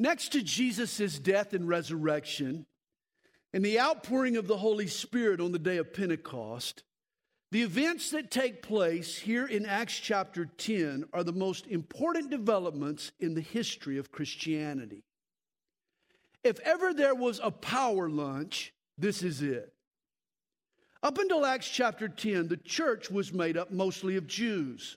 Next 0.00 0.30
to 0.32 0.42
Jesus' 0.42 1.18
death 1.18 1.52
and 1.52 1.68
resurrection 1.68 2.66
and 3.52 3.64
the 3.64 3.80
outpouring 3.80 4.36
of 4.36 4.46
the 4.46 4.58
Holy 4.58 4.86
Spirit 4.86 5.40
on 5.40 5.50
the 5.50 5.58
day 5.58 5.78
of 5.78 5.92
Pentecost, 5.92 6.84
the 7.50 7.62
events 7.62 8.10
that 8.10 8.30
take 8.30 8.62
place 8.62 9.16
here 9.16 9.46
in 9.46 9.66
Acts 9.66 9.98
chapter 9.98 10.46
10 10.46 11.06
are 11.12 11.24
the 11.24 11.32
most 11.32 11.66
important 11.66 12.30
developments 12.30 13.10
in 13.18 13.34
the 13.34 13.40
history 13.40 13.98
of 13.98 14.12
Christianity. 14.12 15.02
If 16.44 16.60
ever 16.60 16.94
there 16.94 17.14
was 17.14 17.40
a 17.42 17.50
power 17.50 18.08
lunch, 18.08 18.72
this 18.96 19.22
is 19.24 19.42
it. 19.42 19.72
Up 21.02 21.18
until 21.18 21.44
Acts 21.44 21.68
chapter 21.68 22.08
10, 22.08 22.48
the 22.48 22.56
church 22.56 23.10
was 23.10 23.32
made 23.32 23.56
up 23.56 23.72
mostly 23.72 24.16
of 24.16 24.28
Jews. 24.28 24.96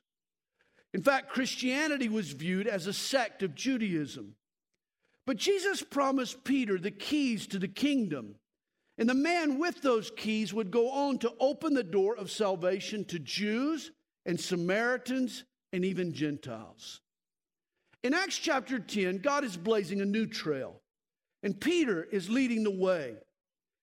In 0.93 1.01
fact, 1.01 1.29
Christianity 1.29 2.09
was 2.09 2.33
viewed 2.33 2.67
as 2.67 2.85
a 2.85 2.93
sect 2.93 3.41
of 3.41 3.55
Judaism. 3.55 4.35
But 5.25 5.37
Jesus 5.37 5.83
promised 5.83 6.43
Peter 6.43 6.77
the 6.77 6.91
keys 6.91 7.47
to 7.47 7.59
the 7.59 7.67
kingdom. 7.67 8.35
And 8.97 9.09
the 9.09 9.13
man 9.15 9.57
with 9.57 9.81
those 9.81 10.11
keys 10.11 10.53
would 10.53 10.71
go 10.71 10.91
on 10.91 11.17
to 11.19 11.33
open 11.39 11.73
the 11.73 11.83
door 11.83 12.15
of 12.15 12.29
salvation 12.29 13.05
to 13.05 13.19
Jews 13.19 13.91
and 14.25 14.39
Samaritans 14.39 15.43
and 15.73 15.85
even 15.85 16.13
Gentiles. 16.13 17.01
In 18.03 18.13
Acts 18.13 18.37
chapter 18.37 18.79
10, 18.79 19.19
God 19.19 19.43
is 19.43 19.57
blazing 19.57 20.01
a 20.01 20.05
new 20.05 20.25
trail, 20.25 20.81
and 21.43 21.59
Peter 21.59 22.03
is 22.03 22.29
leading 22.29 22.63
the 22.63 22.71
way. 22.71 23.15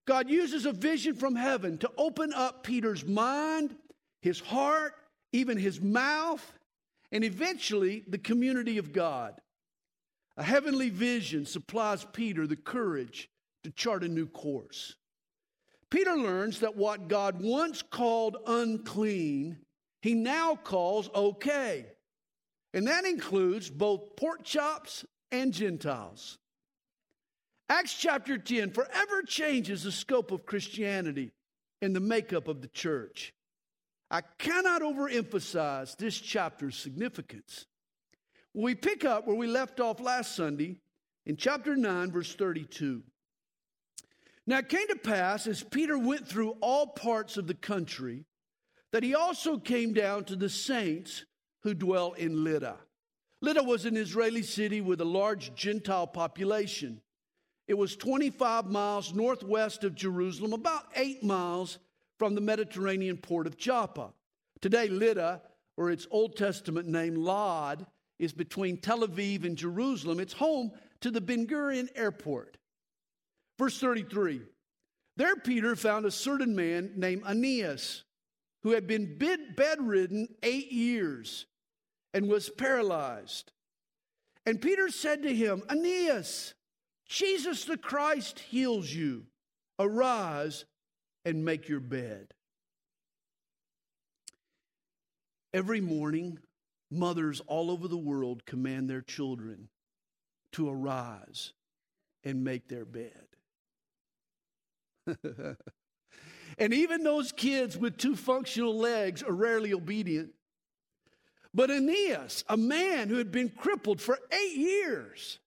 God 0.06 0.28
uses 0.28 0.66
a 0.66 0.72
vision 0.72 1.14
from 1.14 1.36
heaven 1.36 1.78
to 1.78 1.90
open 1.96 2.32
up 2.32 2.64
Peter's 2.64 3.04
mind, 3.04 3.76
his 4.22 4.40
heart, 4.40 4.94
even 5.32 5.56
his 5.58 5.80
mouth, 5.80 6.44
and 7.12 7.22
eventually 7.24 8.04
the 8.08 8.18
community 8.18 8.78
of 8.78 8.92
God. 8.92 9.40
A 10.38 10.44
heavenly 10.44 10.88
vision 10.88 11.44
supplies 11.46 12.06
Peter 12.12 12.46
the 12.46 12.56
courage 12.56 13.28
to 13.64 13.72
chart 13.72 14.04
a 14.04 14.08
new 14.08 14.26
course. 14.26 14.94
Peter 15.90 16.16
learns 16.16 16.60
that 16.60 16.76
what 16.76 17.08
God 17.08 17.42
once 17.42 17.82
called 17.82 18.36
unclean, 18.46 19.58
he 20.00 20.14
now 20.14 20.54
calls 20.54 21.10
okay. 21.12 21.86
And 22.72 22.86
that 22.86 23.04
includes 23.04 23.68
both 23.68 24.14
pork 24.14 24.44
chops 24.44 25.04
and 25.32 25.52
Gentiles. 25.52 26.38
Acts 27.68 27.98
chapter 27.98 28.38
10 28.38 28.70
forever 28.70 29.22
changes 29.26 29.82
the 29.82 29.92
scope 29.92 30.30
of 30.30 30.46
Christianity 30.46 31.32
and 31.82 31.96
the 31.96 32.00
makeup 32.00 32.46
of 32.46 32.62
the 32.62 32.68
church. 32.68 33.34
I 34.08 34.20
cannot 34.38 34.82
overemphasize 34.82 35.96
this 35.96 36.16
chapter's 36.16 36.76
significance. 36.76 37.66
We 38.54 38.74
pick 38.74 39.04
up 39.04 39.26
where 39.26 39.36
we 39.36 39.46
left 39.46 39.80
off 39.80 40.00
last 40.00 40.34
Sunday 40.34 40.80
in 41.26 41.36
chapter 41.36 41.76
9, 41.76 42.10
verse 42.10 42.34
32. 42.34 43.02
Now 44.46 44.58
it 44.58 44.68
came 44.68 44.88
to 44.88 44.96
pass 44.96 45.46
as 45.46 45.62
Peter 45.62 45.98
went 45.98 46.26
through 46.26 46.56
all 46.62 46.86
parts 46.86 47.36
of 47.36 47.46
the 47.46 47.54
country 47.54 48.24
that 48.92 49.02
he 49.02 49.14
also 49.14 49.58
came 49.58 49.92
down 49.92 50.24
to 50.24 50.36
the 50.36 50.48
saints 50.48 51.24
who 51.62 51.74
dwell 51.74 52.12
in 52.12 52.44
Lydda. 52.44 52.76
Lydda 53.40 53.62
was 53.62 53.84
an 53.84 53.96
Israeli 53.96 54.42
city 54.42 54.80
with 54.80 55.00
a 55.00 55.04
large 55.04 55.54
Gentile 55.54 56.06
population. 56.06 57.00
It 57.66 57.76
was 57.76 57.94
25 57.96 58.66
miles 58.66 59.12
northwest 59.12 59.84
of 59.84 59.94
Jerusalem, 59.94 60.54
about 60.54 60.86
eight 60.96 61.22
miles 61.22 61.78
from 62.18 62.34
the 62.34 62.40
Mediterranean 62.40 63.18
port 63.18 63.46
of 63.46 63.58
Joppa. 63.58 64.12
Today, 64.60 64.88
Lydda, 64.88 65.42
or 65.76 65.90
its 65.90 66.06
Old 66.10 66.36
Testament 66.36 66.88
name 66.88 67.14
Lod, 67.14 67.86
is 68.18 68.32
between 68.32 68.78
Tel 68.78 69.06
Aviv 69.06 69.44
and 69.44 69.56
Jerusalem. 69.56 70.20
It's 70.20 70.32
home 70.32 70.72
to 71.00 71.10
the 71.10 71.20
Ben 71.20 71.46
Gurion 71.46 71.88
Airport. 71.94 72.56
Verse 73.58 73.78
33 73.78 74.42
There 75.16 75.36
Peter 75.36 75.76
found 75.76 76.06
a 76.06 76.10
certain 76.10 76.54
man 76.54 76.92
named 76.96 77.22
Aeneas 77.26 78.04
who 78.62 78.70
had 78.72 78.86
been 78.86 79.18
bedridden 79.18 80.28
eight 80.42 80.72
years 80.72 81.46
and 82.12 82.28
was 82.28 82.50
paralyzed. 82.50 83.52
And 84.46 84.60
Peter 84.60 84.88
said 84.88 85.22
to 85.22 85.34
him, 85.34 85.62
Aeneas, 85.70 86.54
Jesus 87.06 87.64
the 87.64 87.76
Christ 87.76 88.38
heals 88.38 88.90
you. 88.90 89.26
Arise 89.78 90.64
and 91.24 91.44
make 91.44 91.68
your 91.68 91.80
bed. 91.80 92.34
Every 95.54 95.80
morning, 95.80 96.38
mothers 96.90 97.40
all 97.46 97.70
over 97.70 97.88
the 97.88 97.96
world 97.96 98.44
command 98.46 98.88
their 98.88 99.02
children 99.02 99.68
to 100.52 100.68
arise 100.68 101.52
and 102.24 102.44
make 102.44 102.68
their 102.68 102.84
bed. 102.84 103.12
and 106.58 106.74
even 106.74 107.02
those 107.02 107.32
kids 107.32 107.76
with 107.76 107.96
two 107.96 108.16
functional 108.16 108.76
legs 108.76 109.22
are 109.22 109.32
rarely 109.32 109.72
obedient. 109.72 110.30
But 111.54 111.70
Aeneas, 111.70 112.44
a 112.48 112.56
man 112.56 113.08
who 113.08 113.16
had 113.16 113.32
been 113.32 113.48
crippled 113.48 114.00
for 114.00 114.18
eight 114.32 114.56
years, 114.56 115.38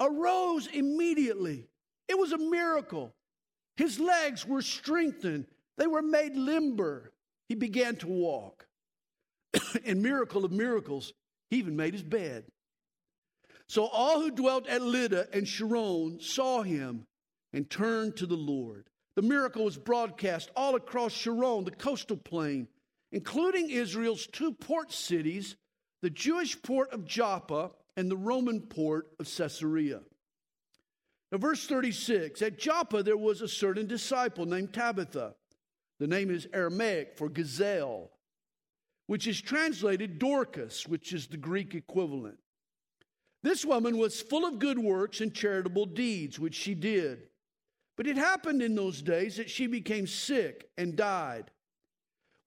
arose 0.00 0.66
immediately. 0.68 1.68
It 2.08 2.18
was 2.18 2.32
a 2.32 2.38
miracle. 2.38 3.14
His 3.76 3.98
legs 3.98 4.46
were 4.46 4.62
strengthened, 4.62 5.46
they 5.76 5.86
were 5.86 6.02
made 6.02 6.36
limber. 6.36 7.12
He 7.48 7.54
began 7.54 7.96
to 7.96 8.06
walk. 8.06 8.53
and 9.84 10.02
miracle 10.02 10.44
of 10.44 10.52
miracles, 10.52 11.12
he 11.50 11.58
even 11.58 11.76
made 11.76 11.94
his 11.94 12.02
bed. 12.02 12.44
So 13.68 13.86
all 13.86 14.20
who 14.20 14.30
dwelt 14.30 14.66
at 14.66 14.82
Lydda 14.82 15.28
and 15.32 15.48
Sharon 15.48 16.20
saw 16.20 16.62
him 16.62 17.06
and 17.52 17.68
turned 17.68 18.16
to 18.16 18.26
the 18.26 18.36
Lord. 18.36 18.88
The 19.16 19.22
miracle 19.22 19.64
was 19.64 19.76
broadcast 19.76 20.50
all 20.56 20.74
across 20.74 21.12
Sharon, 21.12 21.64
the 21.64 21.70
coastal 21.70 22.16
plain, 22.16 22.68
including 23.12 23.70
Israel's 23.70 24.26
two 24.26 24.52
port 24.52 24.92
cities, 24.92 25.56
the 26.02 26.10
Jewish 26.10 26.60
port 26.60 26.92
of 26.92 27.06
Joppa 27.06 27.70
and 27.96 28.10
the 28.10 28.16
Roman 28.16 28.60
port 28.60 29.08
of 29.18 29.26
Caesarea. 29.26 30.00
Now, 31.30 31.38
verse 31.38 31.66
36 31.66 32.42
At 32.42 32.58
Joppa 32.58 33.02
there 33.02 33.16
was 33.16 33.40
a 33.40 33.48
certain 33.48 33.86
disciple 33.86 34.46
named 34.46 34.72
Tabitha. 34.72 35.34
The 36.00 36.06
name 36.08 36.30
is 36.30 36.48
Aramaic 36.52 37.16
for 37.16 37.28
gazelle, 37.28 38.10
which 39.06 39.26
is 39.26 39.40
translated 39.40 40.18
Dorcas, 40.18 40.86
which 40.86 41.12
is 41.12 41.26
the 41.26 41.36
Greek 41.36 41.74
equivalent. 41.74 42.38
This 43.42 43.64
woman 43.64 43.98
was 43.98 44.22
full 44.22 44.46
of 44.46 44.58
good 44.58 44.78
works 44.78 45.20
and 45.20 45.34
charitable 45.34 45.86
deeds, 45.86 46.38
which 46.38 46.54
she 46.54 46.74
did. 46.74 47.28
But 47.96 48.06
it 48.06 48.16
happened 48.16 48.62
in 48.62 48.74
those 48.74 49.02
days 49.02 49.36
that 49.36 49.50
she 49.50 49.66
became 49.66 50.06
sick 50.06 50.70
and 50.78 50.96
died. 50.96 51.50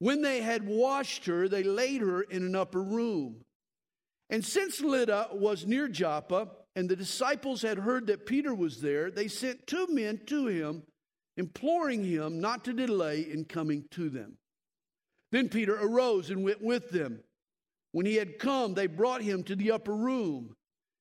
When 0.00 0.22
they 0.22 0.40
had 0.40 0.66
washed 0.66 1.26
her, 1.26 1.48
they 1.48 1.62
laid 1.62 2.00
her 2.00 2.22
in 2.22 2.44
an 2.44 2.54
upper 2.54 2.82
room. 2.82 3.44
And 4.30 4.44
since 4.44 4.80
Lydda 4.80 5.28
was 5.32 5.66
near 5.66 5.88
Joppa, 5.88 6.48
and 6.76 6.88
the 6.88 6.96
disciples 6.96 7.62
had 7.62 7.78
heard 7.78 8.06
that 8.06 8.26
Peter 8.26 8.54
was 8.54 8.80
there, 8.80 9.10
they 9.10 9.26
sent 9.26 9.66
two 9.66 9.86
men 9.88 10.20
to 10.26 10.46
him, 10.46 10.82
imploring 11.36 12.04
him 12.04 12.40
not 12.40 12.64
to 12.64 12.72
delay 12.72 13.22
in 13.22 13.44
coming 13.44 13.84
to 13.92 14.08
them. 14.08 14.36
Then 15.30 15.48
Peter 15.48 15.76
arose 15.80 16.30
and 16.30 16.42
went 16.42 16.62
with 16.62 16.90
them. 16.90 17.20
When 17.92 18.06
he 18.06 18.16
had 18.16 18.38
come, 18.38 18.74
they 18.74 18.86
brought 18.86 19.22
him 19.22 19.42
to 19.44 19.56
the 19.56 19.72
upper 19.72 19.94
room. 19.94 20.56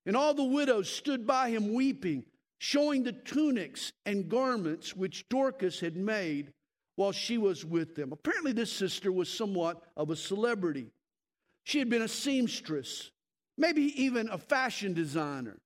And 0.05 0.15
all 0.15 0.33
the 0.33 0.43
widows 0.43 0.89
stood 0.89 1.27
by 1.27 1.49
him 1.49 1.73
weeping 1.73 2.25
showing 2.59 3.03
the 3.03 3.13
tunics 3.13 3.91
and 4.05 4.29
garments 4.29 4.95
which 4.95 5.29
Dorcas 5.29 5.79
had 5.79 5.95
made 5.95 6.53
while 6.95 7.11
she 7.11 7.37
was 7.37 7.63
with 7.63 7.95
them. 7.95 8.11
Apparently, 8.11 8.51
this 8.51 8.71
sister 8.71 9.11
was 9.11 9.29
somewhat 9.29 9.83
of 9.95 10.09
a 10.09 10.15
celebrity. 10.15 10.87
She 11.63 11.79
had 11.79 11.89
been 11.89 12.01
a 12.01 12.07
seamstress, 12.07 13.11
maybe 13.57 14.01
even 14.01 14.29
a 14.29 14.37
fashion 14.37 14.93
designer. 14.93 15.57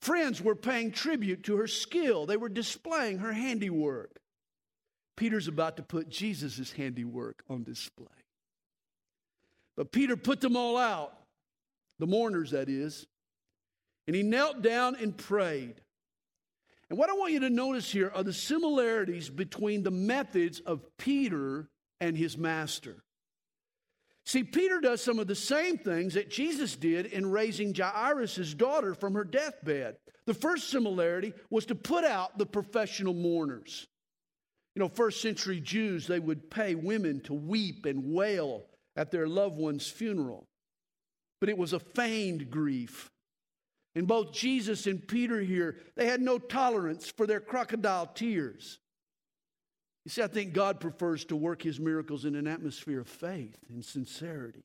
Friends 0.00 0.42
were 0.42 0.56
paying 0.56 0.90
tribute 0.90 1.44
to 1.44 1.56
her 1.56 1.68
skill, 1.68 2.26
they 2.26 2.36
were 2.36 2.48
displaying 2.48 3.18
her 3.18 3.32
handiwork. 3.32 4.18
Peter's 5.16 5.48
about 5.48 5.76
to 5.76 5.82
put 5.82 6.08
Jesus' 6.08 6.72
handiwork 6.72 7.42
on 7.48 7.64
display. 7.64 8.06
But 9.76 9.92
Peter 9.92 10.16
put 10.16 10.40
them 10.40 10.56
all 10.56 10.76
out, 10.76 11.12
the 11.98 12.06
mourners, 12.06 12.50
that 12.50 12.68
is, 12.68 13.06
and 14.06 14.16
he 14.16 14.22
knelt 14.22 14.62
down 14.62 14.96
and 14.96 15.16
prayed. 15.16 15.80
And 16.90 16.98
what 16.98 17.08
I 17.08 17.14
want 17.14 17.32
you 17.32 17.40
to 17.40 17.50
notice 17.50 17.90
here 17.90 18.12
are 18.14 18.22
the 18.22 18.32
similarities 18.32 19.30
between 19.30 19.82
the 19.82 19.90
methods 19.90 20.60
of 20.60 20.84
Peter 20.98 21.70
and 22.00 22.16
his 22.16 22.36
master. 22.36 23.02
See, 24.24 24.44
Peter 24.44 24.80
does 24.80 25.02
some 25.02 25.18
of 25.18 25.26
the 25.26 25.34
same 25.34 25.78
things 25.78 26.14
that 26.14 26.30
Jesus 26.30 26.76
did 26.76 27.06
in 27.06 27.30
raising 27.30 27.74
Jairus' 27.74 28.54
daughter 28.54 28.94
from 28.94 29.14
her 29.14 29.24
deathbed. 29.24 29.96
The 30.26 30.34
first 30.34 30.70
similarity 30.70 31.32
was 31.50 31.66
to 31.66 31.74
put 31.74 32.04
out 32.04 32.38
the 32.38 32.46
professional 32.46 33.14
mourners. 33.14 33.88
You 34.74 34.80
know, 34.80 34.88
first 34.88 35.20
century 35.20 35.60
Jews, 35.60 36.06
they 36.06 36.18
would 36.18 36.50
pay 36.50 36.74
women 36.74 37.20
to 37.22 37.34
weep 37.34 37.84
and 37.84 38.14
wail 38.14 38.64
at 38.96 39.10
their 39.10 39.26
loved 39.26 39.56
one's 39.56 39.88
funeral. 39.88 40.46
But 41.40 41.48
it 41.48 41.58
was 41.58 41.72
a 41.72 41.80
feigned 41.80 42.50
grief. 42.50 43.10
And 43.94 44.06
both 44.06 44.32
Jesus 44.32 44.86
and 44.86 45.06
Peter 45.06 45.40
here, 45.40 45.76
they 45.96 46.06
had 46.06 46.22
no 46.22 46.38
tolerance 46.38 47.10
for 47.10 47.26
their 47.26 47.40
crocodile 47.40 48.06
tears. 48.06 48.78
You 50.04 50.10
see, 50.10 50.22
I 50.22 50.26
think 50.26 50.52
God 50.52 50.80
prefers 50.80 51.24
to 51.26 51.36
work 51.36 51.62
his 51.62 51.78
miracles 51.78 52.24
in 52.24 52.34
an 52.34 52.46
atmosphere 52.46 53.00
of 53.00 53.08
faith 53.08 53.58
and 53.68 53.84
sincerity. 53.84 54.64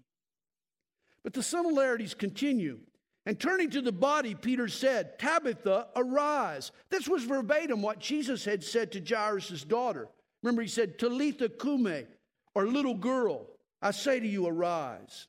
But 1.23 1.33
the 1.33 1.43
similarities 1.43 2.13
continue. 2.13 2.79
And 3.27 3.37
turning 3.37 3.69
to 3.71 3.81
the 3.81 3.91
body, 3.91 4.35
Peter 4.35 4.69
said, 4.69 5.19
Tabitha, 5.19 5.87
arise. 5.97 6.71
This 6.89 7.09
was 7.09 7.25
verbatim 7.25 7.81
what 7.81 7.99
Jesus 7.99 8.45
had 8.45 8.63
said 8.63 8.89
to 8.93 9.01
Jairus' 9.01 9.65
daughter. 9.65 10.07
Remember, 10.41 10.61
he 10.61 10.69
said, 10.69 10.97
Talitha 10.97 11.49
kume, 11.49 12.07
or 12.55 12.65
little 12.65 12.93
girl, 12.93 13.47
I 13.81 13.91
say 13.91 14.21
to 14.21 14.25
you, 14.25 14.47
arise. 14.47 15.27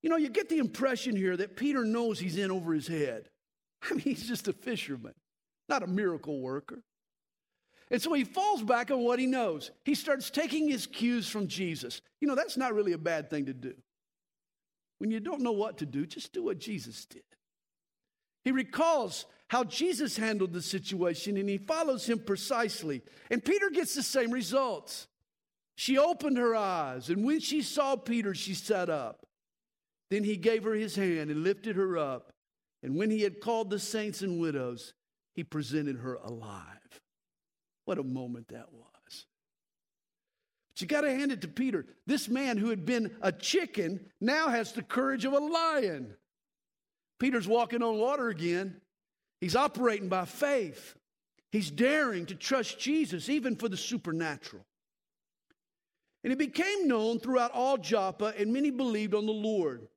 You 0.00 0.08
know, 0.08 0.16
you 0.16 0.30
get 0.30 0.48
the 0.48 0.56
impression 0.56 1.14
here 1.14 1.36
that 1.36 1.54
Peter 1.54 1.84
knows 1.84 2.18
he's 2.18 2.38
in 2.38 2.50
over 2.50 2.72
his 2.72 2.88
head. 2.88 3.28
I 3.82 3.90
mean, 3.90 4.00
he's 4.00 4.26
just 4.26 4.48
a 4.48 4.54
fisherman, 4.54 5.12
not 5.68 5.82
a 5.82 5.86
miracle 5.86 6.40
worker. 6.40 6.82
And 7.90 8.00
so 8.00 8.14
he 8.14 8.24
falls 8.24 8.62
back 8.62 8.90
on 8.90 9.00
what 9.00 9.18
he 9.18 9.26
knows. 9.26 9.70
He 9.84 9.94
starts 9.94 10.30
taking 10.30 10.66
his 10.66 10.86
cues 10.86 11.28
from 11.28 11.46
Jesus. 11.46 12.00
You 12.22 12.28
know, 12.28 12.34
that's 12.34 12.56
not 12.56 12.72
really 12.72 12.92
a 12.92 12.98
bad 12.98 13.28
thing 13.28 13.44
to 13.46 13.52
do. 13.52 13.74
When 14.98 15.10
you 15.10 15.20
don't 15.20 15.42
know 15.42 15.52
what 15.52 15.78
to 15.78 15.86
do, 15.86 16.06
just 16.06 16.32
do 16.32 16.44
what 16.44 16.58
Jesus 16.58 17.04
did. 17.06 17.22
He 18.44 18.52
recalls 18.52 19.26
how 19.48 19.64
Jesus 19.64 20.16
handled 20.16 20.52
the 20.52 20.62
situation 20.62 21.36
and 21.36 21.48
he 21.48 21.58
follows 21.58 22.08
him 22.08 22.18
precisely. 22.18 23.02
And 23.30 23.44
Peter 23.44 23.70
gets 23.70 23.94
the 23.94 24.02
same 24.02 24.30
results. 24.30 25.06
She 25.76 25.96
opened 25.96 26.38
her 26.38 26.56
eyes, 26.56 27.08
and 27.08 27.24
when 27.24 27.38
she 27.38 27.62
saw 27.62 27.94
Peter, 27.94 28.34
she 28.34 28.54
sat 28.54 28.90
up. 28.90 29.24
Then 30.10 30.24
he 30.24 30.36
gave 30.36 30.64
her 30.64 30.74
his 30.74 30.96
hand 30.96 31.30
and 31.30 31.44
lifted 31.44 31.76
her 31.76 31.96
up. 31.96 32.32
And 32.82 32.96
when 32.96 33.10
he 33.10 33.22
had 33.22 33.40
called 33.40 33.70
the 33.70 33.78
saints 33.78 34.22
and 34.22 34.40
widows, 34.40 34.92
he 35.34 35.44
presented 35.44 35.98
her 35.98 36.14
alive. 36.14 37.00
What 37.84 37.98
a 37.98 38.02
moment 38.02 38.48
that 38.48 38.72
was. 38.72 38.97
You 40.80 40.86
got 40.86 41.00
to 41.00 41.10
hand 41.10 41.32
it 41.32 41.40
to 41.40 41.48
Peter. 41.48 41.86
This 42.06 42.28
man 42.28 42.56
who 42.56 42.70
had 42.70 42.86
been 42.86 43.16
a 43.20 43.32
chicken 43.32 44.00
now 44.20 44.48
has 44.48 44.72
the 44.72 44.82
courage 44.82 45.24
of 45.24 45.32
a 45.32 45.38
lion. 45.38 46.14
Peter's 47.18 47.48
walking 47.48 47.82
on 47.82 47.98
water 47.98 48.28
again. 48.28 48.80
He's 49.40 49.56
operating 49.56 50.08
by 50.08 50.24
faith. 50.24 50.94
He's 51.50 51.70
daring 51.70 52.26
to 52.26 52.34
trust 52.34 52.78
Jesus, 52.78 53.28
even 53.28 53.56
for 53.56 53.68
the 53.68 53.76
supernatural. 53.76 54.64
And 56.22 56.32
it 56.32 56.38
became 56.38 56.86
known 56.86 57.20
throughout 57.20 57.52
all 57.52 57.78
Joppa, 57.78 58.34
and 58.38 58.52
many 58.52 58.70
believed 58.70 59.14
on 59.14 59.26
the 59.26 59.32
Lord. 59.32 59.88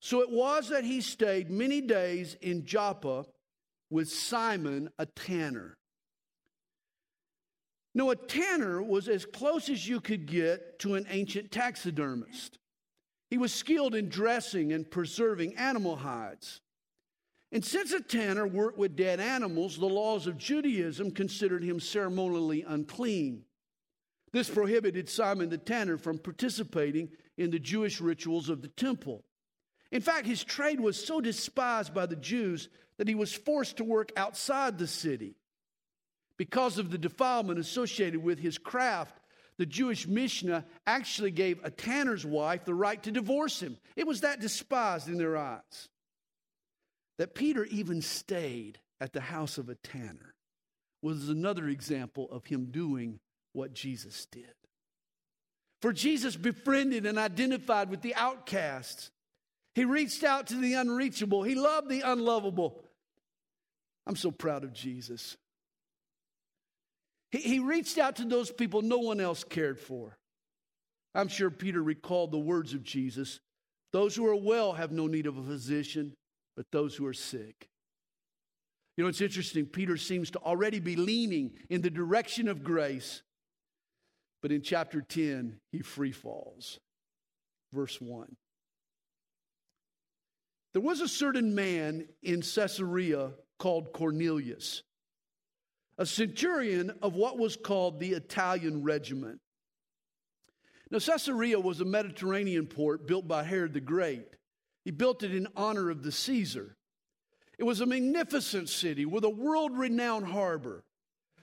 So 0.00 0.20
it 0.20 0.30
was 0.30 0.68
that 0.68 0.84
he 0.84 1.00
stayed 1.00 1.50
many 1.50 1.80
days 1.80 2.36
in 2.42 2.66
Joppa 2.66 3.24
with 3.90 4.10
Simon, 4.10 4.90
a 4.98 5.06
tanner. 5.06 5.76
Now, 7.94 8.10
a 8.10 8.16
tanner 8.16 8.82
was 8.82 9.08
as 9.08 9.24
close 9.24 9.68
as 9.68 9.88
you 9.88 10.00
could 10.00 10.26
get 10.26 10.80
to 10.80 10.94
an 10.94 11.06
ancient 11.08 11.52
taxidermist. 11.52 12.58
He 13.30 13.38
was 13.38 13.54
skilled 13.54 13.94
in 13.94 14.08
dressing 14.08 14.72
and 14.72 14.90
preserving 14.90 15.56
animal 15.56 15.96
hides. 15.96 16.60
And 17.52 17.64
since 17.64 17.92
a 17.92 18.00
tanner 18.00 18.48
worked 18.48 18.78
with 18.78 18.96
dead 18.96 19.20
animals, 19.20 19.78
the 19.78 19.86
laws 19.86 20.26
of 20.26 20.38
Judaism 20.38 21.12
considered 21.12 21.62
him 21.62 21.78
ceremonially 21.78 22.64
unclean. 22.66 23.44
This 24.32 24.50
prohibited 24.50 25.08
Simon 25.08 25.48
the 25.48 25.58
tanner 25.58 25.96
from 25.96 26.18
participating 26.18 27.10
in 27.36 27.52
the 27.52 27.60
Jewish 27.60 28.00
rituals 28.00 28.48
of 28.48 28.62
the 28.62 28.68
temple. 28.68 29.22
In 29.92 30.00
fact, 30.00 30.26
his 30.26 30.42
trade 30.42 30.80
was 30.80 31.02
so 31.02 31.20
despised 31.20 31.94
by 31.94 32.06
the 32.06 32.16
Jews 32.16 32.68
that 32.96 33.06
he 33.06 33.14
was 33.14 33.32
forced 33.32 33.76
to 33.76 33.84
work 33.84 34.10
outside 34.16 34.76
the 34.76 34.88
city. 34.88 35.36
Because 36.36 36.78
of 36.78 36.90
the 36.90 36.98
defilement 36.98 37.58
associated 37.58 38.22
with 38.22 38.38
his 38.38 38.58
craft, 38.58 39.18
the 39.56 39.66
Jewish 39.66 40.06
Mishnah 40.06 40.64
actually 40.86 41.30
gave 41.30 41.60
a 41.62 41.70
tanner's 41.70 42.26
wife 42.26 42.64
the 42.64 42.74
right 42.74 43.00
to 43.04 43.12
divorce 43.12 43.60
him. 43.60 43.76
It 43.96 44.06
was 44.06 44.22
that 44.22 44.40
despised 44.40 45.08
in 45.08 45.16
their 45.16 45.36
eyes. 45.36 45.88
That 47.18 47.34
Peter 47.34 47.64
even 47.64 48.02
stayed 48.02 48.80
at 49.00 49.12
the 49.12 49.20
house 49.20 49.58
of 49.58 49.68
a 49.68 49.76
tanner 49.76 50.34
was 51.02 51.28
another 51.28 51.68
example 51.68 52.28
of 52.32 52.46
him 52.46 52.66
doing 52.66 53.20
what 53.52 53.74
Jesus 53.74 54.26
did. 54.26 54.54
For 55.80 55.92
Jesus 55.92 56.34
befriended 56.34 57.06
and 57.06 57.18
identified 57.18 57.90
with 57.90 58.00
the 58.00 58.14
outcasts. 58.14 59.10
He 59.74 59.84
reached 59.84 60.24
out 60.24 60.46
to 60.48 60.56
the 60.56 60.74
unreachable. 60.74 61.42
He 61.42 61.54
loved 61.54 61.90
the 61.90 62.00
unlovable. 62.00 62.82
I'm 64.06 64.16
so 64.16 64.30
proud 64.30 64.64
of 64.64 64.72
Jesus. 64.72 65.36
He, 67.34 67.40
he 67.40 67.58
reached 67.58 67.98
out 67.98 68.14
to 68.16 68.24
those 68.24 68.52
people 68.52 68.80
no 68.80 68.98
one 68.98 69.18
else 69.18 69.42
cared 69.42 69.80
for. 69.80 70.16
I'm 71.16 71.26
sure 71.26 71.50
Peter 71.50 71.82
recalled 71.82 72.30
the 72.30 72.38
words 72.38 72.74
of 72.74 72.84
Jesus 72.84 73.40
Those 73.92 74.14
who 74.14 74.26
are 74.26 74.36
well 74.36 74.72
have 74.72 74.92
no 74.92 75.08
need 75.08 75.26
of 75.26 75.36
a 75.36 75.42
physician, 75.42 76.14
but 76.56 76.66
those 76.70 76.94
who 76.94 77.06
are 77.06 77.12
sick. 77.12 77.68
You 78.96 79.02
know, 79.02 79.08
it's 79.08 79.20
interesting. 79.20 79.66
Peter 79.66 79.96
seems 79.96 80.30
to 80.32 80.38
already 80.38 80.78
be 80.78 80.94
leaning 80.94 81.54
in 81.68 81.80
the 81.80 81.90
direction 81.90 82.46
of 82.46 82.62
grace, 82.62 83.22
but 84.40 84.52
in 84.52 84.62
chapter 84.62 85.00
10, 85.00 85.56
he 85.72 85.80
free 85.80 86.12
falls. 86.12 86.78
Verse 87.72 88.00
1. 88.00 88.36
There 90.72 90.82
was 90.82 91.00
a 91.00 91.08
certain 91.08 91.56
man 91.56 92.06
in 92.22 92.42
Caesarea 92.42 93.32
called 93.58 93.92
Cornelius, 93.92 94.84
a 95.98 96.06
centurion 96.06 96.92
of 97.02 97.14
what 97.14 97.38
was 97.38 97.56
called 97.56 97.98
the 97.98 98.12
Italian 98.12 98.82
regiment. 98.82 99.40
Now, 100.90 100.98
Caesarea 100.98 101.58
was 101.58 101.80
a 101.80 101.84
Mediterranean 101.84 102.66
port 102.66 103.06
built 103.06 103.26
by 103.26 103.42
Herod 103.42 103.72
the 103.72 103.80
Great. 103.80 104.26
He 104.84 104.90
built 104.90 105.22
it 105.22 105.34
in 105.34 105.48
honor 105.56 105.90
of 105.90 106.02
the 106.02 106.12
Caesar. 106.12 106.76
It 107.58 107.64
was 107.64 107.80
a 107.80 107.86
magnificent 107.86 108.68
city 108.68 109.06
with 109.06 109.24
a 109.24 109.30
world 109.30 109.76
renowned 109.76 110.26
harbor. 110.26 110.84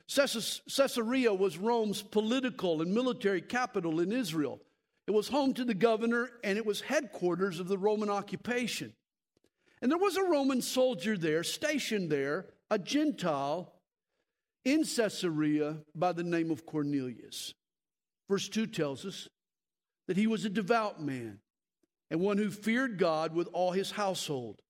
Caesarea 0.07 1.33
was 1.33 1.57
Rome's 1.57 2.01
political 2.01 2.81
and 2.81 2.93
military 2.93 3.41
capital 3.41 3.99
in 4.01 4.11
Israel. 4.11 4.59
It 5.07 5.11
was 5.11 5.29
home 5.29 5.53
to 5.55 5.63
the 5.63 5.73
governor 5.73 6.29
and 6.43 6.57
it 6.57 6.65
was 6.65 6.81
headquarters 6.81 7.59
of 7.59 7.67
the 7.67 7.77
Roman 7.77 8.09
occupation. 8.09 8.93
And 9.81 9.89
there 9.89 9.97
was 9.97 10.17
a 10.17 10.23
Roman 10.23 10.61
soldier 10.61 11.17
there, 11.17 11.43
stationed 11.43 12.11
there, 12.11 12.47
a 12.69 12.77
Gentile 12.77 13.73
in 14.63 14.83
Caesarea 14.83 15.77
by 15.95 16.11
the 16.11 16.23
name 16.23 16.51
of 16.51 16.65
Cornelius. 16.65 17.53
Verse 18.29 18.47
2 18.49 18.67
tells 18.67 19.05
us 19.05 19.27
that 20.07 20.17
he 20.17 20.27
was 20.27 20.45
a 20.45 20.49
devout 20.49 21.01
man 21.01 21.39
and 22.09 22.19
one 22.19 22.37
who 22.37 22.51
feared 22.51 22.97
God 22.97 23.33
with 23.33 23.47
all 23.53 23.71
his 23.71 23.91
household, 23.91 24.61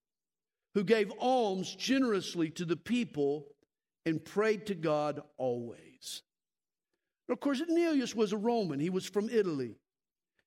who 0.74 0.84
gave 0.84 1.12
alms 1.20 1.76
generously 1.76 2.50
to 2.52 2.66
the 2.66 2.78
people 2.78 3.48
and 4.06 4.24
prayed 4.24 4.68
to 4.68 4.76
God 4.76 5.22
always. 5.38 6.24
Of 7.30 7.40
course, 7.40 7.62
Cornelius 7.62 8.16
was 8.16 8.34
a 8.34 8.38
Roman, 8.38 8.80
he 8.80 8.90
was 8.90 9.06
from 9.06 9.30
Italy. 9.30 9.76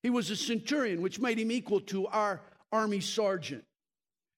He 0.02 0.10
was 0.10 0.30
a 0.30 0.36
centurion, 0.36 1.00
which 1.00 1.18
made 1.18 1.38
him 1.38 1.50
equal 1.50 1.80
to 1.80 2.06
our 2.08 2.42
army 2.70 3.00
sergeant. 3.00 3.64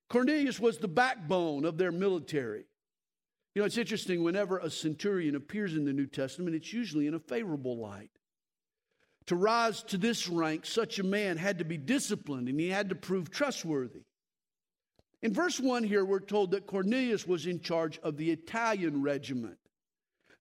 Cornelius 0.08 0.60
was 0.60 0.78
the 0.78 0.86
backbone 0.86 1.64
of 1.64 1.76
their 1.76 1.90
military. 1.90 2.66
You 3.56 3.62
know, 3.62 3.66
it's 3.66 3.78
interesting, 3.78 4.22
whenever 4.22 4.58
a 4.58 4.68
centurion 4.68 5.34
appears 5.34 5.74
in 5.74 5.86
the 5.86 5.92
New 5.94 6.04
Testament, 6.04 6.54
it's 6.54 6.74
usually 6.74 7.06
in 7.06 7.14
a 7.14 7.18
favorable 7.18 7.78
light. 7.78 8.10
To 9.28 9.34
rise 9.34 9.82
to 9.84 9.96
this 9.96 10.28
rank, 10.28 10.66
such 10.66 10.98
a 10.98 11.02
man 11.02 11.38
had 11.38 11.60
to 11.60 11.64
be 11.64 11.78
disciplined 11.78 12.50
and 12.50 12.60
he 12.60 12.68
had 12.68 12.90
to 12.90 12.94
prove 12.94 13.30
trustworthy. 13.30 14.02
In 15.22 15.32
verse 15.32 15.58
1 15.58 15.84
here, 15.84 16.04
we're 16.04 16.20
told 16.20 16.50
that 16.50 16.66
Cornelius 16.66 17.26
was 17.26 17.46
in 17.46 17.60
charge 17.60 17.98
of 18.00 18.18
the 18.18 18.30
Italian 18.30 19.02
regiment. 19.02 19.56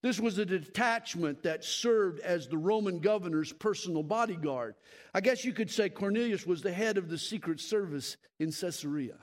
This 0.04 0.20
was 0.20 0.38
a 0.38 0.46
detachment 0.46 1.44
that 1.44 1.64
served 1.64 2.20
as 2.20 2.50
the 2.50 2.58
Roman 2.58 3.00
governor's 3.00 3.54
personal 3.54 4.04
bodyguard. 4.04 4.76
I 5.14 5.22
guess 5.22 5.46
you 5.46 5.54
could 5.54 5.72
say 5.72 5.88
Cornelius 5.88 6.46
was 6.46 6.62
the 6.62 6.74
head 6.74 6.98
of 6.98 7.08
the 7.08 7.18
Secret 7.18 7.62
Service 7.62 8.18
in 8.42 8.52
Caesarea. 8.52 9.20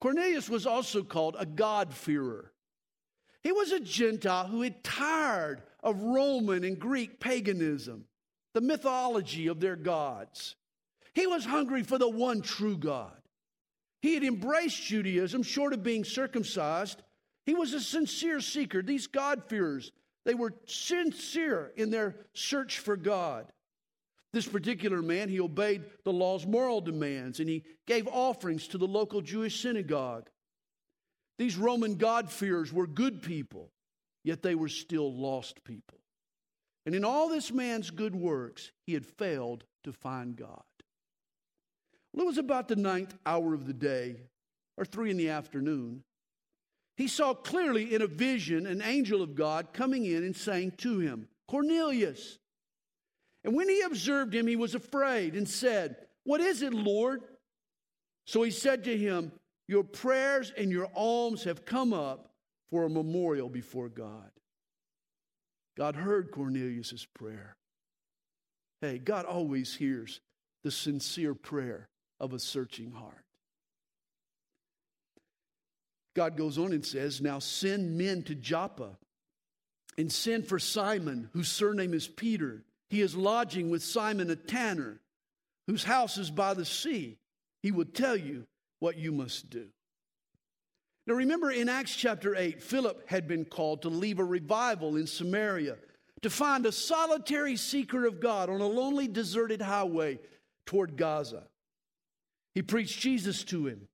Cornelius 0.00 0.48
was 0.48 0.66
also 0.66 1.02
called 1.02 1.36
a 1.38 1.46
God-fearer. 1.46 2.52
He 3.42 3.52
was 3.52 3.72
a 3.72 3.80
Gentile 3.80 4.46
who 4.46 4.62
had 4.62 4.82
tired 4.84 5.62
of 5.82 6.00
Roman 6.00 6.64
and 6.64 6.78
Greek 6.78 7.20
paganism, 7.20 8.04
the 8.54 8.60
mythology 8.60 9.46
of 9.46 9.60
their 9.60 9.76
gods. 9.76 10.56
He 11.14 11.26
was 11.26 11.44
hungry 11.44 11.82
for 11.82 11.98
the 11.98 12.08
one 12.08 12.42
true 12.42 12.76
God. 12.76 13.20
He 14.02 14.14
had 14.14 14.22
embraced 14.22 14.82
Judaism, 14.84 15.42
short 15.42 15.72
of 15.72 15.82
being 15.82 16.04
circumcised. 16.04 17.02
He 17.46 17.54
was 17.54 17.72
a 17.72 17.80
sincere 17.80 18.40
seeker. 18.40 18.82
These 18.82 19.08
God-fearers, 19.08 19.90
they 20.24 20.34
were 20.34 20.54
sincere 20.66 21.72
in 21.76 21.90
their 21.90 22.14
search 22.34 22.78
for 22.78 22.96
God. 22.96 23.46
This 24.38 24.46
particular 24.46 25.02
man, 25.02 25.28
he 25.28 25.40
obeyed 25.40 25.82
the 26.04 26.12
law's 26.12 26.46
moral 26.46 26.80
demands 26.80 27.40
and 27.40 27.48
he 27.48 27.64
gave 27.88 28.06
offerings 28.06 28.68
to 28.68 28.78
the 28.78 28.86
local 28.86 29.20
Jewish 29.20 29.60
synagogue. 29.60 30.30
These 31.38 31.56
Roman 31.56 31.96
God-fearers 31.96 32.72
were 32.72 32.86
good 32.86 33.20
people, 33.20 33.72
yet 34.22 34.42
they 34.42 34.54
were 34.54 34.68
still 34.68 35.12
lost 35.12 35.64
people. 35.64 35.98
And 36.86 36.94
in 36.94 37.04
all 37.04 37.28
this 37.28 37.50
man's 37.50 37.90
good 37.90 38.14
works, 38.14 38.70
he 38.86 38.94
had 38.94 39.04
failed 39.04 39.64
to 39.82 39.92
find 39.92 40.36
God. 40.36 40.62
Well, 42.12 42.22
it 42.22 42.28
was 42.28 42.38
about 42.38 42.68
the 42.68 42.76
ninth 42.76 43.16
hour 43.26 43.54
of 43.54 43.66
the 43.66 43.74
day, 43.74 44.20
or 44.76 44.84
three 44.84 45.10
in 45.10 45.16
the 45.16 45.30
afternoon. 45.30 46.04
He 46.96 47.08
saw 47.08 47.34
clearly 47.34 47.92
in 47.92 48.02
a 48.02 48.06
vision 48.06 48.68
an 48.68 48.82
angel 48.82 49.20
of 49.20 49.34
God 49.34 49.72
coming 49.72 50.04
in 50.04 50.22
and 50.22 50.36
saying 50.36 50.74
to 50.78 51.00
him, 51.00 51.26
Cornelius. 51.48 52.38
And 53.44 53.54
when 53.54 53.68
he 53.68 53.82
observed 53.82 54.34
him, 54.34 54.46
he 54.46 54.56
was 54.56 54.74
afraid 54.74 55.34
and 55.34 55.48
said, 55.48 55.96
What 56.24 56.40
is 56.40 56.62
it, 56.62 56.74
Lord? 56.74 57.22
So 58.26 58.42
he 58.42 58.50
said 58.50 58.84
to 58.84 58.96
him, 58.96 59.32
Your 59.66 59.84
prayers 59.84 60.52
and 60.56 60.70
your 60.70 60.88
alms 60.94 61.44
have 61.44 61.64
come 61.64 61.92
up 61.92 62.30
for 62.70 62.84
a 62.84 62.90
memorial 62.90 63.48
before 63.48 63.88
God. 63.88 64.30
God 65.76 65.94
heard 65.94 66.32
Cornelius' 66.32 67.06
prayer. 67.14 67.56
Hey, 68.80 68.98
God 68.98 69.24
always 69.24 69.74
hears 69.74 70.20
the 70.64 70.70
sincere 70.70 71.34
prayer 71.34 71.88
of 72.20 72.32
a 72.32 72.38
searching 72.38 72.90
heart. 72.90 73.24
God 76.14 76.36
goes 76.36 76.58
on 76.58 76.72
and 76.72 76.84
says, 76.84 77.20
Now 77.20 77.38
send 77.38 77.96
men 77.96 78.24
to 78.24 78.34
Joppa 78.34 78.98
and 79.96 80.12
send 80.12 80.46
for 80.46 80.58
Simon, 80.58 81.30
whose 81.32 81.48
surname 81.48 81.94
is 81.94 82.08
Peter. 82.08 82.64
He 82.90 83.00
is 83.00 83.14
lodging 83.14 83.70
with 83.70 83.82
Simon 83.82 84.30
a 84.30 84.36
tanner, 84.36 85.00
whose 85.66 85.84
house 85.84 86.16
is 86.16 86.30
by 86.30 86.54
the 86.54 86.64
sea. 86.64 87.18
He 87.62 87.70
will 87.70 87.84
tell 87.84 88.16
you 88.16 88.46
what 88.80 88.96
you 88.96 89.12
must 89.12 89.50
do. 89.50 89.66
Now 91.06 91.14
remember 91.14 91.50
in 91.50 91.68
Acts 91.68 91.94
chapter 91.94 92.36
8, 92.36 92.62
Philip 92.62 93.08
had 93.08 93.26
been 93.26 93.44
called 93.44 93.82
to 93.82 93.88
leave 93.88 94.18
a 94.18 94.24
revival 94.24 94.96
in 94.96 95.06
Samaria 95.06 95.76
to 96.22 96.30
find 96.30 96.66
a 96.66 96.72
solitary 96.72 97.56
seeker 97.56 98.06
of 98.06 98.20
God 98.20 98.50
on 98.50 98.60
a 98.60 98.66
lonely, 98.66 99.08
deserted 99.08 99.62
highway 99.62 100.18
toward 100.66 100.96
Gaza. 100.96 101.44
He 102.54 102.62
preached 102.62 103.00
Jesus 103.00 103.44
to 103.44 103.66
him. 103.66 103.88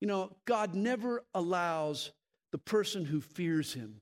You 0.00 0.08
know, 0.08 0.36
God 0.44 0.74
never 0.74 1.24
allows 1.34 2.12
the 2.52 2.58
person 2.58 3.04
who 3.04 3.20
fears 3.20 3.72
him 3.72 4.00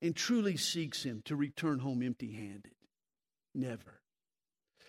and 0.00 0.14
truly 0.14 0.56
seeks 0.56 1.02
him 1.02 1.22
to 1.26 1.36
return 1.36 1.78
home 1.78 2.02
empty 2.02 2.32
handed. 2.32 2.73
Never. 3.54 4.00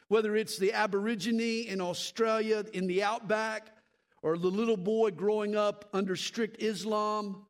Whether 0.08 0.36
it's 0.36 0.58
the 0.58 0.74
Aborigine 0.74 1.68
in 1.68 1.82
Australia, 1.82 2.64
in 2.74 2.88
the 2.88 3.04
outback, 3.04 3.72
or 4.22 4.38
the 4.38 4.48
little 4.48 4.78
boy 4.78 5.12
growing 5.12 5.56
up 5.56 5.90
under 5.94 6.16
strict 6.16 6.62
Islam, 6.62 7.46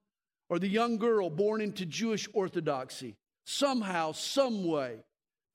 or 0.50 0.60
the 0.60 0.68
young 0.68 0.98
girl 0.98 1.30
born 1.30 1.62
into 1.62 1.86
Jewish 1.86 2.28
orthodoxy, 2.34 3.16
somehow, 3.46 4.12
some 4.12 4.66
way, 4.66 4.98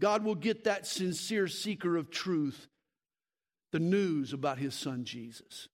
God 0.00 0.24
will 0.24 0.34
get 0.34 0.64
that 0.64 0.86
sincere 0.86 1.46
seeker 1.46 1.96
of 1.96 2.10
truth 2.10 2.68
the 3.72 3.78
news 3.78 4.32
about 4.32 4.58
his 4.58 4.74
son 4.74 5.04
Jesus. 5.04 5.68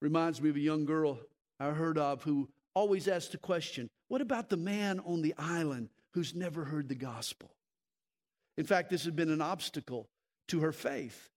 Reminds 0.00 0.40
me 0.40 0.50
of 0.50 0.56
a 0.56 0.60
young 0.60 0.84
girl 0.84 1.18
I 1.58 1.70
heard 1.70 1.98
of 1.98 2.22
who 2.22 2.48
always 2.74 3.08
asked 3.08 3.32
the 3.32 3.38
question 3.38 3.88
what 4.08 4.20
about 4.20 4.48
the 4.48 4.56
man 4.56 5.00
on 5.00 5.22
the 5.22 5.34
island 5.38 5.88
who's 6.12 6.34
never 6.34 6.64
heard 6.64 6.88
the 6.88 6.94
gospel? 6.94 7.50
In 8.60 8.66
fact, 8.66 8.90
this 8.90 9.06
had 9.06 9.16
been 9.16 9.30
an 9.30 9.40
obstacle 9.40 10.10
to 10.48 10.60
her 10.60 10.70
faith, 10.70 11.30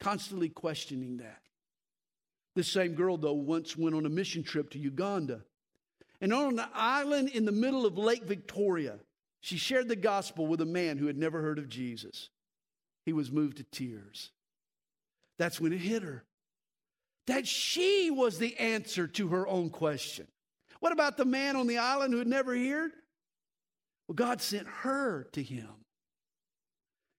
constantly 0.00 0.48
questioning 0.48 1.18
that. 1.18 1.42
This 2.56 2.66
same 2.66 2.94
girl, 2.94 3.18
though, 3.18 3.34
once 3.34 3.76
went 3.76 3.94
on 3.94 4.06
a 4.06 4.08
mission 4.08 4.42
trip 4.42 4.70
to 4.70 4.78
Uganda. 4.78 5.42
And 6.22 6.32
on 6.32 6.58
an 6.58 6.64
island 6.72 7.28
in 7.28 7.44
the 7.44 7.52
middle 7.52 7.84
of 7.84 7.98
Lake 7.98 8.24
Victoria, 8.24 9.00
she 9.42 9.58
shared 9.58 9.86
the 9.86 9.96
gospel 9.96 10.46
with 10.46 10.62
a 10.62 10.64
man 10.64 10.96
who 10.96 11.08
had 11.08 11.18
never 11.18 11.42
heard 11.42 11.58
of 11.58 11.68
Jesus 11.68 12.30
he 13.04 13.12
was 13.12 13.30
moved 13.30 13.58
to 13.58 13.64
tears. 13.64 14.30
That's 15.36 15.60
when 15.60 15.74
it 15.74 15.80
hit 15.80 16.02
her 16.02 16.24
that 17.26 17.46
she 17.46 18.10
was 18.10 18.38
the 18.38 18.56
answer 18.56 19.06
to 19.06 19.28
her 19.28 19.46
own 19.46 19.68
question. 19.68 20.26
What 20.80 20.92
about 20.92 21.18
the 21.18 21.26
man 21.26 21.54
on 21.54 21.66
the 21.66 21.76
island 21.76 22.14
who 22.14 22.18
had 22.18 22.28
never 22.28 22.56
heard? 22.56 22.92
Well, 24.06 24.14
God 24.14 24.40
sent 24.40 24.66
her 24.66 25.28
to 25.32 25.42
him. 25.42 25.68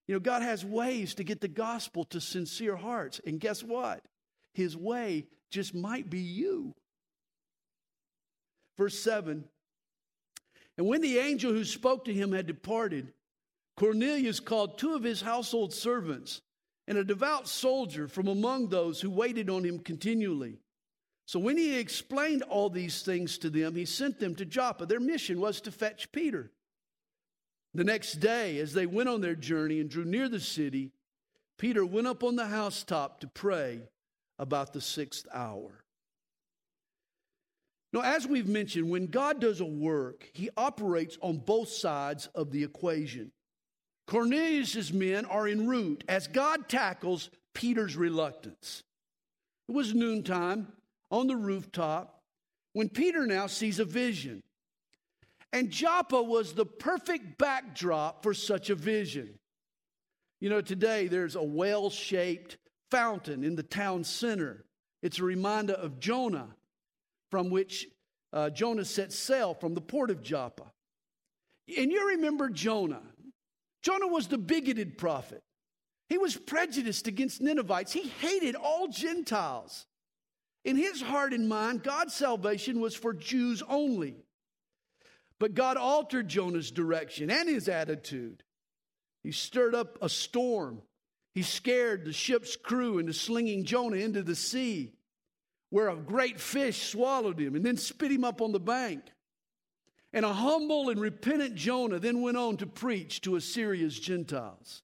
You 0.09 0.15
know, 0.15 0.19
God 0.19 0.41
has 0.41 0.65
ways 0.65 1.13
to 1.13 1.23
get 1.23 1.39
the 1.39 1.47
gospel 1.47 2.03
to 2.05 2.19
sincere 2.19 2.75
hearts. 2.75 3.21
And 3.27 3.39
guess 3.39 3.63
what? 3.63 4.03
His 4.55 4.75
way 4.75 5.27
just 5.51 5.75
might 5.75 6.09
be 6.09 6.17
you. 6.17 6.73
Verse 8.75 8.97
7 8.97 9.43
And 10.79 10.87
when 10.87 11.01
the 11.01 11.19
angel 11.19 11.51
who 11.51 11.63
spoke 11.63 12.05
to 12.05 12.13
him 12.13 12.31
had 12.31 12.47
departed, 12.47 13.13
Cornelius 13.77 14.39
called 14.39 14.79
two 14.79 14.95
of 14.95 15.03
his 15.03 15.21
household 15.21 15.75
servants 15.75 16.41
and 16.87 16.97
a 16.97 17.03
devout 17.03 17.47
soldier 17.47 18.07
from 18.07 18.27
among 18.27 18.69
those 18.69 18.99
who 18.99 19.11
waited 19.11 19.47
on 19.47 19.63
him 19.63 19.77
continually. 19.77 20.57
So 21.27 21.37
when 21.37 21.55
he 21.55 21.77
explained 21.77 22.41
all 22.41 22.71
these 22.71 23.03
things 23.03 23.37
to 23.37 23.51
them, 23.51 23.75
he 23.75 23.85
sent 23.85 24.19
them 24.19 24.33
to 24.37 24.45
Joppa. 24.45 24.87
Their 24.87 24.99
mission 24.99 25.39
was 25.39 25.61
to 25.61 25.71
fetch 25.71 26.11
Peter. 26.11 26.49
The 27.73 27.83
next 27.83 28.13
day, 28.13 28.59
as 28.59 28.73
they 28.73 28.85
went 28.85 29.09
on 29.09 29.21
their 29.21 29.35
journey 29.35 29.79
and 29.79 29.89
drew 29.89 30.05
near 30.05 30.27
the 30.27 30.39
city, 30.39 30.91
Peter 31.57 31.85
went 31.85 32.07
up 32.07 32.23
on 32.23 32.35
the 32.35 32.47
housetop 32.47 33.19
to 33.19 33.27
pray 33.27 33.81
about 34.39 34.73
the 34.73 34.81
sixth 34.81 35.27
hour. 35.33 35.83
Now, 37.91 38.01
as 38.01 38.27
we've 38.27 38.47
mentioned, 38.47 38.89
when 38.89 39.07
God 39.07 39.41
does 39.41 39.59
a 39.61 39.65
work, 39.65 40.29
he 40.33 40.49
operates 40.55 41.17
on 41.21 41.37
both 41.37 41.69
sides 41.69 42.27
of 42.35 42.51
the 42.51 42.63
equation. 42.63 43.31
Cornelius' 44.07 44.91
men 44.91 45.25
are 45.25 45.47
en 45.47 45.67
route 45.67 46.03
as 46.07 46.27
God 46.27 46.69
tackles 46.69 47.29
Peter's 47.53 47.95
reluctance. 47.95 48.83
It 49.67 49.73
was 49.73 49.93
noontime 49.93 50.67
on 51.11 51.27
the 51.27 51.35
rooftop 51.35 52.21
when 52.73 52.89
Peter 52.89 53.25
now 53.27 53.47
sees 53.47 53.79
a 53.79 53.85
vision. 53.85 54.41
And 55.51 55.71
Joppa 55.71 56.21
was 56.21 56.53
the 56.53 56.65
perfect 56.65 57.37
backdrop 57.37 58.23
for 58.23 58.33
such 58.33 58.69
a 58.69 58.75
vision. 58.75 59.39
You 60.39 60.49
know, 60.49 60.61
today 60.61 61.07
there's 61.07 61.35
a 61.35 61.43
well 61.43 61.89
shaped 61.89 62.57
fountain 62.91 63.43
in 63.43 63.55
the 63.55 63.63
town 63.63 64.03
center. 64.03 64.65
It's 65.01 65.19
a 65.19 65.23
reminder 65.23 65.73
of 65.73 65.99
Jonah, 65.99 66.55
from 67.31 67.49
which 67.49 67.87
uh, 68.31 68.49
Jonah 68.49 68.85
set 68.85 69.11
sail 69.11 69.53
from 69.53 69.73
the 69.73 69.81
port 69.81 70.11
of 70.11 70.21
Joppa. 70.21 70.71
And 71.77 71.91
you 71.91 72.09
remember 72.09 72.49
Jonah. 72.49 73.01
Jonah 73.81 74.07
was 74.07 74.27
the 74.27 74.37
bigoted 74.37 74.97
prophet. 74.97 75.41
He 76.09 76.17
was 76.17 76.35
prejudiced 76.35 77.07
against 77.07 77.41
Ninevites. 77.41 77.93
He 77.93 78.09
hated 78.19 78.55
all 78.55 78.87
Gentiles. 78.87 79.85
In 80.65 80.75
his 80.75 81.01
heart 81.01 81.33
and 81.33 81.47
mind, 81.47 81.83
God's 81.83 82.13
salvation 82.13 82.79
was 82.79 82.95
for 82.95 83.13
Jews 83.13 83.63
only. 83.67 84.25
But 85.39 85.53
God 85.53 85.77
altered 85.77 86.27
Jonah's 86.27 86.69
direction 86.69 87.31
and 87.31 87.47
his 87.47 87.69
attitude. 87.69 88.43
He 89.23 89.31
stirred 89.31 89.73
up 89.73 89.97
a 90.01 90.09
storm. 90.09 90.81
He 91.33 91.43
scared 91.43 92.05
the 92.05 92.13
ship's 92.13 92.55
crew 92.55 92.99
into 92.99 93.13
slinging 93.13 93.63
Jonah 93.63 93.97
into 93.97 94.21
the 94.21 94.35
sea, 94.35 94.93
where 95.69 95.89
a 95.89 95.95
great 95.95 96.39
fish 96.39 96.89
swallowed 96.89 97.39
him 97.39 97.55
and 97.55 97.65
then 97.65 97.77
spit 97.77 98.11
him 98.11 98.23
up 98.23 98.41
on 98.41 98.51
the 98.51 98.59
bank. 98.59 99.03
And 100.11 100.25
a 100.25 100.33
humble 100.33 100.89
and 100.89 100.99
repentant 100.99 101.55
Jonah 101.55 101.99
then 101.99 102.21
went 102.21 102.37
on 102.37 102.57
to 102.57 102.65
preach 102.65 103.21
to 103.21 103.35
Assyria's 103.35 103.97
Gentiles. 103.99 104.81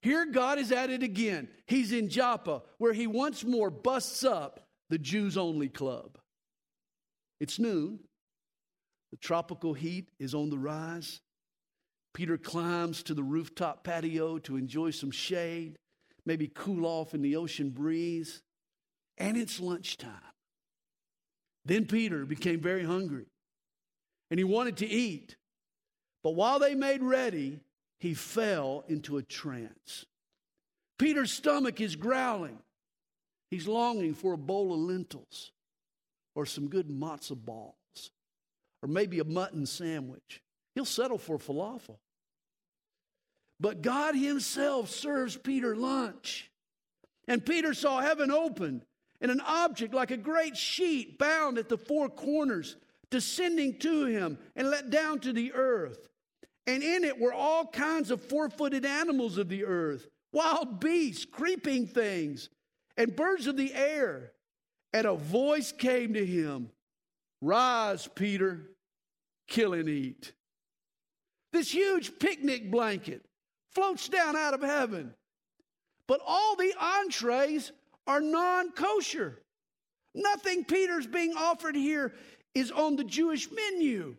Here, 0.00 0.26
God 0.26 0.58
is 0.58 0.72
at 0.72 0.90
it 0.90 1.02
again. 1.02 1.48
He's 1.66 1.92
in 1.92 2.08
Joppa, 2.08 2.62
where 2.78 2.92
he 2.92 3.06
once 3.06 3.44
more 3.44 3.70
busts 3.70 4.24
up 4.24 4.66
the 4.88 4.98
Jews 4.98 5.36
only 5.36 5.68
club. 5.68 6.18
It's 7.40 7.58
noon. 7.58 8.00
The 9.10 9.16
tropical 9.16 9.74
heat 9.74 10.10
is 10.18 10.34
on 10.34 10.50
the 10.50 10.58
rise. 10.58 11.20
Peter 12.14 12.36
climbs 12.36 13.02
to 13.04 13.14
the 13.14 13.22
rooftop 13.22 13.84
patio 13.84 14.38
to 14.38 14.56
enjoy 14.56 14.90
some 14.90 15.10
shade, 15.10 15.78
maybe 16.26 16.50
cool 16.52 16.84
off 16.84 17.14
in 17.14 17.22
the 17.22 17.36
ocean 17.36 17.70
breeze. 17.70 18.42
And 19.16 19.36
it's 19.36 19.60
lunchtime. 19.60 20.12
Then 21.64 21.86
Peter 21.86 22.24
became 22.24 22.60
very 22.60 22.84
hungry 22.84 23.26
and 24.30 24.38
he 24.38 24.44
wanted 24.44 24.76
to 24.78 24.86
eat. 24.86 25.36
But 26.22 26.34
while 26.34 26.58
they 26.58 26.74
made 26.74 27.02
ready, 27.02 27.60
he 27.98 28.14
fell 28.14 28.84
into 28.88 29.16
a 29.16 29.22
trance. 29.22 30.06
Peter's 30.98 31.32
stomach 31.32 31.80
is 31.80 31.96
growling. 31.96 32.58
He's 33.50 33.68
longing 33.68 34.14
for 34.14 34.32
a 34.32 34.38
bowl 34.38 34.72
of 34.72 34.80
lentils 34.80 35.52
or 36.34 36.44
some 36.44 36.68
good 36.68 36.88
matzo 36.88 37.36
balls 37.36 37.74
or 38.82 38.88
maybe 38.88 39.18
a 39.18 39.24
mutton 39.24 39.66
sandwich. 39.66 40.42
He'll 40.74 40.84
settle 40.84 41.18
for 41.18 41.38
falafel. 41.38 41.98
But 43.60 43.82
God 43.82 44.14
Himself 44.14 44.90
serves 44.90 45.36
Peter 45.36 45.74
lunch. 45.74 46.50
And 47.26 47.44
Peter 47.44 47.74
saw 47.74 48.00
heaven 48.00 48.30
open 48.30 48.82
and 49.20 49.30
an 49.30 49.40
object 49.40 49.92
like 49.92 50.10
a 50.10 50.16
great 50.16 50.56
sheet 50.56 51.18
bound 51.18 51.58
at 51.58 51.68
the 51.68 51.76
four 51.76 52.08
corners 52.08 52.76
descending 53.10 53.78
to 53.78 54.06
him 54.06 54.38
and 54.54 54.70
let 54.70 54.90
down 54.90 55.18
to 55.20 55.32
the 55.32 55.52
earth. 55.52 56.08
And 56.66 56.82
in 56.82 57.04
it 57.04 57.18
were 57.18 57.32
all 57.32 57.66
kinds 57.66 58.10
of 58.10 58.22
four 58.22 58.50
footed 58.50 58.84
animals 58.84 59.38
of 59.38 59.48
the 59.48 59.64
earth, 59.64 60.06
wild 60.32 60.80
beasts, 60.80 61.24
creeping 61.24 61.86
things, 61.86 62.50
and 62.96 63.16
birds 63.16 63.46
of 63.46 63.56
the 63.56 63.72
air. 63.74 64.32
And 64.92 65.06
a 65.06 65.14
voice 65.14 65.72
came 65.72 66.14
to 66.14 66.24
him 66.24 66.70
Rise, 67.40 68.08
Peter, 68.14 68.70
kill 69.46 69.74
and 69.74 69.88
eat. 69.88 70.32
This 71.52 71.72
huge 71.72 72.18
picnic 72.18 72.70
blanket 72.70 73.24
floats 73.72 74.08
down 74.08 74.36
out 74.36 74.54
of 74.54 74.62
heaven. 74.62 75.14
But 76.06 76.20
all 76.26 76.56
the 76.56 76.74
entrees 76.80 77.72
are 78.06 78.20
non 78.20 78.72
kosher. 78.72 79.42
Nothing 80.14 80.64
Peter's 80.64 81.06
being 81.06 81.34
offered 81.36 81.76
here 81.76 82.14
is 82.54 82.70
on 82.70 82.96
the 82.96 83.04
Jewish 83.04 83.48
menu. 83.52 84.16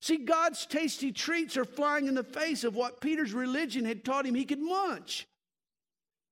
See, 0.00 0.18
God's 0.18 0.66
tasty 0.66 1.12
treats 1.12 1.56
are 1.56 1.64
flying 1.64 2.08
in 2.08 2.14
the 2.14 2.24
face 2.24 2.64
of 2.64 2.74
what 2.74 3.00
Peter's 3.00 3.32
religion 3.32 3.84
had 3.84 4.04
taught 4.04 4.26
him 4.26 4.34
he 4.34 4.44
could 4.44 4.60
munch. 4.60 5.26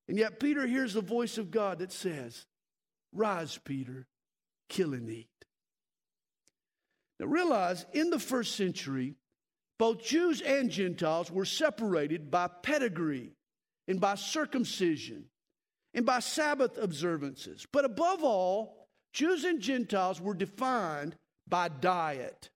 And 0.09 0.18
yet, 0.18 0.40
Peter 0.40 0.66
hears 0.66 0.94
the 0.94 1.00
voice 1.00 1.38
of 1.38 1.52
God 1.52 1.78
that 1.78 1.92
says, 1.92 2.47
Rise, 3.12 3.59
Peter, 3.64 4.06
kill 4.68 4.92
and 4.92 5.09
eat. 5.09 5.30
Now, 7.21 7.27
realize 7.27 7.85
in 7.93 8.09
the 8.09 8.19
first 8.19 8.57
century, 8.57 9.15
both 9.79 10.03
Jews 10.03 10.41
and 10.41 10.71
Gentiles 10.71 11.31
were 11.31 11.45
separated 11.45 12.31
by 12.31 12.49
pedigree 12.49 13.33
and 13.87 14.00
by 14.00 14.15
circumcision 14.15 15.27
and 15.93 16.07
by 16.07 16.21
Sabbath 16.21 16.79
observances. 16.79 17.67
But 17.71 17.85
above 17.85 18.25
all, 18.25 18.89
Jews 19.12 19.45
and 19.45 19.61
Gentiles 19.61 20.19
were 20.19 20.33
defined 20.33 21.15
by 21.47 21.69
diet. 21.69 22.49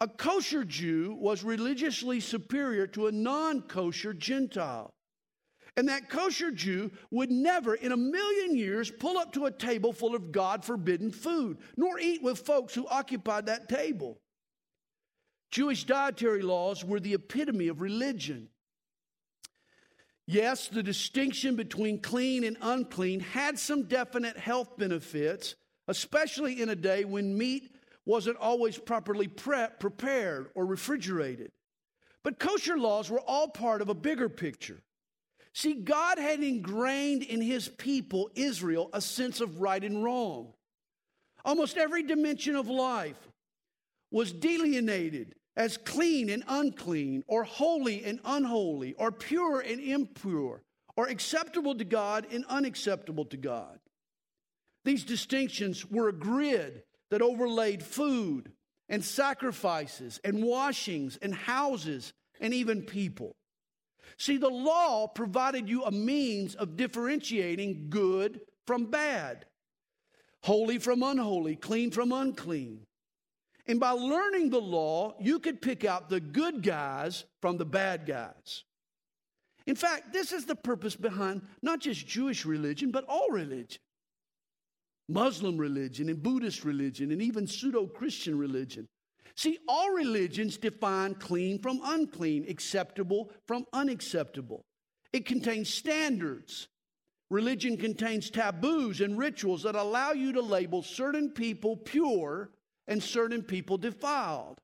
A 0.00 0.06
kosher 0.06 0.62
Jew 0.62 1.16
was 1.18 1.42
religiously 1.42 2.20
superior 2.20 2.86
to 2.88 3.08
a 3.08 3.12
non 3.12 3.62
kosher 3.62 4.12
Gentile. 4.12 4.94
And 5.76 5.88
that 5.88 6.08
kosher 6.08 6.50
Jew 6.50 6.90
would 7.10 7.30
never 7.30 7.74
in 7.74 7.92
a 7.92 7.96
million 7.96 8.56
years 8.56 8.90
pull 8.90 9.18
up 9.18 9.32
to 9.34 9.44
a 9.44 9.50
table 9.50 9.92
full 9.92 10.14
of 10.14 10.32
God 10.32 10.64
forbidden 10.64 11.10
food, 11.10 11.58
nor 11.76 11.98
eat 11.98 12.22
with 12.22 12.38
folks 12.38 12.74
who 12.74 12.86
occupied 12.88 13.46
that 13.46 13.68
table. 13.68 14.18
Jewish 15.50 15.84
dietary 15.84 16.42
laws 16.42 16.84
were 16.84 17.00
the 17.00 17.14
epitome 17.14 17.68
of 17.68 17.80
religion. 17.80 18.48
Yes, 20.26 20.68
the 20.68 20.82
distinction 20.82 21.54
between 21.54 22.00
clean 22.00 22.42
and 22.42 22.56
unclean 22.60 23.20
had 23.20 23.58
some 23.58 23.84
definite 23.84 24.36
health 24.36 24.76
benefits, 24.76 25.54
especially 25.86 26.60
in 26.60 26.68
a 26.68 26.74
day 26.74 27.04
when 27.04 27.38
meat 27.38 27.70
wasn't 28.04 28.36
always 28.38 28.76
properly 28.78 29.28
prep, 29.28 29.78
prepared 29.78 30.48
or 30.54 30.66
refrigerated. 30.66 31.52
But 32.24 32.40
kosher 32.40 32.76
laws 32.76 33.08
were 33.08 33.20
all 33.20 33.48
part 33.48 33.82
of 33.82 33.88
a 33.88 33.94
bigger 33.94 34.28
picture. 34.28 34.82
See, 35.56 35.72
God 35.72 36.18
had 36.18 36.42
ingrained 36.42 37.22
in 37.22 37.40
his 37.40 37.66
people, 37.66 38.28
Israel, 38.34 38.90
a 38.92 39.00
sense 39.00 39.40
of 39.40 39.62
right 39.62 39.82
and 39.82 40.04
wrong. 40.04 40.52
Almost 41.46 41.78
every 41.78 42.02
dimension 42.02 42.56
of 42.56 42.68
life 42.68 43.16
was 44.10 44.34
delineated 44.34 45.34
as 45.56 45.78
clean 45.78 46.28
and 46.28 46.44
unclean, 46.46 47.24
or 47.26 47.42
holy 47.42 48.04
and 48.04 48.20
unholy, 48.26 48.92
or 48.98 49.10
pure 49.10 49.60
and 49.60 49.80
impure, 49.80 50.60
or 50.94 51.06
acceptable 51.08 51.74
to 51.74 51.86
God 51.86 52.26
and 52.30 52.44
unacceptable 52.50 53.24
to 53.24 53.38
God. 53.38 53.78
These 54.84 55.04
distinctions 55.04 55.90
were 55.90 56.08
a 56.08 56.12
grid 56.12 56.82
that 57.10 57.22
overlaid 57.22 57.82
food 57.82 58.52
and 58.90 59.02
sacrifices 59.02 60.20
and 60.22 60.44
washings 60.44 61.16
and 61.22 61.34
houses 61.34 62.12
and 62.42 62.52
even 62.52 62.82
people. 62.82 63.36
See, 64.18 64.38
the 64.38 64.48
law 64.48 65.06
provided 65.06 65.68
you 65.68 65.84
a 65.84 65.90
means 65.90 66.54
of 66.54 66.76
differentiating 66.76 67.88
good 67.90 68.40
from 68.66 68.86
bad, 68.86 69.44
holy 70.42 70.78
from 70.78 71.02
unholy, 71.02 71.56
clean 71.56 71.90
from 71.90 72.12
unclean. 72.12 72.86
And 73.66 73.80
by 73.80 73.90
learning 73.90 74.50
the 74.50 74.60
law, 74.60 75.16
you 75.20 75.38
could 75.38 75.60
pick 75.60 75.84
out 75.84 76.08
the 76.08 76.20
good 76.20 76.62
guys 76.62 77.24
from 77.42 77.58
the 77.58 77.64
bad 77.64 78.06
guys. 78.06 78.64
In 79.66 79.74
fact, 79.74 80.12
this 80.12 80.32
is 80.32 80.46
the 80.46 80.54
purpose 80.54 80.94
behind 80.94 81.42
not 81.60 81.80
just 81.80 82.06
Jewish 82.06 82.46
religion, 82.46 82.92
but 82.92 83.04
all 83.08 83.28
religion 83.30 83.80
Muslim 85.08 85.56
religion 85.56 86.08
and 86.08 86.22
Buddhist 86.22 86.64
religion 86.64 87.12
and 87.12 87.22
even 87.22 87.46
pseudo 87.46 87.86
Christian 87.86 88.36
religion. 88.36 88.88
See, 89.36 89.58
all 89.68 89.90
religions 89.92 90.56
define 90.56 91.14
clean 91.14 91.58
from 91.58 91.80
unclean, 91.84 92.46
acceptable 92.48 93.30
from 93.46 93.66
unacceptable. 93.72 94.64
It 95.12 95.26
contains 95.26 95.72
standards. 95.72 96.68
Religion 97.30 97.76
contains 97.76 98.30
taboos 98.30 99.00
and 99.00 99.18
rituals 99.18 99.64
that 99.64 99.74
allow 99.74 100.12
you 100.12 100.32
to 100.32 100.40
label 100.40 100.82
certain 100.82 101.30
people 101.30 101.76
pure 101.76 102.50
and 102.88 103.02
certain 103.02 103.42
people 103.42 103.76
defiled. 103.76 104.58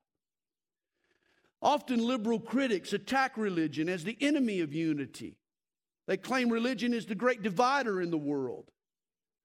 Often 1.61 2.05
liberal 2.05 2.39
critics 2.39 2.93
attack 2.93 3.37
religion 3.37 3.87
as 3.89 4.03
the 4.03 4.17
enemy 4.21 4.61
of 4.61 4.73
unity. 4.73 5.37
They 6.07 6.17
claim 6.17 6.49
religion 6.49 6.93
is 6.93 7.05
the 7.05 7.15
great 7.15 7.43
divider 7.43 8.01
in 8.01 8.11
the 8.11 8.17
world. 8.17 8.71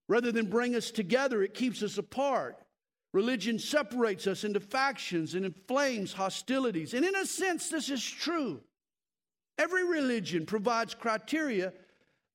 Rather 0.08 0.32
than 0.32 0.46
bring 0.46 0.74
us 0.74 0.90
together, 0.90 1.42
it 1.42 1.54
keeps 1.54 1.82
us 1.82 1.98
apart. 1.98 2.56
Religion 3.12 3.58
separates 3.58 4.26
us 4.26 4.44
into 4.44 4.60
factions 4.60 5.34
and 5.34 5.46
inflames 5.46 6.12
hostilities. 6.12 6.92
And 6.92 7.04
in 7.04 7.16
a 7.16 7.24
sense, 7.24 7.68
this 7.68 7.88
is 7.88 8.04
true. 8.04 8.60
Every 9.56 9.84
religion 9.84 10.46
provides 10.46 10.94
criteria 10.94 11.72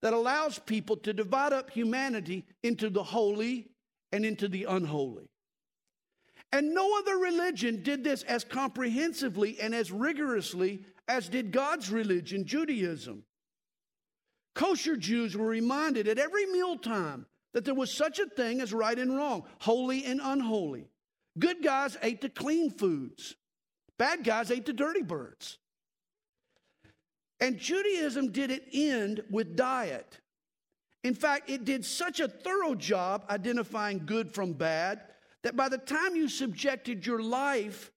that 0.02 0.12
allows 0.12 0.58
people 0.58 0.96
to 0.98 1.12
divide 1.12 1.52
up 1.52 1.70
humanity 1.70 2.44
into 2.62 2.90
the 2.90 3.02
holy 3.02 3.70
and 4.12 4.26
into 4.26 4.48
the 4.48 4.64
unholy. 4.64 5.30
And 6.52 6.74
no 6.74 6.98
other 6.98 7.16
religion 7.16 7.82
did 7.82 8.04
this 8.04 8.22
as 8.24 8.44
comprehensively 8.44 9.58
and 9.60 9.74
as 9.74 9.90
rigorously 9.90 10.84
as 11.08 11.28
did 11.28 11.52
God's 11.52 11.90
religion, 11.90 12.46
Judaism. 12.46 13.24
Kosher 14.54 14.96
Jews 14.96 15.36
were 15.36 15.46
reminded 15.46 16.06
at 16.06 16.18
every 16.18 16.46
mealtime 16.46 17.26
that 17.54 17.64
there 17.64 17.74
was 17.74 17.90
such 17.92 18.18
a 18.18 18.26
thing 18.26 18.60
as 18.60 18.72
right 18.72 18.98
and 18.98 19.16
wrong, 19.16 19.44
holy 19.60 20.04
and 20.04 20.20
unholy. 20.22 20.88
Good 21.38 21.62
guys 21.62 21.96
ate 22.02 22.20
the 22.20 22.28
clean 22.28 22.70
foods, 22.70 23.34
bad 23.98 24.24
guys 24.24 24.50
ate 24.50 24.66
the 24.66 24.72
dirty 24.72 25.02
birds. 25.02 25.58
And 27.40 27.58
Judaism 27.58 28.32
didn't 28.32 28.62
end 28.72 29.22
with 29.30 29.56
diet. 29.56 30.20
In 31.02 31.14
fact, 31.14 31.50
it 31.50 31.64
did 31.64 31.84
such 31.84 32.20
a 32.20 32.28
thorough 32.28 32.74
job 32.74 33.24
identifying 33.28 34.02
good 34.06 34.32
from 34.32 34.52
bad 34.52 35.02
that 35.42 35.56
by 35.56 35.68
the 35.68 35.78
time 35.78 36.16
you 36.16 36.28
subjected 36.28 37.04
your 37.04 37.22
life 37.22 37.92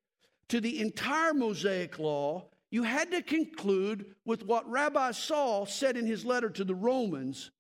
to 0.50 0.60
the 0.60 0.82
entire 0.82 1.34
Mosaic 1.34 2.00
law, 2.00 2.48
you 2.70 2.84
had 2.84 3.12
to 3.12 3.22
conclude 3.22 4.14
with 4.26 4.46
what 4.46 4.70
Rabbi 4.70 5.12
Saul 5.12 5.66
said 5.66 5.96
in 5.96 6.06
his 6.06 6.26
letter 6.26 6.50
to 6.50 6.66
the 6.66 6.76
Romans 6.76 7.52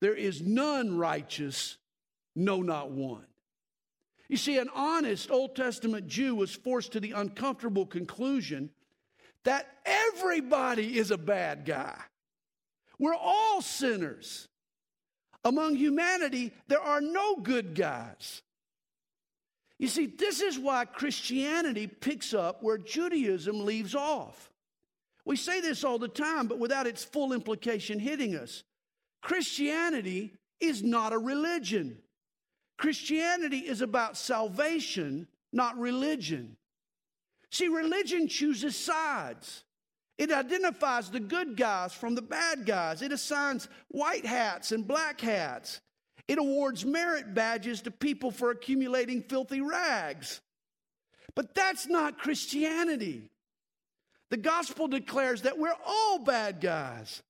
there 0.00 0.14
is 0.14 0.42
none 0.42 0.96
righteous, 0.96 1.76
no, 2.34 2.62
not 2.62 2.90
one. 2.90 3.26
You 4.28 4.36
see, 4.36 4.58
an 4.58 4.70
honest 4.74 5.30
Old 5.30 5.56
Testament 5.56 6.06
Jew 6.06 6.34
was 6.36 6.54
forced 6.54 6.92
to 6.92 7.00
the 7.00 7.12
uncomfortable 7.12 7.84
conclusion 7.84 8.70
that 9.44 9.66
everybody 9.84 10.96
is 10.96 11.10
a 11.10 11.18
bad 11.18 11.64
guy. 11.64 11.98
We're 12.98 13.14
all 13.14 13.60
sinners. 13.60 14.46
Among 15.44 15.74
humanity, 15.74 16.52
there 16.68 16.80
are 16.80 17.00
no 17.00 17.36
good 17.36 17.74
guys. 17.74 18.42
You 19.78 19.88
see, 19.88 20.06
this 20.06 20.42
is 20.42 20.58
why 20.58 20.84
Christianity 20.84 21.86
picks 21.86 22.34
up 22.34 22.62
where 22.62 22.76
Judaism 22.76 23.64
leaves 23.64 23.94
off. 23.94 24.50
We 25.24 25.36
say 25.36 25.60
this 25.62 25.84
all 25.84 25.98
the 25.98 26.08
time, 26.08 26.46
but 26.46 26.58
without 26.58 26.86
its 26.86 27.02
full 27.02 27.32
implication 27.32 27.98
hitting 27.98 28.36
us. 28.36 28.62
Christianity 29.22 30.34
is 30.60 30.82
not 30.82 31.12
a 31.12 31.18
religion. 31.18 31.98
Christianity 32.78 33.58
is 33.58 33.82
about 33.82 34.16
salvation, 34.16 35.28
not 35.52 35.78
religion. 35.78 36.56
See, 37.50 37.68
religion 37.68 38.28
chooses 38.28 38.76
sides. 38.76 39.64
It 40.18 40.30
identifies 40.30 41.10
the 41.10 41.20
good 41.20 41.56
guys 41.56 41.92
from 41.92 42.14
the 42.14 42.22
bad 42.22 42.66
guys. 42.66 43.02
It 43.02 43.12
assigns 43.12 43.68
white 43.88 44.26
hats 44.26 44.72
and 44.72 44.86
black 44.86 45.20
hats. 45.20 45.80
It 46.28 46.38
awards 46.38 46.84
merit 46.84 47.34
badges 47.34 47.82
to 47.82 47.90
people 47.90 48.30
for 48.30 48.50
accumulating 48.50 49.22
filthy 49.22 49.60
rags. 49.60 50.40
But 51.34 51.54
that's 51.54 51.86
not 51.86 52.18
Christianity. 52.18 53.30
The 54.30 54.36
gospel 54.36 54.88
declares 54.88 55.42
that 55.42 55.58
we're 55.58 55.74
all 55.86 56.18
bad 56.18 56.60
guys. 56.60 57.22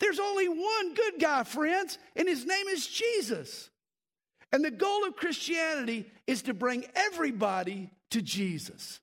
There's 0.00 0.20
only 0.20 0.48
one 0.48 0.94
good 0.94 1.14
guy, 1.20 1.44
friends, 1.44 1.98
and 2.14 2.28
his 2.28 2.46
name 2.46 2.68
is 2.68 2.86
Jesus. 2.86 3.70
And 4.52 4.64
the 4.64 4.70
goal 4.70 5.04
of 5.04 5.16
Christianity 5.16 6.10
is 6.26 6.42
to 6.42 6.54
bring 6.54 6.84
everybody 6.94 7.90
to 8.10 8.22
Jesus. 8.22 9.00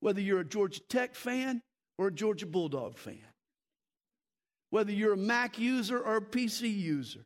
Whether 0.00 0.20
you're 0.20 0.40
a 0.40 0.44
Georgia 0.44 0.80
Tech 0.88 1.14
fan 1.14 1.62
or 1.98 2.08
a 2.08 2.12
Georgia 2.12 2.46
Bulldog 2.46 2.98
fan, 2.98 3.18
whether 4.70 4.92
you're 4.92 5.12
a 5.12 5.18
Mac 5.18 5.58
user 5.58 6.00
or 6.00 6.16
a 6.16 6.22
PC 6.22 6.74
user, 6.74 7.24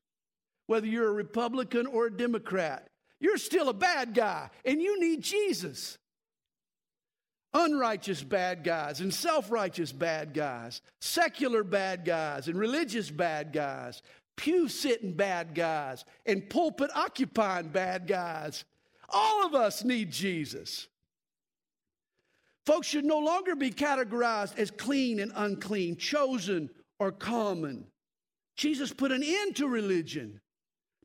whether 0.66 0.86
you're 0.86 1.08
a 1.08 1.12
Republican 1.12 1.86
or 1.86 2.06
a 2.06 2.14
Democrat, 2.14 2.86
you're 3.20 3.38
still 3.38 3.68
a 3.68 3.74
bad 3.74 4.14
guy 4.14 4.50
and 4.64 4.82
you 4.82 5.00
need 5.00 5.22
Jesus. 5.22 5.96
Unrighteous 7.54 8.22
bad 8.22 8.62
guys 8.62 9.00
and 9.00 9.12
self 9.12 9.50
righteous 9.50 9.90
bad 9.90 10.34
guys, 10.34 10.82
secular 11.00 11.64
bad 11.64 12.04
guys 12.04 12.46
and 12.46 12.58
religious 12.58 13.10
bad 13.10 13.52
guys, 13.52 14.02
pew 14.36 14.68
sitting 14.68 15.14
bad 15.14 15.54
guys 15.54 16.04
and 16.26 16.48
pulpit 16.50 16.90
occupying 16.94 17.68
bad 17.68 18.06
guys. 18.06 18.64
All 19.08 19.46
of 19.46 19.54
us 19.54 19.82
need 19.82 20.10
Jesus. 20.10 20.88
Folks 22.66 22.86
should 22.86 23.06
no 23.06 23.18
longer 23.18 23.56
be 23.56 23.70
categorized 23.70 24.58
as 24.58 24.70
clean 24.70 25.20
and 25.20 25.32
unclean, 25.34 25.96
chosen 25.96 26.68
or 26.98 27.10
common. 27.10 27.86
Jesus 28.56 28.92
put 28.92 29.10
an 29.10 29.22
end 29.24 29.56
to 29.56 29.68
religion. 29.68 30.38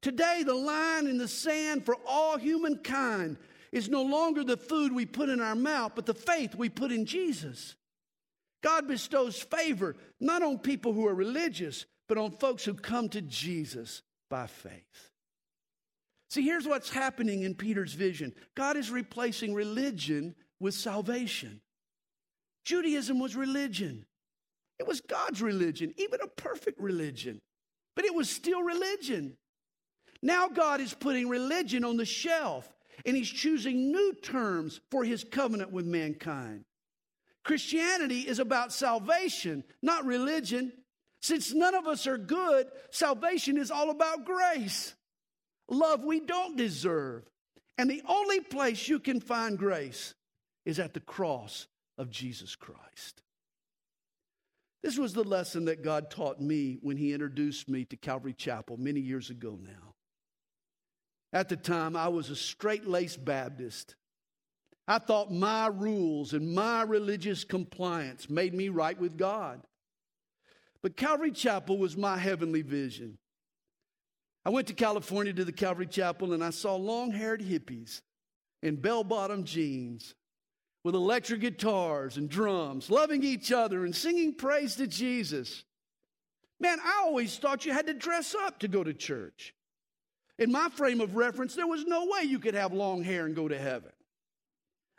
Today, 0.02 0.44
the 0.46 0.54
line 0.54 1.08
in 1.08 1.18
the 1.18 1.28
sand 1.30 1.86
for 1.86 1.96
all 2.06 2.38
humankind 2.38 3.38
is 3.74 3.90
no 3.90 4.04
longer 4.04 4.44
the 4.44 4.56
food 4.56 4.94
we 4.94 5.06
put 5.06 5.30
in 5.30 5.42
our 5.42 5.56
mouth, 5.56 5.94
but 5.96 6.06
the 6.06 6.14
faith 6.14 6.54
we 6.54 6.70
put 6.70 6.92
in 6.92 7.08
Jesus. 7.08 7.76
God 8.62 8.88
bestows 8.88 9.42
favor 9.42 9.96
not 10.22 10.44
on 10.44 10.60
people 10.60 10.94
who 10.94 11.08
are 11.08 11.16
religious, 11.16 11.88
but 12.08 12.20
on 12.20 12.32
folks 12.32 12.64
who 12.64 12.76
come 12.76 13.10
to 13.10 13.22
Jesus 13.22 14.04
by 14.30 14.46
faith. 14.46 15.10
See, 16.30 16.44
here's 16.44 16.68
what's 16.68 16.92
happening 16.92 17.42
in 17.42 17.56
Peter's 17.56 17.94
vision 17.94 18.34
God 18.56 18.78
is 18.78 18.92
replacing 18.92 19.56
religion 19.56 20.36
with 20.60 20.76
salvation. 20.76 21.60
Judaism 22.64 23.20
was 23.20 23.36
religion, 23.36 24.06
it 24.78 24.88
was 24.88 25.02
God's 25.02 25.42
religion, 25.42 25.96
even 25.98 26.22
a 26.22 26.28
perfect 26.28 26.80
religion, 26.80 27.42
but 27.96 28.06
it 28.06 28.14
was 28.14 28.30
still 28.30 28.62
religion. 28.62 29.36
Now 30.22 30.48
God 30.48 30.80
is 30.80 30.94
putting 30.94 31.28
religion 31.28 31.84
on 31.84 31.98
the 31.98 32.06
shelf 32.06 32.72
and 33.06 33.16
he's 33.16 33.30
choosing 33.30 33.92
new 33.92 34.14
terms 34.22 34.80
for 34.92 35.04
his 35.04 35.24
covenant 35.24 35.72
with 35.72 35.86
mankind. 35.86 36.66
Christianity 37.44 38.22
is 38.22 38.40
about 38.40 38.72
salvation, 38.72 39.64
not 39.82 40.06
religion. 40.06 40.72
Since 41.22 41.54
none 41.54 41.76
of 41.76 41.88
us 41.88 42.08
are 42.08 42.18
good, 42.18 42.68
salvation 42.92 43.58
is 43.58 43.72
all 43.72 43.90
about 43.90 44.26
grace, 44.26 44.94
love 45.70 46.04
we 46.04 46.20
don't 46.20 46.58
deserve. 46.58 47.24
And 47.78 47.90
the 47.90 48.04
only 48.08 48.40
place 48.40 48.88
you 48.88 49.00
can 49.00 49.20
find 49.20 49.58
grace 49.58 50.14
is 50.66 50.80
at 50.80 50.94
the 50.94 51.00
cross 51.00 51.68
of 51.98 52.10
Jesus 52.10 52.56
Christ. 52.56 53.24
This 54.84 54.98
was 54.98 55.14
the 55.14 55.24
lesson 55.24 55.66
that 55.66 55.82
God 55.82 56.12
taught 56.12 56.42
me 56.42 56.78
when 56.82 56.98
He 56.98 57.14
introduced 57.14 57.70
me 57.70 57.86
to 57.86 57.96
Calvary 57.96 58.34
Chapel 58.34 58.78
many 58.78 59.00
years 59.00 59.30
ago 59.30 59.58
now. 59.62 59.93
At 61.34 61.50
the 61.50 61.58
time, 61.58 61.96
I 61.96 62.10
was 62.10 62.30
a 62.30 62.36
straight 62.36 62.86
laced 62.86 63.26
Baptist. 63.26 63.96
I 64.88 65.00
thought 65.00 65.32
my 65.32 65.67
rules 65.67 66.34
and 66.34 66.54
my 66.54 66.84
religious 66.84 67.43
compliance 67.43 68.30
made 68.30 68.54
me 68.54 68.69
right 68.69 69.00
with 69.00 69.17
God. 69.17 69.62
But 70.84 70.96
Calvary 70.96 71.32
Chapel 71.32 71.78
was 71.78 71.98
my 71.98 72.17
heavenly 72.17 72.62
vision. 72.62 73.17
I 74.46 74.50
went 74.50 74.67
to 74.67 74.74
California 74.74 75.34
to 75.34 75.46
the 75.46 75.54
Calvary 75.54 75.88
Chapel 75.88 76.34
and 76.34 76.43
I 76.43 76.52
saw 76.52 76.76
long 76.76 77.12
haired 77.12 77.41
hippies 77.41 78.02
in 78.62 78.76
bell 78.76 79.04
bottom 79.04 79.46
jeans 79.46 80.13
with 80.84 80.96
electric 80.96 81.39
guitars 81.41 82.17
and 82.17 82.30
drums, 82.30 82.91
loving 82.91 83.24
each 83.24 83.52
other 83.52 83.86
and 83.86 83.96
singing 83.96 84.36
praise 84.36 84.76
to 84.76 84.86
Jesus. 84.86 85.63
Man, 86.60 86.78
I 86.84 87.04
always 87.06 87.38
thought 87.38 87.65
you 87.65 87.72
had 87.72 87.88
to 87.88 87.93
dress 87.93 88.36
up 88.36 88.60
to 88.60 88.67
go 88.67 88.84
to 88.84 88.93
church. 88.93 89.56
In 90.39 90.52
my 90.52 90.69
frame 90.69 91.00
of 91.00 91.15
reference, 91.15 91.56
there 91.56 91.67
was 91.67 91.86
no 91.86 92.06
way 92.06 92.24
you 92.24 92.39
could 92.39 92.56
have 92.56 92.74
long 92.74 93.04
hair 93.04 93.26
and 93.26 93.36
go 93.36 93.48
to 93.48 93.58
heaven. 93.58 93.91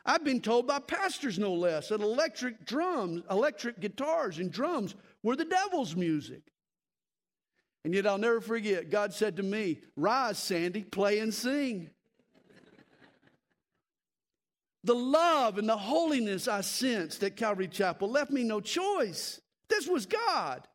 I've 0.07 0.25
been 0.25 0.41
told 0.41 0.67
by 0.67 0.81
pastors, 0.81 1.39
no 1.39 1.55
less, 1.55 1.89
that 1.89 2.01
electric 2.01 2.67
drums, 2.67 3.23
electric 3.31 3.81
guitars, 3.81 4.39
and 4.39 4.53
drums 4.53 4.95
were 5.23 5.35
the 5.35 5.47
devil's 5.47 5.97
music. 5.97 6.43
And 7.85 7.95
yet 7.95 8.07
I'll 8.07 8.19
never 8.19 8.41
forget, 8.41 8.91
God 8.91 9.13
said 9.13 9.37
to 9.37 9.43
me, 9.43 9.81
Rise, 9.97 10.39
Sandy, 10.39 10.83
play 10.83 11.19
and 11.19 11.33
sing. 11.33 11.91
the 14.85 14.95
love 14.95 15.59
and 15.59 15.69
the 15.69 15.77
holiness 15.77 16.49
I 16.49 16.61
sensed 16.61 17.23
at 17.23 17.37
Calvary 17.37 17.69
Chapel 17.69 18.11
left 18.11 18.31
me 18.31 18.45
no 18.45 18.61
choice. 18.61 19.41
This 19.69 19.89
was 19.89 20.07
God. 20.07 20.69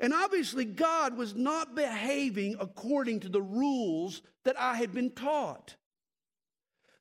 And 0.00 0.12
obviously, 0.12 0.64
God 0.64 1.16
was 1.16 1.34
not 1.34 1.74
behaving 1.74 2.56
according 2.60 3.20
to 3.20 3.28
the 3.28 3.42
rules 3.42 4.22
that 4.44 4.58
I 4.58 4.76
had 4.76 4.92
been 4.92 5.10
taught. 5.10 5.76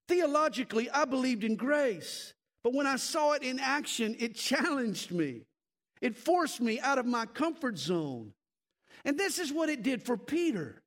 Theologically, 0.08 0.89
I 0.89 1.06
believed 1.06 1.43
in 1.43 1.56
grace, 1.56 2.34
but 2.63 2.73
when 2.73 2.88
I 2.88 2.95
saw 2.95 3.34
it 3.34 3.43
in 3.43 3.60
action, 3.60 4.15
it 4.19 4.36
challenged 4.36 5.12
me. 5.12 5.45
It 6.02 6.15
forced 6.15 6.62
me 6.62 6.80
out 6.80 6.97
of 6.97 7.06
my 7.06 7.26
comfort 7.26 7.78
zone. 7.78 8.34
And 9.04 9.17
this 9.17 9.39
is 9.39 9.52
what 9.52 9.69
it 9.69 9.84
did 9.84 10.04
for 10.04 10.17
Peter. 10.17 10.82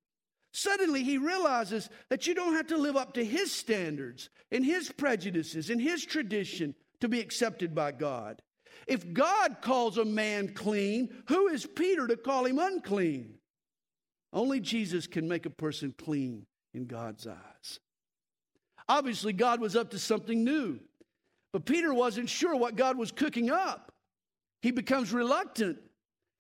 Suddenly, 0.53 1.05
he 1.05 1.19
realizes 1.19 1.89
that 2.09 2.27
you 2.27 2.35
don't 2.35 2.55
have 2.55 2.69
to 2.69 2.77
live 2.77 2.97
up 2.97 3.15
to 3.15 3.25
his 3.25 3.53
standards 3.53 4.31
and 4.51 4.65
his 4.65 4.91
prejudices 4.91 5.71
and 5.71 5.81
his 5.81 6.05
tradition 6.05 6.75
to 7.01 7.09
be 7.09 7.21
accepted 7.21 7.75
by 7.75 7.93
God. 7.93 8.43
If 8.90 9.12
God 9.12 9.59
calls 9.61 9.98
a 9.98 10.05
man 10.05 10.48
clean, 10.48 11.11
who 11.29 11.46
is 11.46 11.64
Peter 11.64 12.09
to 12.09 12.16
call 12.16 12.44
him 12.44 12.59
unclean? 12.59 13.35
Only 14.33 14.59
Jesus 14.59 15.07
can 15.07 15.29
make 15.29 15.46
a 15.46 15.50
person 15.50 15.94
clean 15.96 16.44
in 16.74 16.87
God's 16.87 17.24
eyes. 17.24 17.79
Obviously, 18.88 19.33
God 19.33 19.61
was 19.61 19.76
up 19.76 19.90
to 19.90 19.98
something 20.00 20.42
new, 20.42 20.81
but 21.53 21.66
Peter 21.66 21.94
wasn't 21.94 22.29
sure 22.29 22.57
what 22.57 22.74
God 22.74 22.98
was 22.98 23.12
cooking 23.12 23.48
up. 23.48 23.92
He 24.61 24.72
becomes 24.72 25.12
reluctant, 25.12 25.79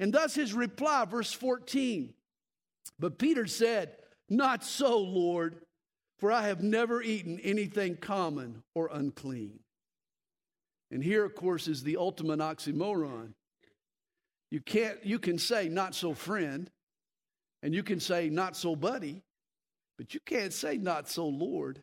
and 0.00 0.12
thus 0.12 0.34
his 0.34 0.52
reply, 0.52 1.04
verse 1.04 1.32
14. 1.32 2.12
But 2.98 3.16
Peter 3.16 3.46
said, 3.46 3.92
Not 4.28 4.64
so, 4.64 4.98
Lord, 4.98 5.60
for 6.18 6.32
I 6.32 6.48
have 6.48 6.64
never 6.64 7.00
eaten 7.00 7.38
anything 7.44 7.96
common 7.96 8.64
or 8.74 8.90
unclean. 8.92 9.60
And 10.90 11.02
here, 11.02 11.24
of 11.24 11.34
course, 11.34 11.68
is 11.68 11.82
the 11.82 11.96
ultimate 11.96 12.40
oxymoron. 12.40 13.34
You 14.50 14.60
can't, 14.60 15.04
you 15.04 15.18
can 15.18 15.38
say 15.38 15.68
not 15.68 15.94
so 15.94 16.14
friend, 16.14 16.70
and 17.62 17.74
you 17.74 17.82
can 17.82 18.00
say 18.00 18.28
not 18.28 18.56
so 18.56 18.74
buddy, 18.74 19.22
but 19.96 20.14
you 20.14 20.20
can't 20.26 20.52
say 20.52 20.76
not 20.76 21.08
so 21.08 21.26
Lord. 21.28 21.82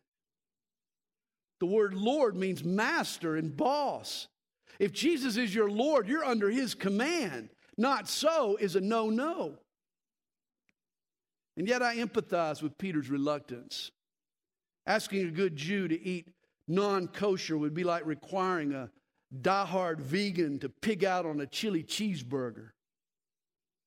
The 1.60 1.65
word 1.65 1.93
Lord 1.93 2.36
means 2.36 2.63
master 2.63 3.36
and 3.36 3.56
boss. 3.56 4.28
If 4.80 4.91
Jesus 4.91 5.38
is 5.38 5.56
your 5.56 5.70
Lord, 5.70 6.08
you're 6.08 6.26
under 6.26 6.50
his 6.50 6.76
command. 6.76 7.50
Not 7.78 8.08
so 8.08 8.58
is 8.58 8.76
a 8.76 8.82
no 8.82 9.10
no. 9.10 9.60
And 11.56 11.67
yet 11.67 11.82
I 11.82 11.98
empathize 11.98 12.62
with 12.62 12.78
Peter's 12.78 13.10
reluctance. 13.10 13.91
Asking 14.86 15.28
a 15.28 15.32
good 15.32 15.56
Jew 15.56 15.88
to 15.88 16.00
eat 16.00 16.28
non 16.67 17.08
kosher 17.08 17.58
would 17.58 17.74
be 17.74 17.84
like 17.84 18.06
requiring 18.06 18.74
a 18.74 18.89
diehard 19.36 20.00
vegan 20.00 20.60
to 20.60 20.70
pig 20.70 21.04
out 21.04 21.26
on 21.26 21.42
a 21.42 21.48
chili 21.48 21.84
cheeseburger. 21.84 22.70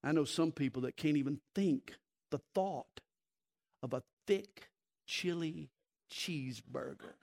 I 0.02 0.12
know 0.12 0.24
some 0.24 0.52
people 0.52 0.82
that 0.82 0.96
can't 0.96 1.16
even 1.16 1.40
think 1.54 1.94
the 2.30 2.40
thought 2.54 3.00
of 3.82 3.92
a 3.92 4.02
thick 4.26 4.68
chili 5.06 5.70
cheeseburger. 6.12 7.14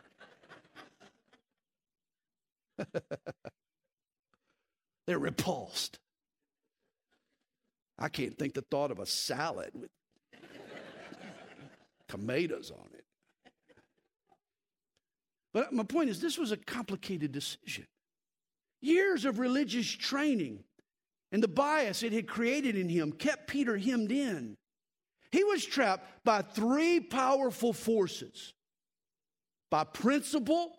They're 5.08 5.20
repulsed. 5.20 6.00
I 7.98 8.10
can't 8.10 8.38
think 8.38 8.54
the 8.54 8.62
thought 8.62 8.92
of 8.92 9.00
a 9.00 9.08
salad 9.08 9.72
with 9.74 9.90
tomatoes 12.08 12.72
on 12.72 12.90
it. 12.94 13.06
But 15.54 15.74
my 15.74 15.84
point 15.84 16.10
is, 16.10 16.22
this 16.22 16.38
was 16.38 16.52
a 16.52 16.58
complicated 16.58 17.32
decision. 17.32 17.88
Years 18.82 19.26
of 19.26 19.40
religious 19.40 19.90
training 19.90 20.64
and 21.32 21.42
the 21.44 21.48
bias 21.48 22.04
it 22.04 22.14
had 22.14 22.28
created 22.28 22.76
in 22.76 22.90
him 22.90 23.12
kept 23.12 23.48
Peter 23.48 23.78
hemmed 23.78 24.12
in. 24.12 24.56
He 25.32 25.44
was 25.44 25.66
trapped 25.66 26.24
by 26.24 26.42
three 26.42 27.00
powerful 27.00 27.74
forces 27.74 28.54
by 29.70 29.84
principle, 29.84 30.72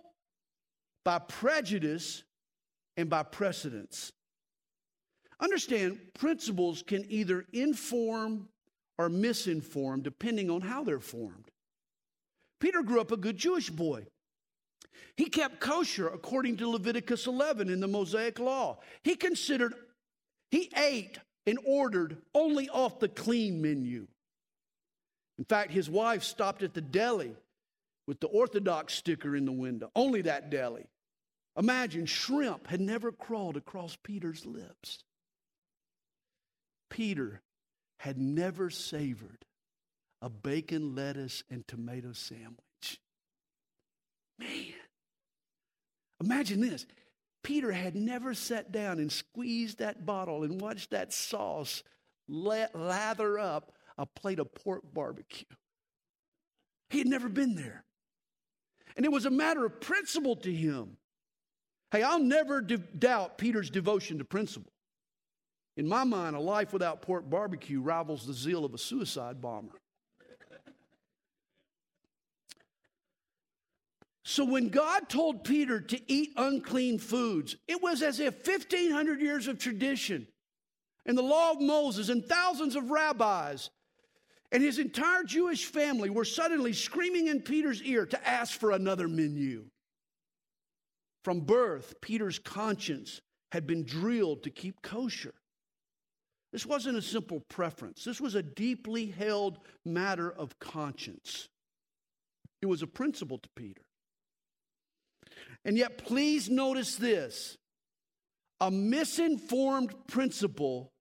by 1.05 1.19
prejudice, 1.19 2.23
and 2.97 3.11
by 3.11 3.23
precedence. 3.23 4.13
Understand, 5.41 5.99
principles 6.19 6.83
can 6.83 7.05
either 7.09 7.45
inform 7.53 8.49
or 8.97 9.09
misinform 9.09 10.03
depending 10.03 10.51
on 10.51 10.63
how 10.63 10.83
they're 10.83 11.01
formed. 11.01 11.51
Peter 12.61 12.83
grew 12.83 13.01
up 13.01 13.13
a 13.13 13.17
good 13.17 13.37
Jewish 13.37 13.71
boy. 13.71 14.07
He 15.17 15.27
kept 15.27 15.61
kosher 15.61 16.09
according 16.09 16.59
to 16.59 16.69
Leviticus 16.69 17.27
11 17.27 17.69
in 17.69 17.81
the 17.81 17.89
Mosaic 17.89 18.39
Law. 18.39 18.79
He 19.03 19.17
considered, 19.17 19.75
he 20.51 20.71
ate 20.77 21.19
and 21.47 21.59
ordered 21.65 22.19
only 22.35 22.69
off 22.69 23.01
the 23.01 23.09
clean 23.09 23.61
menu. 23.61 24.07
In 25.39 25.45
fact, 25.45 25.71
his 25.71 25.89
wife 25.89 26.23
stopped 26.23 26.63
at 26.63 26.75
the 26.75 26.81
deli 26.81 27.35
with 28.07 28.21
the 28.21 28.27
Orthodox 28.27 28.95
sticker 28.95 29.37
in 29.37 29.45
the 29.45 29.53
window, 29.53 29.91
only 29.95 30.23
that 30.23 30.51
deli. 30.51 30.87
Imagine 31.57 32.07
shrimp 32.07 32.67
had 32.69 32.81
never 32.81 33.13
crawled 33.13 33.57
across 33.57 33.97
Peter's 34.03 34.47
lips. 34.47 35.03
Peter 36.89 37.43
had 37.99 38.19
never 38.19 38.71
savored 38.71 39.45
a 40.23 40.31
bacon, 40.31 40.95
lettuce, 40.95 41.43
and 41.51 41.67
tomato 41.67 42.13
sandwich. 42.13 43.01
Man, 44.39 44.75
imagine 46.21 46.61
this. 46.61 46.87
Peter 47.43 47.73
had 47.73 47.95
never 47.95 48.35
sat 48.35 48.73
down 48.73 48.99
and 48.99 49.11
squeezed 49.11 49.79
that 49.79 50.05
bottle 50.05 50.43
and 50.43 50.61
watched 50.61 50.91
that 50.91 51.13
sauce 51.13 51.83
lather 52.29 53.39
up 53.39 53.73
a 53.97 54.07
plate 54.07 54.39
of 54.39 54.55
pork 54.55 54.83
barbecue. 54.93 55.47
He 56.91 56.99
had 56.99 57.07
never 57.07 57.29
been 57.29 57.55
there. 57.55 57.85
And 58.97 59.05
it 59.05 59.13
was 59.13 59.27
a 59.27 59.31
matter 59.31 59.65
of 59.65 59.81
principle 59.81 60.37
to 60.37 60.53
him. 60.53 60.97
Hey, 61.91 62.03
I'll 62.03 62.19
never 62.19 62.61
de- 62.61 62.79
doubt 62.79 63.39
Peter's 63.39 63.71
devotion 63.71 64.19
to 64.19 64.25
principle. 64.25 64.73
In 65.77 65.89
my 65.89 66.05
mind, 66.05 66.35
a 66.35 66.41
life 66.41 66.73
without 66.73 67.03
pork 67.03 67.31
barbecue 67.31 67.81
rivals 67.81 68.27
the 68.27 68.33
zeal 68.33 68.65
of 68.65 68.75
a 68.75 68.79
suicide 68.79 69.41
bomber. 69.41 69.81
So 74.29 74.45
when 74.45 74.69
God 74.69 75.09
told 75.09 75.43
Peter 75.43 75.81
to 75.81 76.13
eat 76.13 76.35
unclean 76.37 76.99
foods, 76.99 77.57
it 77.67 77.83
was 77.83 78.03
as 78.03 78.21
if 78.21 78.47
1,500 78.47 79.23
years 79.23 79.49
of 79.49 79.59
tradition 79.59 80.27
and 81.07 81.17
the 81.17 81.23
law 81.23 81.53
of 81.53 81.63
Moses 81.63 82.11
and 82.11 82.23
thousands 82.23 82.77
of 82.77 82.91
rabbis 82.91 83.71
and 84.53 84.63
his 84.63 84.79
entire 84.79 85.25
Jewish 85.25 85.65
family 85.65 86.11
were 86.11 86.27
suddenly 86.27 86.75
screaming 86.75 87.29
in 87.29 87.41
Peter's 87.41 87.83
ear 87.83 88.05
to 88.05 88.29
ask 88.29 88.61
for 88.61 88.73
another 88.73 89.09
menu. 89.09 89.65
From 91.25 91.41
birth, 91.41 91.95
Peter's 92.03 92.39
conscience 92.39 93.23
had 93.53 93.67
been 93.67 93.87
drilled 93.87 94.43
to 94.43 94.51
keep 94.51 94.83
kosher. 94.83 95.33
This 96.53 96.67
wasn't 96.67 96.99
a 96.99 97.03
simple 97.03 97.41
preference, 97.49 98.05
this 98.05 98.21
was 98.21 98.35
a 98.35 98.43
deeply 98.43 99.07
held 99.07 99.61
matter 99.87 100.31
of 100.31 100.59
conscience. 100.59 101.49
It 102.61 102.67
was 102.67 102.83
a 102.83 102.87
principle 102.87 103.39
to 103.39 103.49
Peter. 103.57 103.81
And 105.65 105.77
yet, 105.77 105.99
please 105.99 106.49
notice 106.49 106.97
this 106.97 107.57
a 108.61 108.71
misinformed 108.71 109.95
principle 110.07 110.93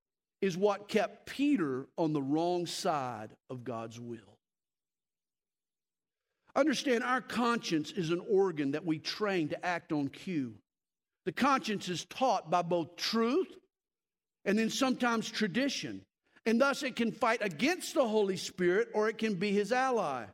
is 0.41 0.55
what 0.55 0.87
kept 0.87 1.25
Peter 1.25 1.87
on 1.97 2.13
the 2.13 2.21
wrong 2.21 2.65
side 2.65 3.29
of 3.49 3.63
God's 3.63 3.99
will. 3.99 4.37
Understand, 6.55 7.03
our 7.03 7.21
conscience 7.21 7.91
is 7.91 8.09
an 8.09 8.21
organ 8.27 8.71
that 8.71 8.85
we 8.85 8.99
train 8.99 9.49
to 9.49 9.65
act 9.65 9.91
on 9.91 10.07
cue. 10.07 10.55
The 11.25 11.31
conscience 11.31 11.89
is 11.89 12.05
taught 12.05 12.49
by 12.49 12.61
both 12.61 12.95
truth 12.95 13.53
and 14.45 14.57
then 14.57 14.69
sometimes 14.69 15.29
tradition. 15.29 16.01
And 16.45 16.59
thus 16.61 16.81
it 16.81 16.95
can 16.95 17.11
fight 17.11 17.39
against 17.41 17.93
the 17.93 18.07
Holy 18.07 18.37
Spirit 18.37 18.87
or 18.93 19.09
it 19.09 19.17
can 19.17 19.35
be 19.35 19.51
his 19.51 19.71
ally. 19.71 20.25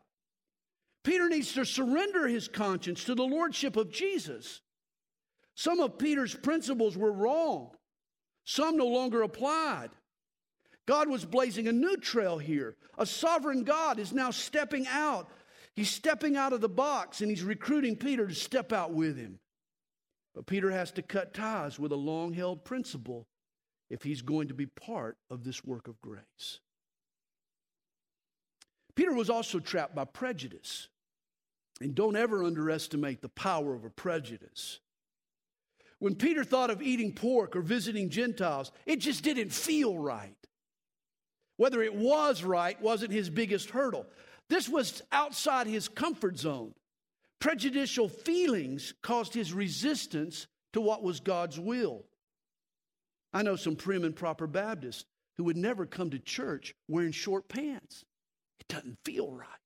Peter 1.04 1.28
needs 1.30 1.54
to 1.54 1.66
surrender 1.66 2.28
his 2.28 2.48
conscience 2.48 3.04
to 3.04 3.16
the 3.16 3.24
lordship 3.24 3.76
of 3.76 3.92
Jesus. 3.92 4.62
Some 5.56 5.80
of 5.80 5.98
Peter's 5.98 6.34
principles 6.34 6.98
were 6.98 7.12
wrong, 7.12 7.72
some 8.46 8.78
no 8.78 8.88
longer 8.88 9.22
applied. 9.22 9.90
God 10.86 11.08
was 11.08 11.24
blazing 11.24 11.68
a 11.68 11.72
new 11.72 11.96
trail 11.98 12.38
here. 12.38 12.76
A 12.98 13.06
sovereign 13.06 13.64
God 13.64 14.00
is 14.00 14.12
now 14.12 14.32
stepping 14.32 14.86
out. 14.88 15.30
He's 15.76 15.90
stepping 15.90 16.36
out 16.36 16.54
of 16.54 16.62
the 16.62 16.70
box 16.70 17.22
and 17.22 17.30
he's 17.30 17.42
recruiting 17.42 17.96
Peter 17.96 18.28
to 18.28 18.36
step 18.36 18.74
out 18.74 18.92
with 18.92 19.18
him. 19.18 19.40
But 20.36 20.46
Peter 20.46 20.72
has 20.72 20.92
to 20.94 21.02
cut 21.02 21.34
ties 21.34 21.80
with 21.80 21.92
a 21.92 21.98
long 21.98 22.34
held 22.34 22.66
principle 22.66 23.28
if 23.90 24.04
he's 24.04 24.22
going 24.22 24.50
to 24.50 24.54
be 24.54 24.66
part 24.66 25.18
of 25.30 25.44
this 25.44 25.64
work 25.64 25.88
of 25.88 26.02
grace. 26.02 26.60
Peter 28.96 29.14
was 29.14 29.30
also 29.30 29.60
trapped 29.60 29.96
by 29.96 30.06
prejudice. 30.06 30.90
And 31.84 31.94
don't 31.94 32.16
ever 32.16 32.46
underestimate 32.46 33.22
the 33.22 33.28
power 33.28 33.76
of 33.76 33.84
a 33.84 33.90
prejudice. 33.90 34.80
When 36.00 36.16
Peter 36.16 36.46
thought 36.46 36.70
of 36.70 36.82
eating 36.82 37.12
pork 37.12 37.58
or 37.58 37.62
visiting 37.62 38.10
Gentiles, 38.10 38.72
it 38.86 39.02
just 39.02 39.22
didn't 39.22 39.52
feel 39.52 39.98
right. 39.98 40.38
Whether 41.58 41.84
it 41.84 41.94
was 41.94 42.42
right 42.42 42.82
wasn't 42.82 43.12
his 43.12 43.30
biggest 43.30 43.70
hurdle. 43.72 44.06
This 44.50 44.70
was 44.70 45.02
outside 45.12 45.68
his 45.68 45.90
comfort 45.90 46.40
zone. 46.40 46.74
Prejudicial 47.40 48.08
feelings 48.08 48.94
caused 49.02 49.34
his 49.34 49.52
resistance 49.52 50.48
to 50.72 50.80
what 50.80 51.04
was 51.04 51.20
God's 51.20 51.60
will. 51.60 52.06
I 53.34 53.44
know 53.44 53.58
some 53.58 53.76
prim 53.76 54.06
and 54.06 54.16
proper 54.16 54.48
Baptists 54.48 55.04
who 55.36 55.44
would 55.44 55.58
never 55.58 55.86
come 55.86 56.12
to 56.12 56.20
church 56.20 56.76
wearing 56.88 57.12
short 57.12 57.50
pants. 57.50 58.06
It 58.62 58.70
doesn't 58.70 59.00
feel 59.04 59.30
right 59.34 59.63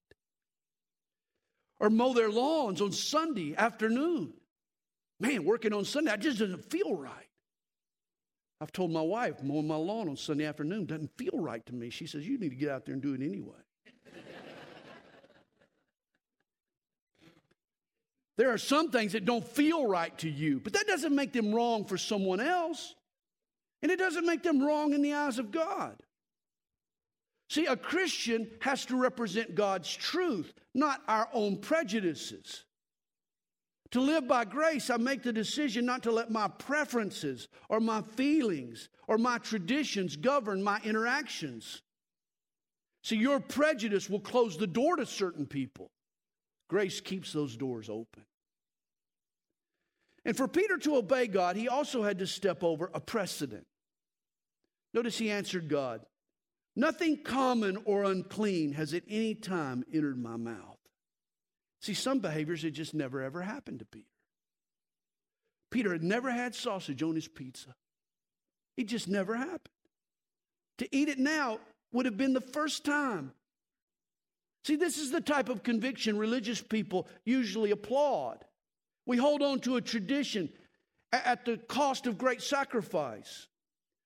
or 1.80 1.90
mow 1.90 2.12
their 2.12 2.30
lawns 2.30 2.80
on 2.80 2.92
Sunday 2.92 3.54
afternoon. 3.56 4.32
Man, 5.20 5.44
working 5.44 5.72
on 5.72 5.84
Sunday, 5.84 6.10
that 6.10 6.20
just 6.20 6.38
doesn't 6.38 6.70
feel 6.70 6.94
right. 6.94 7.28
I've 8.60 8.72
told 8.72 8.90
my 8.90 9.02
wife, 9.02 9.40
mowing 9.42 9.68
my 9.68 9.76
lawn 9.76 10.08
on 10.08 10.16
Sunday 10.16 10.44
afternoon 10.44 10.86
doesn't 10.86 11.16
feel 11.16 11.38
right 11.38 11.64
to 11.66 11.74
me. 11.74 11.90
She 11.90 12.06
says, 12.06 12.26
You 12.26 12.38
need 12.38 12.48
to 12.50 12.56
get 12.56 12.70
out 12.70 12.86
there 12.86 12.94
and 12.94 13.02
do 13.02 13.14
it 13.14 13.22
anyway. 13.22 13.54
there 18.36 18.52
are 18.52 18.58
some 18.58 18.90
things 18.90 19.12
that 19.12 19.24
don't 19.24 19.46
feel 19.46 19.86
right 19.86 20.18
to 20.18 20.28
you, 20.28 20.58
but 20.58 20.72
that 20.72 20.88
doesn't 20.88 21.14
make 21.14 21.32
them 21.32 21.54
wrong 21.54 21.84
for 21.84 21.96
someone 21.96 22.40
else. 22.40 22.96
And 23.80 23.92
it 23.92 23.98
doesn't 24.00 24.26
make 24.26 24.42
them 24.42 24.60
wrong 24.60 24.92
in 24.92 25.02
the 25.02 25.14
eyes 25.14 25.38
of 25.38 25.52
God. 25.52 25.96
See, 27.48 27.64
a 27.64 27.76
Christian 27.76 28.50
has 28.60 28.84
to 28.86 28.96
represent 28.96 29.54
God's 29.54 29.94
truth, 29.94 30.52
not 30.74 31.00
our 31.08 31.28
own 31.32 31.56
prejudices. 31.58 32.64
To 33.92 34.00
live 34.00 34.28
by 34.28 34.44
grace, 34.44 34.90
I 34.90 34.98
make 34.98 35.22
the 35.22 35.32
decision 35.32 35.86
not 35.86 36.02
to 36.02 36.12
let 36.12 36.30
my 36.30 36.48
preferences 36.48 37.48
or 37.70 37.80
my 37.80 38.02
feelings 38.02 38.90
or 39.06 39.16
my 39.16 39.38
traditions 39.38 40.16
govern 40.16 40.62
my 40.62 40.78
interactions. 40.84 41.80
See, 43.02 43.16
your 43.16 43.40
prejudice 43.40 44.10
will 44.10 44.20
close 44.20 44.58
the 44.58 44.66
door 44.66 44.96
to 44.96 45.06
certain 45.06 45.46
people. 45.46 45.90
Grace 46.68 47.00
keeps 47.00 47.32
those 47.32 47.56
doors 47.56 47.88
open. 47.88 48.24
And 50.26 50.36
for 50.36 50.46
Peter 50.46 50.76
to 50.76 50.96
obey 50.96 51.26
God, 51.26 51.56
he 51.56 51.68
also 51.68 52.02
had 52.02 52.18
to 52.18 52.26
step 52.26 52.62
over 52.62 52.90
a 52.92 53.00
precedent. 53.00 53.66
Notice 54.92 55.16
he 55.16 55.30
answered 55.30 55.70
God 55.70 56.04
Nothing 56.78 57.24
common 57.24 57.76
or 57.86 58.04
unclean 58.04 58.74
has 58.74 58.94
at 58.94 59.02
any 59.08 59.34
time 59.34 59.82
entered 59.92 60.16
my 60.16 60.36
mouth. 60.36 60.78
See, 61.82 61.92
some 61.92 62.20
behaviors 62.20 62.62
had 62.62 62.74
just 62.74 62.94
never 62.94 63.20
ever 63.20 63.42
happened 63.42 63.80
to 63.80 63.84
Peter. 63.84 64.06
Peter 65.72 65.92
had 65.92 66.04
never 66.04 66.30
had 66.30 66.54
sausage 66.54 67.02
on 67.02 67.16
his 67.16 67.26
pizza. 67.26 67.74
It 68.76 68.84
just 68.84 69.08
never 69.08 69.34
happened. 69.34 69.74
To 70.78 70.96
eat 70.96 71.08
it 71.08 71.18
now 71.18 71.58
would 71.92 72.06
have 72.06 72.16
been 72.16 72.32
the 72.32 72.40
first 72.40 72.84
time. 72.84 73.32
See, 74.64 74.76
this 74.76 74.98
is 74.98 75.10
the 75.10 75.20
type 75.20 75.48
of 75.48 75.64
conviction 75.64 76.16
religious 76.16 76.62
people 76.62 77.08
usually 77.24 77.72
applaud. 77.72 78.44
We 79.04 79.16
hold 79.16 79.42
on 79.42 79.58
to 79.62 79.74
a 79.74 79.80
tradition 79.80 80.48
at 81.12 81.44
the 81.44 81.56
cost 81.56 82.06
of 82.06 82.18
great 82.18 82.40
sacrifice. 82.40 83.48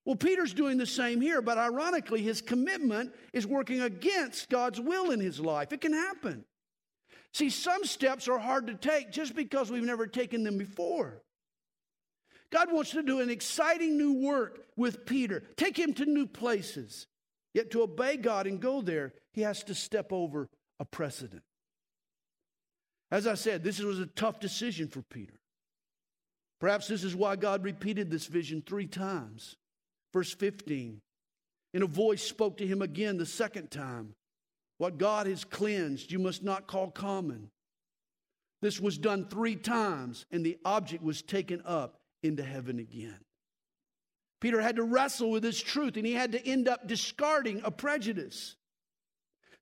Well, 0.04 0.16
Peter's 0.16 0.52
doing 0.52 0.78
the 0.78 0.86
same 0.86 1.20
here, 1.20 1.40
but 1.40 1.58
ironically, 1.58 2.22
his 2.22 2.40
commitment 2.40 3.14
is 3.32 3.46
working 3.46 3.80
against 3.80 4.50
God's 4.50 4.80
will 4.80 5.12
in 5.12 5.20
his 5.20 5.38
life. 5.38 5.72
It 5.72 5.80
can 5.80 5.92
happen. 5.92 6.44
See, 7.32 7.50
some 7.50 7.84
steps 7.84 8.28
are 8.28 8.38
hard 8.38 8.66
to 8.66 8.74
take 8.74 9.12
just 9.12 9.34
because 9.34 9.70
we've 9.70 9.84
never 9.84 10.06
taken 10.06 10.42
them 10.42 10.58
before. 10.58 11.22
God 12.50 12.70
wants 12.70 12.90
to 12.90 13.02
do 13.02 13.20
an 13.20 13.30
exciting 13.30 13.96
new 13.96 14.26
work 14.26 14.66
with 14.76 15.06
Peter, 15.06 15.42
take 15.56 15.78
him 15.78 15.94
to 15.94 16.04
new 16.04 16.26
places. 16.26 17.06
Yet 17.54 17.70
to 17.72 17.82
obey 17.82 18.16
God 18.16 18.46
and 18.46 18.60
go 18.60 18.80
there, 18.80 19.12
he 19.32 19.42
has 19.42 19.62
to 19.64 19.74
step 19.74 20.12
over 20.12 20.48
a 20.80 20.84
precedent. 20.84 21.42
As 23.10 23.26
I 23.26 23.34
said, 23.34 23.62
this 23.62 23.78
was 23.78 24.00
a 24.00 24.06
tough 24.06 24.40
decision 24.40 24.88
for 24.88 25.02
Peter. 25.02 25.38
Perhaps 26.60 26.88
this 26.88 27.04
is 27.04 27.14
why 27.14 27.36
God 27.36 27.62
repeated 27.62 28.10
this 28.10 28.26
vision 28.26 28.62
three 28.66 28.86
times. 28.86 29.56
Verse 30.12 30.32
15, 30.34 31.00
and 31.74 31.82
a 31.82 31.86
voice 31.86 32.22
spoke 32.22 32.58
to 32.58 32.66
him 32.66 32.82
again 32.82 33.16
the 33.16 33.26
second 33.26 33.70
time. 33.70 34.14
What 34.78 34.98
God 34.98 35.26
has 35.26 35.44
cleansed, 35.44 36.12
you 36.12 36.18
must 36.18 36.42
not 36.42 36.66
call 36.66 36.90
common. 36.90 37.50
This 38.60 38.80
was 38.80 38.98
done 38.98 39.26
three 39.26 39.56
times, 39.56 40.26
and 40.30 40.44
the 40.44 40.58
object 40.64 41.02
was 41.02 41.22
taken 41.22 41.62
up 41.64 41.98
into 42.22 42.42
heaven 42.42 42.78
again. 42.78 43.18
Peter 44.40 44.60
had 44.60 44.76
to 44.76 44.82
wrestle 44.82 45.30
with 45.30 45.42
this 45.42 45.60
truth, 45.60 45.96
and 45.96 46.04
he 46.04 46.12
had 46.12 46.32
to 46.32 46.46
end 46.46 46.68
up 46.68 46.88
discarding 46.88 47.62
a 47.64 47.70
prejudice. 47.70 48.56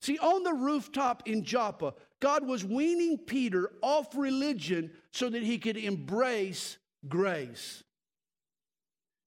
See, 0.00 0.18
on 0.18 0.42
the 0.42 0.54
rooftop 0.54 1.22
in 1.26 1.44
Joppa, 1.44 1.94
God 2.20 2.46
was 2.46 2.64
weaning 2.64 3.18
Peter 3.18 3.70
off 3.82 4.16
religion 4.16 4.90
so 5.12 5.28
that 5.28 5.42
he 5.42 5.58
could 5.58 5.76
embrace 5.76 6.78
grace. 7.08 7.84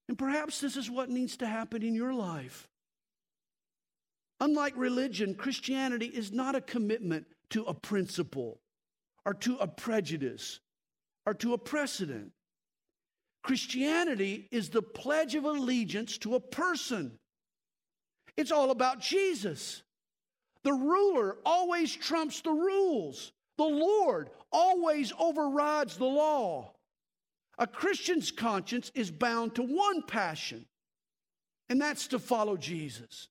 And 0.07 0.17
perhaps 0.17 0.59
this 0.59 0.75
is 0.75 0.89
what 0.89 1.09
needs 1.09 1.37
to 1.37 1.47
happen 1.47 1.83
in 1.83 1.95
your 1.95 2.13
life. 2.13 2.67
Unlike 4.39 4.73
religion, 4.75 5.35
Christianity 5.35 6.07
is 6.07 6.31
not 6.31 6.55
a 6.55 6.61
commitment 6.61 7.25
to 7.51 7.63
a 7.63 7.73
principle 7.73 8.59
or 9.25 9.33
to 9.35 9.57
a 9.57 9.67
prejudice 9.67 10.59
or 11.25 11.33
to 11.35 11.53
a 11.53 11.57
precedent. 11.57 12.31
Christianity 13.43 14.47
is 14.51 14.69
the 14.69 14.81
pledge 14.81 15.35
of 15.35 15.45
allegiance 15.45 16.17
to 16.19 16.35
a 16.35 16.39
person. 16.39 17.19
It's 18.35 18.51
all 18.51 18.71
about 18.71 18.99
Jesus. 18.99 19.83
The 20.63 20.73
ruler 20.73 21.37
always 21.45 21.95
trumps 21.95 22.41
the 22.41 22.51
rules. 22.51 23.31
The 23.57 23.63
Lord 23.63 24.29
always 24.51 25.13
overrides 25.19 25.97
the 25.97 26.05
law. 26.05 26.72
A 27.57 27.67
Christian's 27.67 28.31
conscience 28.31 28.91
is 28.95 29.11
bound 29.11 29.55
to 29.55 29.63
one 29.63 30.03
passion, 30.03 30.65
and 31.69 31.79
that's 31.79 32.07
to 32.07 32.19
follow 32.19 32.57
Jesus. 32.57 33.27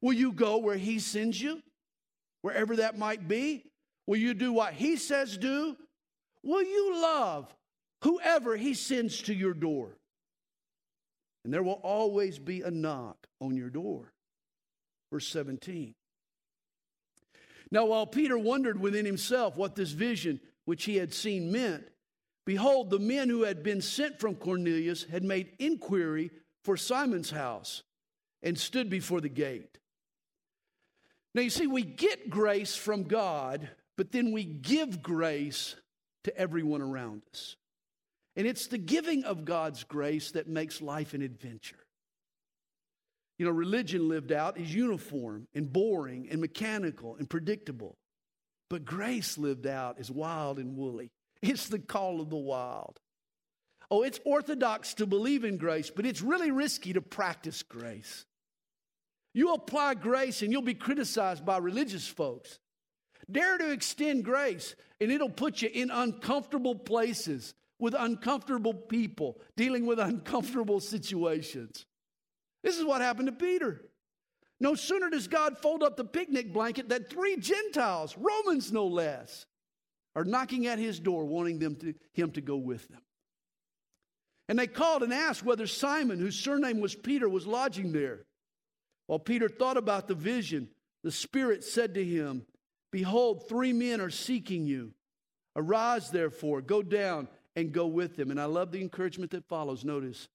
Will 0.00 0.12
you 0.12 0.32
go 0.32 0.58
where 0.58 0.76
he 0.76 0.98
sends 0.98 1.40
you? 1.40 1.60
Wherever 2.42 2.76
that 2.76 2.98
might 2.98 3.26
be? 3.26 3.64
Will 4.06 4.18
you 4.18 4.34
do 4.34 4.52
what 4.52 4.74
he 4.74 4.96
says 4.96 5.36
do? 5.36 5.76
Will 6.42 6.62
you 6.62 7.02
love 7.02 7.54
whoever 8.02 8.56
he 8.56 8.74
sends 8.74 9.22
to 9.22 9.34
your 9.34 9.54
door? 9.54 9.96
And 11.44 11.52
there 11.52 11.62
will 11.62 11.80
always 11.82 12.38
be 12.38 12.62
a 12.62 12.70
knock 12.70 13.26
on 13.40 13.56
your 13.56 13.70
door. 13.70 14.12
Verse 15.12 15.26
17. 15.28 15.94
Now, 17.72 17.86
while 17.86 18.06
Peter 18.06 18.38
wondered 18.38 18.80
within 18.80 19.06
himself 19.06 19.56
what 19.56 19.74
this 19.74 19.92
vision 19.92 20.40
which 20.64 20.84
he 20.84 20.96
had 20.96 21.14
seen 21.14 21.52
meant, 21.52 21.84
behold, 22.44 22.90
the 22.90 22.98
men 22.98 23.28
who 23.28 23.42
had 23.42 23.62
been 23.62 23.80
sent 23.80 24.20
from 24.20 24.34
Cornelius 24.34 25.04
had 25.04 25.24
made 25.24 25.52
inquiry 25.58 26.30
for 26.64 26.76
Simon's 26.76 27.30
house 27.30 27.82
and 28.42 28.58
stood 28.58 28.90
before 28.90 29.20
the 29.20 29.28
gate. 29.28 29.78
Now, 31.34 31.42
you 31.42 31.50
see, 31.50 31.66
we 31.66 31.82
get 31.82 32.30
grace 32.30 32.74
from 32.74 33.04
God, 33.04 33.68
but 33.96 34.12
then 34.12 34.32
we 34.32 34.44
give 34.44 35.02
grace 35.02 35.76
to 36.24 36.36
everyone 36.36 36.82
around 36.82 37.22
us. 37.32 37.56
And 38.36 38.46
it's 38.46 38.66
the 38.66 38.78
giving 38.78 39.24
of 39.24 39.44
God's 39.44 39.84
grace 39.84 40.32
that 40.32 40.48
makes 40.48 40.80
life 40.80 41.14
an 41.14 41.22
adventure. 41.22 41.76
You 43.38 43.46
know, 43.46 43.52
religion 43.52 44.08
lived 44.08 44.32
out 44.32 44.58
is 44.58 44.74
uniform 44.74 45.48
and 45.54 45.72
boring 45.72 46.28
and 46.30 46.40
mechanical 46.40 47.16
and 47.16 47.28
predictable. 47.28 47.96
But 48.68 48.84
grace 48.84 49.38
lived 49.38 49.66
out 49.66 49.98
is 49.98 50.10
wild 50.10 50.58
and 50.58 50.76
woolly. 50.76 51.10
It's 51.42 51.68
the 51.68 51.78
call 51.78 52.20
of 52.20 52.30
the 52.30 52.36
wild. 52.36 53.00
Oh, 53.90 54.02
it's 54.02 54.20
orthodox 54.24 54.94
to 54.94 55.06
believe 55.06 55.44
in 55.44 55.56
grace, 55.56 55.90
but 55.90 56.06
it's 56.06 56.22
really 56.22 56.50
risky 56.50 56.92
to 56.92 57.00
practice 57.00 57.62
grace. 57.62 58.24
You 59.34 59.54
apply 59.54 59.94
grace 59.94 60.42
and 60.42 60.52
you'll 60.52 60.62
be 60.62 60.74
criticized 60.74 61.44
by 61.44 61.58
religious 61.58 62.06
folks. 62.06 62.58
Dare 63.30 63.58
to 63.58 63.70
extend 63.70 64.24
grace, 64.24 64.74
and 65.00 65.10
it'll 65.10 65.28
put 65.28 65.62
you 65.62 65.70
in 65.72 65.90
uncomfortable 65.90 66.74
places 66.74 67.54
with 67.78 67.94
uncomfortable 67.96 68.74
people, 68.74 69.40
dealing 69.56 69.86
with 69.86 69.98
uncomfortable 70.00 70.80
situations. 70.80 71.86
This 72.62 72.78
is 72.78 72.84
what 72.84 73.00
happened 73.00 73.26
to 73.26 73.32
Peter. 73.32 73.82
No 74.60 74.74
sooner 74.74 75.08
does 75.08 75.26
God 75.26 75.58
fold 75.58 75.82
up 75.82 75.96
the 75.96 76.04
picnic 76.04 76.52
blanket 76.52 76.88
than 76.88 77.04
three 77.04 77.36
Gentiles, 77.36 78.16
Romans 78.18 78.70
no 78.72 78.86
less, 78.86 79.46
are 80.16 80.24
knocking 80.24 80.66
at 80.66 80.78
his 80.78 80.98
door, 80.98 81.24
wanting 81.24 81.58
them 81.58 81.76
to, 81.76 81.94
him 82.12 82.32
to 82.32 82.40
go 82.40 82.56
with 82.56 82.88
them. 82.88 83.00
And 84.48 84.58
they 84.58 84.66
called 84.66 85.02
and 85.02 85.12
asked 85.12 85.44
whether 85.44 85.66
Simon, 85.66 86.18
whose 86.18 86.38
surname 86.38 86.80
was 86.80 86.94
Peter, 86.94 87.28
was 87.28 87.46
lodging 87.46 87.92
there. 87.92 88.24
While 89.06 89.20
Peter 89.20 89.48
thought 89.48 89.76
about 89.76 90.08
the 90.08 90.14
vision, 90.14 90.68
the 91.04 91.12
Spirit 91.12 91.62
said 91.64 91.94
to 91.94 92.04
him, 92.04 92.46
Behold, 92.90 93.48
three 93.48 93.72
men 93.72 94.00
are 94.00 94.10
seeking 94.10 94.66
you. 94.66 94.92
Arise, 95.54 96.10
therefore, 96.10 96.60
go 96.62 96.82
down 96.82 97.28
and 97.54 97.72
go 97.72 97.86
with 97.86 98.16
them. 98.16 98.30
And 98.30 98.40
I 98.40 98.46
love 98.46 98.72
the 98.72 98.80
encouragement 98.80 99.30
that 99.32 99.48
follows. 99.48 99.84
Notice, 99.84 100.28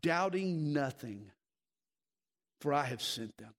doubting 0.00 0.72
nothing, 0.72 1.30
for 2.60 2.72
I 2.72 2.84
have 2.84 3.02
sent 3.02 3.36
them. 3.38 3.54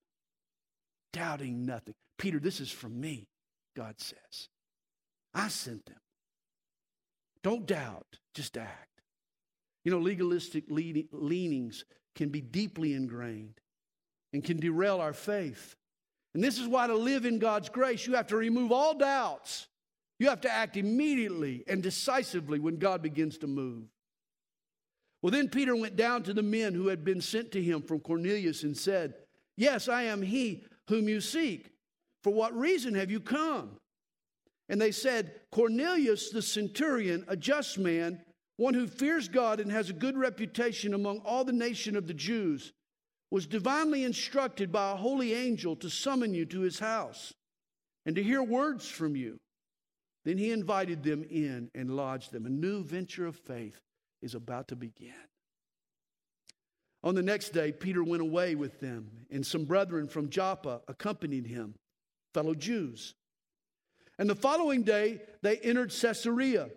Doubting 1.13 1.65
nothing. 1.65 1.95
Peter, 2.17 2.39
this 2.39 2.59
is 2.59 2.71
from 2.71 2.99
me, 2.99 3.27
God 3.75 3.95
says. 3.99 4.49
I 5.35 5.49
sent 5.49 5.85
them. 5.85 5.97
Don't 7.43 7.67
doubt, 7.67 8.17
just 8.33 8.57
act. 8.57 9.01
You 9.83 9.91
know, 9.91 9.99
legalistic 9.99 10.63
leanings 10.69 11.85
can 12.15 12.29
be 12.29 12.41
deeply 12.41 12.93
ingrained 12.93 13.59
and 14.33 14.43
can 14.43 14.59
derail 14.59 14.99
our 14.99 15.13
faith. 15.13 15.75
And 16.33 16.43
this 16.43 16.57
is 16.57 16.67
why 16.67 16.87
to 16.87 16.95
live 16.95 17.25
in 17.25 17.37
God's 17.37 17.69
grace, 17.69 18.07
you 18.07 18.15
have 18.15 18.27
to 18.27 18.37
remove 18.37 18.71
all 18.71 18.97
doubts. 18.97 19.67
You 20.17 20.29
have 20.29 20.41
to 20.41 20.51
act 20.51 20.77
immediately 20.77 21.63
and 21.67 21.83
decisively 21.83 22.59
when 22.59 22.77
God 22.77 23.01
begins 23.01 23.37
to 23.39 23.47
move. 23.47 23.83
Well, 25.21 25.31
then 25.31 25.49
Peter 25.49 25.75
went 25.75 25.95
down 25.95 26.23
to 26.23 26.33
the 26.33 26.43
men 26.43 26.73
who 26.73 26.87
had 26.87 27.03
been 27.03 27.21
sent 27.21 27.51
to 27.51 27.61
him 27.61 27.81
from 27.81 27.99
Cornelius 27.99 28.63
and 28.63 28.75
said, 28.75 29.15
Yes, 29.57 29.87
I 29.87 30.03
am 30.03 30.21
he 30.21 30.65
whom 30.89 31.09
you 31.09 31.21
seek. 31.21 31.71
For 32.23 32.33
what 32.33 32.55
reason 32.55 32.95
have 32.95 33.11
you 33.11 33.19
come? 33.19 33.77
And 34.67 34.81
they 34.81 34.91
said, 34.91 35.31
Cornelius 35.51 36.29
the 36.29 36.41
centurion, 36.41 37.25
a 37.27 37.37
just 37.37 37.77
man, 37.77 38.21
one 38.57 38.73
who 38.73 38.87
fears 38.87 39.27
God 39.27 39.59
and 39.59 39.71
has 39.71 39.89
a 39.89 39.93
good 39.93 40.17
reputation 40.17 40.93
among 40.93 41.19
all 41.19 41.43
the 41.43 41.53
nation 41.53 41.95
of 41.95 42.07
the 42.07 42.13
Jews, 42.13 42.73
was 43.31 43.47
divinely 43.47 44.03
instructed 44.03 44.71
by 44.71 44.91
a 44.91 44.95
holy 44.95 45.33
angel 45.33 45.75
to 45.77 45.89
summon 45.89 46.33
you 46.33 46.45
to 46.45 46.61
his 46.61 46.79
house 46.79 47.33
and 48.05 48.15
to 48.15 48.23
hear 48.23 48.41
words 48.41 48.87
from 48.87 49.15
you. 49.15 49.39
Then 50.23 50.37
he 50.37 50.51
invited 50.51 51.03
them 51.03 51.23
in 51.29 51.69
and 51.75 51.95
lodged 51.95 52.31
them. 52.31 52.45
A 52.45 52.49
new 52.49 52.83
venture 52.83 53.27
of 53.27 53.35
faith 53.35 53.79
is 54.21 54.35
about 54.35 54.69
to 54.69 54.75
begin. 54.75 55.13
On 57.03 57.13
the 57.13 57.21
next 57.21 57.49
day, 57.49 57.71
Peter 57.71 58.03
went 58.03 58.23
away 58.23 58.55
with 58.55 58.79
them, 58.79 59.11
and 59.29 59.45
some 59.45 59.65
brethren 59.65 60.07
from 60.07 60.29
Joppa 60.29 60.81
accompanied 60.87 61.45
him, 61.45 61.75
fellow 62.33 62.55
Jews. 62.55 63.13
And 64.17 64.29
the 64.29 64.35
following 64.35 64.83
day, 64.83 65.21
they 65.41 65.57
entered 65.57 65.91
Caesarea. 65.91 66.69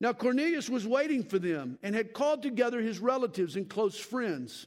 Now, 0.00 0.12
Cornelius 0.12 0.68
was 0.68 0.86
waiting 0.86 1.22
for 1.22 1.38
them 1.38 1.78
and 1.82 1.94
had 1.94 2.12
called 2.12 2.42
together 2.42 2.80
his 2.80 2.98
relatives 2.98 3.56
and 3.56 3.68
close 3.68 3.98
friends. 3.98 4.66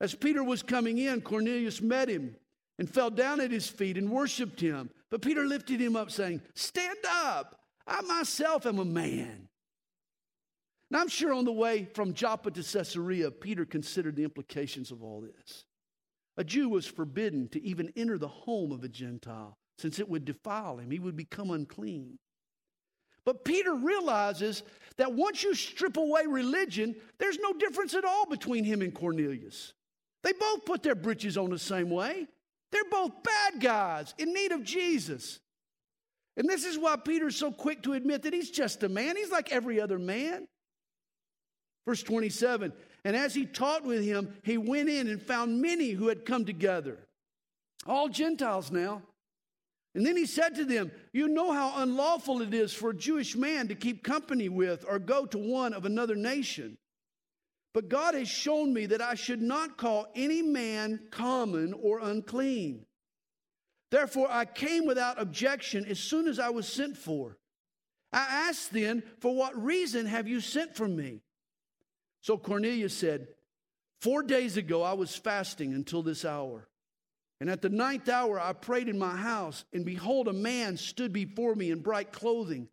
As 0.00 0.14
Peter 0.14 0.42
was 0.42 0.62
coming 0.62 0.98
in, 0.98 1.20
Cornelius 1.20 1.80
met 1.80 2.08
him 2.08 2.36
and 2.78 2.88
fell 2.88 3.10
down 3.10 3.40
at 3.40 3.50
his 3.50 3.68
feet 3.68 3.96
and 3.96 4.10
worshiped 4.10 4.60
him. 4.60 4.90
But 5.10 5.22
Peter 5.22 5.44
lifted 5.44 5.80
him 5.80 5.94
up, 5.96 6.10
saying, 6.10 6.42
Stand 6.54 6.98
up. 7.06 7.60
I 7.86 8.00
myself 8.02 8.66
am 8.66 8.78
a 8.78 8.84
man. 8.84 9.48
Now, 10.90 11.00
I'm 11.00 11.08
sure 11.08 11.32
on 11.32 11.44
the 11.44 11.52
way 11.52 11.88
from 11.94 12.14
Joppa 12.14 12.50
to 12.50 12.62
Caesarea, 12.62 13.30
Peter 13.30 13.64
considered 13.64 14.16
the 14.16 14.24
implications 14.24 14.90
of 14.90 15.02
all 15.02 15.20
this. 15.20 15.64
A 16.36 16.44
Jew 16.44 16.68
was 16.68 16.86
forbidden 16.86 17.48
to 17.48 17.62
even 17.62 17.92
enter 17.96 18.18
the 18.18 18.28
home 18.28 18.72
of 18.72 18.84
a 18.84 18.88
Gentile, 18.88 19.56
since 19.78 19.98
it 19.98 20.08
would 20.08 20.24
defile 20.24 20.78
him. 20.78 20.90
He 20.90 20.98
would 20.98 21.16
become 21.16 21.50
unclean. 21.50 22.18
But 23.24 23.44
Peter 23.44 23.74
realizes 23.74 24.62
that 24.96 25.12
once 25.12 25.42
you 25.42 25.54
strip 25.54 25.96
away 25.96 26.26
religion, 26.26 26.94
there's 27.18 27.38
no 27.38 27.52
difference 27.52 27.94
at 27.94 28.04
all 28.04 28.26
between 28.26 28.64
him 28.64 28.82
and 28.82 28.94
Cornelius. 28.94 29.74
They 30.22 30.32
both 30.32 30.64
put 30.64 30.82
their 30.82 30.94
britches 30.94 31.36
on 31.36 31.50
the 31.50 31.58
same 31.58 31.90
way. 31.90 32.26
They're 32.72 32.82
both 32.90 33.12
bad 33.22 33.60
guys 33.60 34.14
in 34.18 34.32
need 34.32 34.52
of 34.52 34.62
Jesus. 34.62 35.40
And 36.36 36.48
this 36.48 36.64
is 36.64 36.78
why 36.78 36.96
Peter's 36.96 37.36
so 37.36 37.50
quick 37.50 37.82
to 37.82 37.94
admit 37.94 38.22
that 38.22 38.34
he's 38.34 38.50
just 38.50 38.82
a 38.82 38.88
man. 38.88 39.16
He's 39.16 39.30
like 39.30 39.52
every 39.52 39.80
other 39.80 39.98
man. 39.98 40.46
Verse 41.86 42.02
27 42.02 42.72
And 43.04 43.16
as 43.16 43.34
he 43.34 43.46
taught 43.46 43.84
with 43.84 44.04
him, 44.04 44.34
he 44.42 44.58
went 44.58 44.88
in 44.88 45.08
and 45.08 45.22
found 45.22 45.62
many 45.62 45.90
who 45.90 46.08
had 46.08 46.24
come 46.24 46.44
together, 46.44 46.98
all 47.86 48.08
Gentiles 48.08 48.70
now. 48.70 49.02
And 49.96 50.04
then 50.04 50.14
he 50.14 50.26
said 50.26 50.56
to 50.56 50.66
them, 50.66 50.92
You 51.14 51.26
know 51.26 51.52
how 51.52 51.80
unlawful 51.82 52.42
it 52.42 52.52
is 52.52 52.74
for 52.74 52.90
a 52.90 52.96
Jewish 52.96 53.34
man 53.34 53.68
to 53.68 53.74
keep 53.74 54.04
company 54.04 54.50
with 54.50 54.84
or 54.86 54.98
go 54.98 55.24
to 55.24 55.38
one 55.38 55.72
of 55.72 55.86
another 55.86 56.14
nation. 56.14 56.76
But 57.72 57.88
God 57.88 58.12
has 58.12 58.28
shown 58.28 58.74
me 58.74 58.84
that 58.86 59.00
I 59.00 59.14
should 59.14 59.40
not 59.40 59.78
call 59.78 60.08
any 60.14 60.42
man 60.42 61.00
common 61.10 61.72
or 61.72 62.00
unclean. 62.00 62.84
Therefore, 63.90 64.28
I 64.30 64.44
came 64.44 64.84
without 64.84 65.18
objection 65.18 65.86
as 65.86 65.98
soon 65.98 66.28
as 66.28 66.38
I 66.38 66.50
was 66.50 66.68
sent 66.68 66.98
for. 66.98 67.38
I 68.12 68.48
asked 68.50 68.74
then, 68.74 69.02
For 69.20 69.34
what 69.34 69.56
reason 69.56 70.04
have 70.04 70.28
you 70.28 70.42
sent 70.42 70.76
for 70.76 70.86
me? 70.86 71.22
So 72.20 72.36
Cornelius 72.36 72.94
said, 72.94 73.28
Four 74.02 74.24
days 74.24 74.58
ago 74.58 74.82
I 74.82 74.92
was 74.92 75.16
fasting 75.16 75.72
until 75.72 76.02
this 76.02 76.26
hour. 76.26 76.68
And 77.40 77.50
at 77.50 77.60
the 77.60 77.68
ninth 77.68 78.08
hour, 78.08 78.40
I 78.40 78.52
prayed 78.54 78.88
in 78.88 78.98
my 78.98 79.14
house, 79.14 79.64
and 79.72 79.84
behold, 79.84 80.28
a 80.28 80.32
man 80.32 80.76
stood 80.76 81.12
before 81.12 81.54
me 81.54 81.70
in 81.70 81.80
bright 81.80 82.12
clothing 82.12 82.68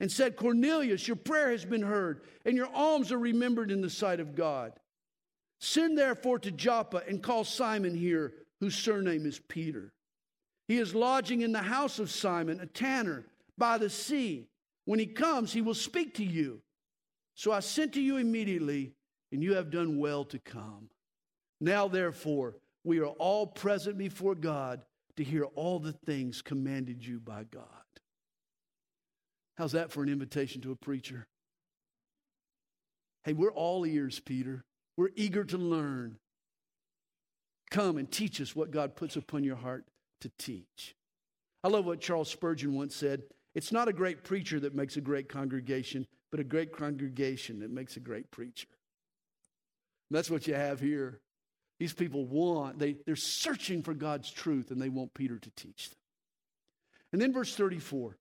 and 0.00 0.10
said, 0.10 0.36
Cornelius, 0.36 1.06
your 1.08 1.16
prayer 1.16 1.50
has 1.50 1.64
been 1.64 1.82
heard, 1.82 2.22
and 2.44 2.56
your 2.56 2.68
alms 2.74 3.10
are 3.10 3.18
remembered 3.18 3.70
in 3.70 3.80
the 3.80 3.90
sight 3.90 4.20
of 4.20 4.34
God. 4.34 4.72
Send 5.60 5.96
therefore 5.96 6.38
to 6.40 6.50
Joppa 6.50 7.02
and 7.08 7.22
call 7.22 7.44
Simon 7.44 7.94
here, 7.94 8.34
whose 8.60 8.76
surname 8.76 9.26
is 9.26 9.40
Peter. 9.48 9.92
He 10.68 10.78
is 10.78 10.94
lodging 10.94 11.42
in 11.42 11.52
the 11.52 11.62
house 11.62 11.98
of 11.98 12.10
Simon, 12.10 12.60
a 12.60 12.66
tanner, 12.66 13.26
by 13.58 13.78
the 13.78 13.90
sea. 13.90 14.48
When 14.84 14.98
he 14.98 15.06
comes, 15.06 15.52
he 15.52 15.62
will 15.62 15.74
speak 15.74 16.14
to 16.14 16.24
you. 16.24 16.60
So 17.34 17.50
I 17.50 17.60
sent 17.60 17.94
to 17.94 18.00
you 18.00 18.16
immediately, 18.16 18.92
and 19.32 19.42
you 19.42 19.54
have 19.54 19.70
done 19.70 19.98
well 19.98 20.24
to 20.26 20.38
come. 20.38 20.88
Now, 21.60 21.88
therefore, 21.88 22.56
we 22.84 23.00
are 23.00 23.06
all 23.06 23.46
present 23.46 23.98
before 23.98 24.34
God 24.34 24.84
to 25.16 25.24
hear 25.24 25.44
all 25.44 25.78
the 25.78 25.92
things 25.92 26.42
commanded 26.42 27.04
you 27.04 27.18
by 27.18 27.44
God. 27.44 27.64
How's 29.56 29.72
that 29.72 29.90
for 29.90 30.02
an 30.02 30.08
invitation 30.08 30.60
to 30.62 30.72
a 30.72 30.76
preacher? 30.76 31.26
Hey, 33.24 33.32
we're 33.32 33.52
all 33.52 33.86
ears, 33.86 34.20
Peter. 34.20 34.64
We're 34.96 35.10
eager 35.16 35.44
to 35.44 35.56
learn. 35.56 36.18
Come 37.70 37.96
and 37.96 38.10
teach 38.10 38.40
us 38.40 38.54
what 38.54 38.70
God 38.70 38.96
puts 38.96 39.16
upon 39.16 39.44
your 39.44 39.56
heart 39.56 39.86
to 40.20 40.30
teach. 40.38 40.94
I 41.62 41.68
love 41.68 41.86
what 41.86 42.00
Charles 42.00 42.30
Spurgeon 42.30 42.74
once 42.74 42.94
said 42.94 43.22
it's 43.54 43.72
not 43.72 43.88
a 43.88 43.92
great 43.92 44.24
preacher 44.24 44.60
that 44.60 44.74
makes 44.74 44.96
a 44.96 45.00
great 45.00 45.28
congregation, 45.28 46.06
but 46.30 46.40
a 46.40 46.44
great 46.44 46.76
congregation 46.76 47.60
that 47.60 47.70
makes 47.70 47.96
a 47.96 48.00
great 48.00 48.30
preacher. 48.30 48.66
And 50.10 50.18
that's 50.18 50.30
what 50.30 50.46
you 50.46 50.54
have 50.54 50.80
here. 50.80 51.20
These 51.78 51.92
people 51.92 52.24
want, 52.24 52.78
they, 52.78 52.96
they're 53.04 53.16
searching 53.16 53.82
for 53.82 53.94
God's 53.94 54.30
truth 54.30 54.70
and 54.70 54.80
they 54.80 54.88
want 54.88 55.14
Peter 55.14 55.38
to 55.38 55.50
teach 55.56 55.90
them. 55.90 55.98
And 57.12 57.20
then 57.20 57.32
verse 57.32 57.54
34 57.54 58.16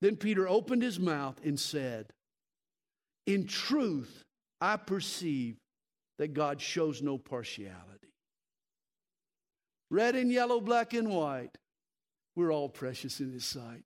Then 0.00 0.16
Peter 0.16 0.48
opened 0.48 0.82
his 0.82 0.98
mouth 0.98 1.40
and 1.44 1.58
said, 1.58 2.12
In 3.26 3.46
truth, 3.46 4.24
I 4.60 4.76
perceive 4.76 5.56
that 6.18 6.34
God 6.34 6.60
shows 6.60 7.02
no 7.02 7.18
partiality. 7.18 8.12
Red 9.90 10.14
and 10.14 10.30
yellow, 10.30 10.60
black 10.60 10.94
and 10.94 11.08
white, 11.08 11.58
we're 12.34 12.52
all 12.52 12.68
precious 12.68 13.20
in 13.20 13.32
his 13.32 13.44
sight. 13.44 13.84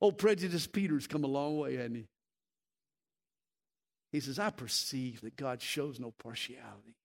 Old 0.00 0.18
prejudice 0.18 0.66
Peter's 0.66 1.06
come 1.06 1.22
a 1.22 1.28
long 1.28 1.58
way, 1.58 1.76
hasn't 1.76 1.96
he? 1.96 2.08
He 4.10 4.20
says, 4.20 4.38
I 4.38 4.50
perceive 4.50 5.20
that 5.20 5.36
God 5.36 5.62
shows 5.62 6.00
no 6.00 6.10
partiality. 6.10 6.96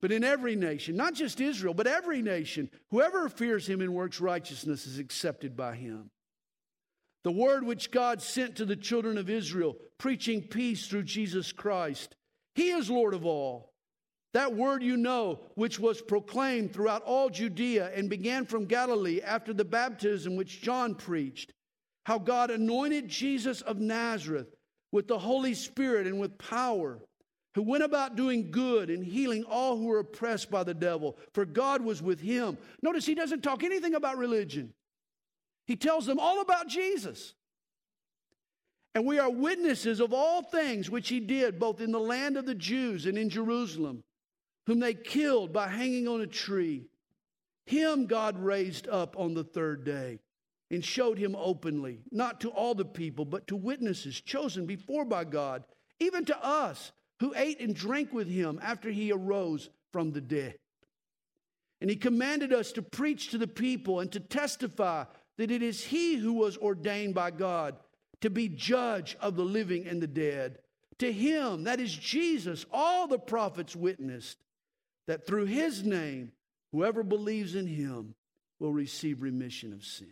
But 0.00 0.12
in 0.12 0.24
every 0.24 0.56
nation, 0.56 0.96
not 0.96 1.14
just 1.14 1.40
Israel, 1.40 1.74
but 1.74 1.86
every 1.86 2.22
nation, 2.22 2.70
whoever 2.90 3.28
fears 3.28 3.68
him 3.68 3.80
and 3.80 3.94
works 3.94 4.20
righteousness 4.20 4.86
is 4.86 4.98
accepted 4.98 5.56
by 5.56 5.76
him. 5.76 6.10
The 7.22 7.30
word 7.30 7.66
which 7.66 7.90
God 7.90 8.22
sent 8.22 8.56
to 8.56 8.64
the 8.64 8.76
children 8.76 9.18
of 9.18 9.28
Israel, 9.28 9.76
preaching 9.98 10.40
peace 10.42 10.86
through 10.86 11.02
Jesus 11.02 11.52
Christ, 11.52 12.16
he 12.54 12.70
is 12.70 12.90
Lord 12.90 13.12
of 13.12 13.26
all. 13.26 13.72
That 14.32 14.54
word 14.54 14.82
you 14.82 14.96
know, 14.96 15.40
which 15.54 15.78
was 15.78 16.00
proclaimed 16.00 16.72
throughout 16.72 17.02
all 17.02 17.28
Judea 17.28 17.90
and 17.94 18.08
began 18.08 18.46
from 18.46 18.66
Galilee 18.66 19.20
after 19.20 19.52
the 19.52 19.64
baptism 19.64 20.36
which 20.36 20.62
John 20.62 20.94
preached, 20.94 21.52
how 22.06 22.18
God 22.18 22.50
anointed 22.50 23.08
Jesus 23.08 23.60
of 23.60 23.78
Nazareth 23.78 24.54
with 24.92 25.08
the 25.08 25.18
Holy 25.18 25.54
Spirit 25.54 26.06
and 26.06 26.20
with 26.20 26.38
power 26.38 27.00
who 27.54 27.62
went 27.62 27.82
about 27.82 28.16
doing 28.16 28.50
good 28.50 28.90
and 28.90 29.04
healing 29.04 29.44
all 29.44 29.76
who 29.76 29.86
were 29.86 29.98
oppressed 29.98 30.50
by 30.50 30.62
the 30.62 30.74
devil, 30.74 31.18
for 31.32 31.44
God 31.44 31.82
was 31.82 32.00
with 32.02 32.20
him. 32.20 32.56
Notice 32.82 33.06
he 33.06 33.14
doesn't 33.14 33.42
talk 33.42 33.64
anything 33.64 33.94
about 33.94 34.18
religion, 34.18 34.72
he 35.66 35.76
tells 35.76 36.06
them 36.06 36.18
all 36.18 36.40
about 36.40 36.68
Jesus. 36.68 37.34
And 38.92 39.06
we 39.06 39.20
are 39.20 39.30
witnesses 39.30 40.00
of 40.00 40.12
all 40.12 40.42
things 40.42 40.90
which 40.90 41.08
he 41.08 41.20
did, 41.20 41.60
both 41.60 41.80
in 41.80 41.92
the 41.92 42.00
land 42.00 42.36
of 42.36 42.44
the 42.44 42.56
Jews 42.56 43.06
and 43.06 43.16
in 43.16 43.30
Jerusalem, 43.30 44.02
whom 44.66 44.80
they 44.80 44.94
killed 44.94 45.52
by 45.52 45.68
hanging 45.68 46.08
on 46.08 46.20
a 46.20 46.26
tree. 46.26 46.86
Him 47.66 48.06
God 48.06 48.36
raised 48.36 48.88
up 48.88 49.16
on 49.16 49.34
the 49.34 49.44
third 49.44 49.84
day 49.84 50.18
and 50.72 50.84
showed 50.84 51.18
him 51.18 51.36
openly, 51.36 52.00
not 52.10 52.40
to 52.40 52.50
all 52.50 52.74
the 52.74 52.84
people, 52.84 53.24
but 53.24 53.46
to 53.46 53.54
witnesses 53.54 54.20
chosen 54.20 54.66
before 54.66 55.04
by 55.04 55.22
God, 55.22 55.62
even 56.00 56.24
to 56.24 56.44
us 56.44 56.90
who 57.20 57.32
ate 57.36 57.60
and 57.60 57.74
drank 57.74 58.12
with 58.12 58.28
him 58.28 58.58
after 58.62 58.90
he 58.90 59.12
arose 59.12 59.68
from 59.92 60.10
the 60.10 60.20
dead. 60.20 60.56
And 61.80 61.88
he 61.88 61.96
commanded 61.96 62.52
us 62.52 62.72
to 62.72 62.82
preach 62.82 63.30
to 63.30 63.38
the 63.38 63.46
people 63.46 64.00
and 64.00 64.10
to 64.12 64.20
testify 64.20 65.04
that 65.38 65.50
it 65.50 65.62
is 65.62 65.84
he 65.84 66.16
who 66.16 66.34
was 66.34 66.56
ordained 66.56 67.14
by 67.14 67.30
God 67.30 67.76
to 68.20 68.30
be 68.30 68.48
judge 68.48 69.16
of 69.20 69.36
the 69.36 69.44
living 69.44 69.86
and 69.86 70.02
the 70.02 70.06
dead. 70.06 70.58
To 70.98 71.10
him, 71.10 71.64
that 71.64 71.80
is 71.80 71.94
Jesus, 71.94 72.66
all 72.70 73.06
the 73.06 73.18
prophets 73.18 73.74
witnessed 73.74 74.36
that 75.06 75.26
through 75.26 75.46
his 75.46 75.82
name, 75.82 76.32
whoever 76.72 77.02
believes 77.02 77.54
in 77.54 77.66
him 77.66 78.14
will 78.58 78.72
receive 78.72 79.22
remission 79.22 79.72
of 79.72 79.84
sins. 79.84 80.10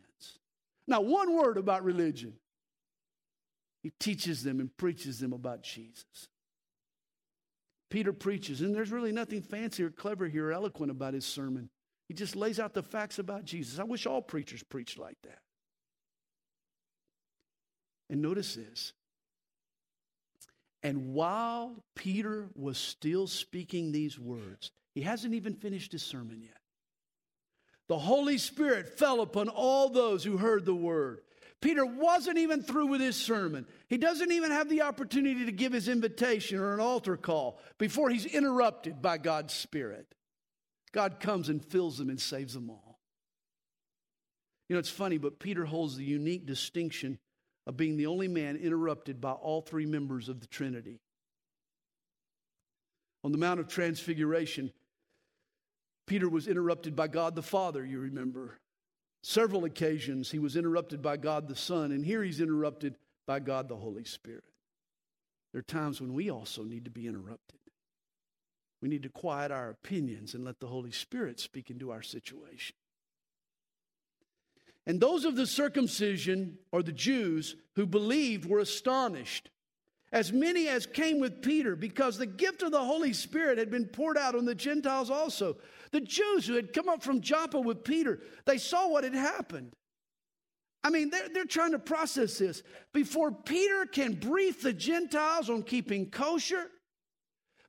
Now, 0.86 1.02
one 1.02 1.36
word 1.36 1.58
about 1.58 1.84
religion. 1.84 2.32
He 3.82 3.92
teaches 4.00 4.42
them 4.42 4.60
and 4.60 4.74
preaches 4.76 5.20
them 5.20 5.34
about 5.34 5.62
Jesus. 5.62 6.28
Peter 7.90 8.12
preaches, 8.12 8.60
and 8.60 8.74
there's 8.74 8.92
really 8.92 9.12
nothing 9.12 9.42
fancy 9.42 9.82
or 9.82 9.90
clever 9.90 10.28
here 10.28 10.48
or 10.48 10.52
eloquent 10.52 10.90
about 10.90 11.14
his 11.14 11.24
sermon. 11.24 11.70
He 12.08 12.14
just 12.14 12.36
lays 12.36 12.58
out 12.58 12.74
the 12.74 12.82
facts 12.82 13.18
about 13.18 13.44
Jesus. 13.44 13.78
I 13.78 13.84
wish 13.84 14.06
all 14.06 14.22
preachers 14.22 14.62
preached 14.62 14.98
like 14.98 15.16
that. 15.22 15.38
And 18.10 18.22
notice 18.22 18.54
this. 18.54 18.92
And 20.82 21.12
while 21.12 21.84
Peter 21.94 22.48
was 22.54 22.78
still 22.78 23.26
speaking 23.26 23.90
these 23.90 24.18
words, 24.18 24.70
he 24.94 25.02
hasn't 25.02 25.34
even 25.34 25.54
finished 25.54 25.92
his 25.92 26.02
sermon 26.02 26.40
yet. 26.42 26.56
The 27.88 27.98
Holy 27.98 28.38
Spirit 28.38 28.98
fell 28.98 29.20
upon 29.20 29.48
all 29.48 29.88
those 29.88 30.22
who 30.22 30.36
heard 30.36 30.64
the 30.64 30.74
word. 30.74 31.20
Peter 31.60 31.84
wasn't 31.84 32.38
even 32.38 32.62
through 32.62 32.86
with 32.86 33.00
his 33.00 33.16
sermon. 33.16 33.66
He 33.88 33.98
doesn't 33.98 34.30
even 34.30 34.52
have 34.52 34.68
the 34.68 34.82
opportunity 34.82 35.44
to 35.46 35.52
give 35.52 35.72
his 35.72 35.88
invitation 35.88 36.58
or 36.58 36.72
an 36.72 36.80
altar 36.80 37.16
call 37.16 37.60
before 37.78 38.10
he's 38.10 38.26
interrupted 38.26 39.02
by 39.02 39.18
God's 39.18 39.54
Spirit. 39.54 40.14
God 40.92 41.18
comes 41.20 41.48
and 41.48 41.64
fills 41.64 41.98
them 41.98 42.10
and 42.10 42.20
saves 42.20 42.54
them 42.54 42.70
all. 42.70 43.00
You 44.68 44.74
know, 44.74 44.80
it's 44.80 44.88
funny, 44.88 45.18
but 45.18 45.40
Peter 45.40 45.64
holds 45.64 45.96
the 45.96 46.04
unique 46.04 46.46
distinction 46.46 47.18
of 47.66 47.76
being 47.76 47.96
the 47.96 48.06
only 48.06 48.28
man 48.28 48.56
interrupted 48.56 49.20
by 49.20 49.32
all 49.32 49.60
three 49.60 49.86
members 49.86 50.28
of 50.28 50.40
the 50.40 50.46
Trinity. 50.46 51.00
On 53.24 53.32
the 53.32 53.38
Mount 53.38 53.60
of 53.60 53.68
Transfiguration, 53.68 54.72
Peter 56.06 56.28
was 56.28 56.46
interrupted 56.46 56.94
by 56.94 57.08
God 57.08 57.34
the 57.34 57.42
Father, 57.42 57.84
you 57.84 57.98
remember. 57.98 58.58
Several 59.22 59.64
occasions 59.64 60.30
he 60.30 60.38
was 60.38 60.56
interrupted 60.56 61.02
by 61.02 61.16
God 61.16 61.48
the 61.48 61.56
Son, 61.56 61.92
and 61.92 62.04
here 62.04 62.22
he's 62.22 62.40
interrupted 62.40 62.96
by 63.26 63.40
God 63.40 63.68
the 63.68 63.76
Holy 63.76 64.04
Spirit. 64.04 64.44
There 65.52 65.60
are 65.60 65.62
times 65.62 66.00
when 66.00 66.14
we 66.14 66.30
also 66.30 66.62
need 66.62 66.84
to 66.84 66.90
be 66.90 67.06
interrupted. 67.06 67.58
We 68.80 68.88
need 68.88 69.02
to 69.02 69.08
quiet 69.08 69.50
our 69.50 69.70
opinions 69.70 70.34
and 70.34 70.44
let 70.44 70.60
the 70.60 70.68
Holy 70.68 70.92
Spirit 70.92 71.40
speak 71.40 71.70
into 71.70 71.90
our 71.90 72.02
situation. 72.02 72.76
And 74.86 75.00
those 75.00 75.24
of 75.24 75.36
the 75.36 75.46
circumcision, 75.46 76.58
or 76.72 76.82
the 76.82 76.92
Jews, 76.92 77.56
who 77.74 77.86
believed 77.86 78.46
were 78.46 78.60
astonished, 78.60 79.50
as 80.12 80.32
many 80.32 80.68
as 80.68 80.86
came 80.86 81.20
with 81.20 81.42
Peter, 81.42 81.76
because 81.76 82.16
the 82.16 82.26
gift 82.26 82.62
of 82.62 82.72
the 82.72 82.82
Holy 82.82 83.12
Spirit 83.12 83.58
had 83.58 83.70
been 83.70 83.86
poured 83.86 84.16
out 84.16 84.34
on 84.34 84.46
the 84.46 84.54
Gentiles 84.54 85.10
also. 85.10 85.56
The 85.92 86.00
Jews 86.00 86.46
who 86.46 86.54
had 86.54 86.72
come 86.72 86.88
up 86.88 87.02
from 87.02 87.20
Joppa 87.20 87.60
with 87.60 87.84
Peter, 87.84 88.20
they 88.46 88.58
saw 88.58 88.88
what 88.88 89.04
had 89.04 89.14
happened. 89.14 89.74
I 90.82 90.90
mean, 90.90 91.10
they're, 91.10 91.28
they're 91.28 91.44
trying 91.44 91.72
to 91.72 91.78
process 91.78 92.38
this. 92.38 92.62
Before 92.94 93.32
Peter 93.32 93.84
can 93.84 94.14
brief 94.14 94.62
the 94.62 94.72
Gentiles 94.72 95.50
on 95.50 95.62
keeping 95.62 96.10
kosher, 96.10 96.70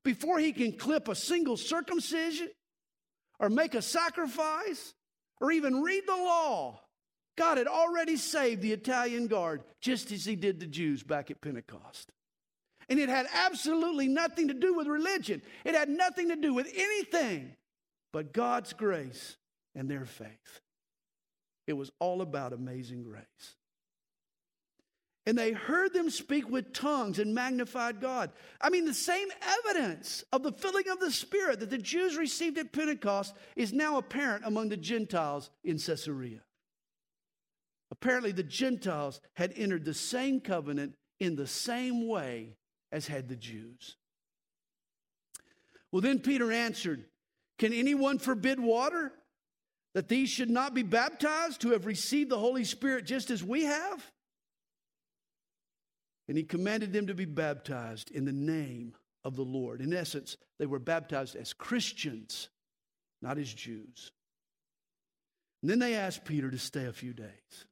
before 0.04 0.40
he 0.40 0.54
can 0.54 0.78
clip 0.78 1.08
a 1.08 1.16
single 1.16 1.58
circumcision 1.58 2.50
or 3.40 3.50
make 3.50 3.76
a 3.76 3.82
sacrifice 3.82 4.94
or 5.42 5.52
even 5.52 5.82
read 5.82 6.04
the 6.08 6.16
law. 6.16 6.80
God 7.38 7.58
had 7.58 7.68
already 7.68 8.18
saved 8.18 8.62
the 8.62 8.74
Italian 8.74 9.28
guard 9.28 9.64
just 9.82 10.12
as 10.12 10.26
he 10.26 10.36
did 10.36 10.60
the 10.60 10.68
Jews 10.68 11.04
back 11.04 11.32
at 11.32 11.42
Pentecost. 11.42 12.12
And 12.90 13.00
it 13.00 13.10
had 13.10 13.28
absolutely 13.34 14.08
nothing 14.08 14.48
to 14.48 14.54
do 14.54 14.74
with 14.74 14.88
religion, 14.88 15.42
it 15.64 15.76
had 15.76 15.90
nothing 15.90 16.30
to 16.30 16.36
do 16.36 16.54
with 16.54 16.68
anything 16.76 17.56
but 18.12 18.34
God's 18.34 18.74
grace 18.74 19.38
and 19.76 19.90
their 19.90 20.06
faith. 20.06 20.62
It 21.68 21.74
was 21.74 21.92
all 22.00 22.22
about 22.22 22.52
amazing 22.52 23.04
grace. 23.04 23.56
And 25.28 25.38
they 25.38 25.52
heard 25.52 25.94
them 25.94 26.10
speak 26.10 26.50
with 26.50 26.74
tongues 26.74 27.20
and 27.20 27.36
magnified 27.36 28.02
God. 28.02 28.32
I 28.60 28.72
mean, 28.72 28.86
the 28.86 28.94
same 28.96 29.28
evidence 29.68 30.24
of 30.34 30.42
the 30.42 30.52
filling 30.52 30.90
of 30.90 31.00
the 31.00 31.12
Spirit 31.12 31.60
that 31.60 31.70
the 31.70 31.78
Jews 31.78 32.18
received 32.18 32.58
at 32.58 32.74
Pentecost 32.74 33.36
is 33.56 33.72
now 33.72 33.98
apparent 33.98 34.46
among 34.46 34.70
the 34.70 34.78
Gentiles 34.78 35.52
in 35.64 35.78
Caesarea. 35.78 36.42
Apparently, 37.92 38.32
the 38.32 38.42
Gentiles 38.42 39.22
had 39.36 39.54
entered 39.56 39.86
the 39.86 39.94
same 39.94 40.40
covenant 40.40 40.96
in 41.20 41.36
the 41.36 41.46
same 41.46 42.08
way 42.08 42.56
as 42.92 43.08
had 43.08 43.30
the 43.30 43.36
Jews. 43.36 43.96
Well, 45.92 46.02
then 46.02 46.20
Peter 46.20 46.52
answered, 46.52 47.06
Can 47.58 47.74
anyone 47.74 48.20
forbid 48.20 48.60
water 48.60 49.12
that 49.96 50.08
these 50.08 50.30
should 50.30 50.50
not 50.50 50.74
be 50.74 50.84
baptized 50.84 51.64
who 51.64 51.72
have 51.72 51.86
received 51.86 52.30
the 52.30 52.38
Holy 52.38 52.64
Spirit 52.64 53.06
just 53.06 53.32
as 53.32 53.44
we 53.44 53.64
have? 53.64 54.12
And 56.28 56.38
he 56.38 56.44
commanded 56.44 56.94
them 56.94 57.08
to 57.08 57.16
be 57.16 57.26
baptized 57.26 58.12
in 58.12 58.26
the 58.26 58.32
name 58.32 58.94
of 59.24 59.36
the 59.36 59.44
Lord. 59.44 59.82
In 59.82 59.94
essence, 59.94 60.38
they 60.60 60.68
were 60.68 60.80
baptized 60.80 61.36
as 61.36 61.54
Christians, 61.54 62.50
not 63.22 63.40
as 63.40 63.52
Jews. 63.52 64.12
And 65.62 65.72
then 65.72 65.80
they 65.80 65.96
asked 65.96 66.26
Peter 66.26 66.52
to 66.52 66.60
stay 66.60 66.86
a 66.86 66.94
few 66.94 67.14
days. 67.14 67.66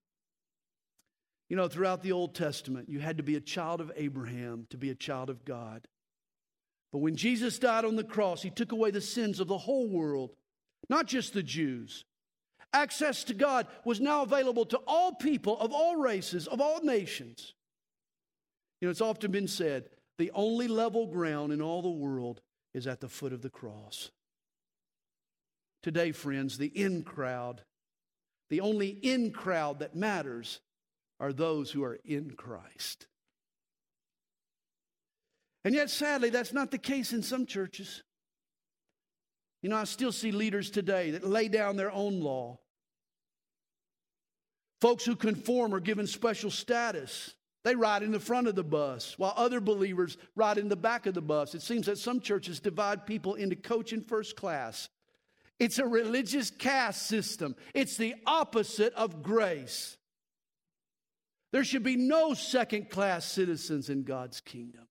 You 1.50 1.56
know, 1.56 1.68
throughout 1.68 2.04
the 2.04 2.12
Old 2.12 2.36
Testament, 2.36 2.90
you 2.90 3.00
had 3.00 3.18
to 3.18 3.24
be 3.24 3.36
a 3.36 3.42
child 3.42 3.80
of 3.80 3.92
Abraham 3.96 4.68
to 4.70 4.78
be 4.78 4.90
a 4.90 4.96
child 4.96 5.30
of 5.30 5.46
God. 5.46 5.88
But 6.92 7.00
when 7.00 7.16
Jesus 7.16 7.60
died 7.60 7.86
on 7.86 7.96
the 7.96 8.04
cross, 8.04 8.42
he 8.42 8.50
took 8.50 8.72
away 8.72 8.92
the 8.92 9.02
sins 9.02 9.40
of 9.40 9.48
the 9.48 9.58
whole 9.58 9.88
world, 9.88 10.32
not 10.90 11.06
just 11.06 11.34
the 11.34 11.44
Jews. 11.44 12.06
Access 12.74 13.24
to 13.26 13.34
God 13.34 13.68
was 13.86 14.02
now 14.02 14.24
available 14.24 14.66
to 14.66 14.78
all 14.88 15.14
people 15.14 15.58
of 15.60 15.72
all 15.72 15.96
races, 15.96 16.48
of 16.48 16.60
all 16.60 16.82
nations. 16.84 17.54
You 18.82 18.88
know, 18.88 18.92
it's 18.92 19.02
often 19.02 19.32
been 19.32 19.48
said 19.48 19.90
the 20.18 20.32
only 20.34 20.68
level 20.68 21.08
ground 21.08 21.54
in 21.54 21.62
all 21.62 21.82
the 21.82 21.90
world 21.90 22.42
is 22.74 22.88
at 22.88 23.00
the 23.00 23.10
foot 23.10 23.34
of 23.34 23.42
the 23.42 23.50
cross. 23.50 24.12
Today, 25.82 26.12
friends, 26.12 26.58
the 26.58 26.68
in 26.68 27.04
crowd, 27.04 27.62
the 28.50 28.62
only 28.62 28.90
in 28.90 29.32
crowd 29.32 29.80
that 29.80 29.96
matters 29.96 30.60
are 31.20 31.34
those 31.34 31.72
who 31.72 31.84
are 31.84 32.00
in 32.06 32.32
Christ. 32.32 33.08
And 35.64 35.74
yet, 35.76 35.90
sadly, 35.90 36.30
that's 36.30 36.54
not 36.54 36.72
the 36.72 36.78
case 36.78 37.12
in 37.14 37.24
some 37.24 37.46
churches. 37.46 38.04
You 39.62 39.70
know, 39.70 39.76
I 39.76 39.84
still 39.86 40.12
see 40.12 40.32
leaders 40.32 40.70
today 40.70 41.12
that 41.12 41.28
lay 41.28 41.48
down 41.48 41.76
their 41.76 41.92
own 41.92 42.22
law. 42.22 42.60
Folks 44.80 45.04
who 45.04 45.16
conform 45.16 45.74
are 45.74 45.80
given 45.80 46.08
special 46.08 46.52
status. 46.52 47.34
They 47.64 47.76
ride 47.76 48.04
in 48.04 48.12
the 48.12 48.20
front 48.20 48.48
of 48.48 48.56
the 48.56 48.64
bus 48.64 49.16
while 49.18 49.34
other 49.36 49.60
believers 49.60 50.18
ride 50.36 50.58
in 50.58 50.70
the 50.70 50.78
back 50.78 51.06
of 51.06 51.16
the 51.16 51.22
bus. 51.22 51.54
It 51.54 51.62
seems 51.62 51.88
that 51.88 51.98
some 51.98 52.22
churches 52.22 52.60
divide 52.60 53.06
people 53.06 53.34
into 53.34 53.56
coach 53.56 53.92
and 53.92 54.06
first 54.06 54.38
class. 54.38 54.88
It's 55.60 55.80
a 55.80 55.86
religious 55.86 56.52
caste 56.52 57.08
system, 57.08 57.56
it's 57.74 57.98
the 57.98 58.16
opposite 58.26 58.94
of 58.94 59.24
grace. 59.24 59.97
There 61.58 61.64
should 61.64 61.82
be 61.82 61.96
no 61.96 62.36
second 62.36 62.92
class 62.92 63.26
citizens 63.26 63.90
in 63.90 64.04
God's 64.04 64.42
kingdom. 64.42 64.88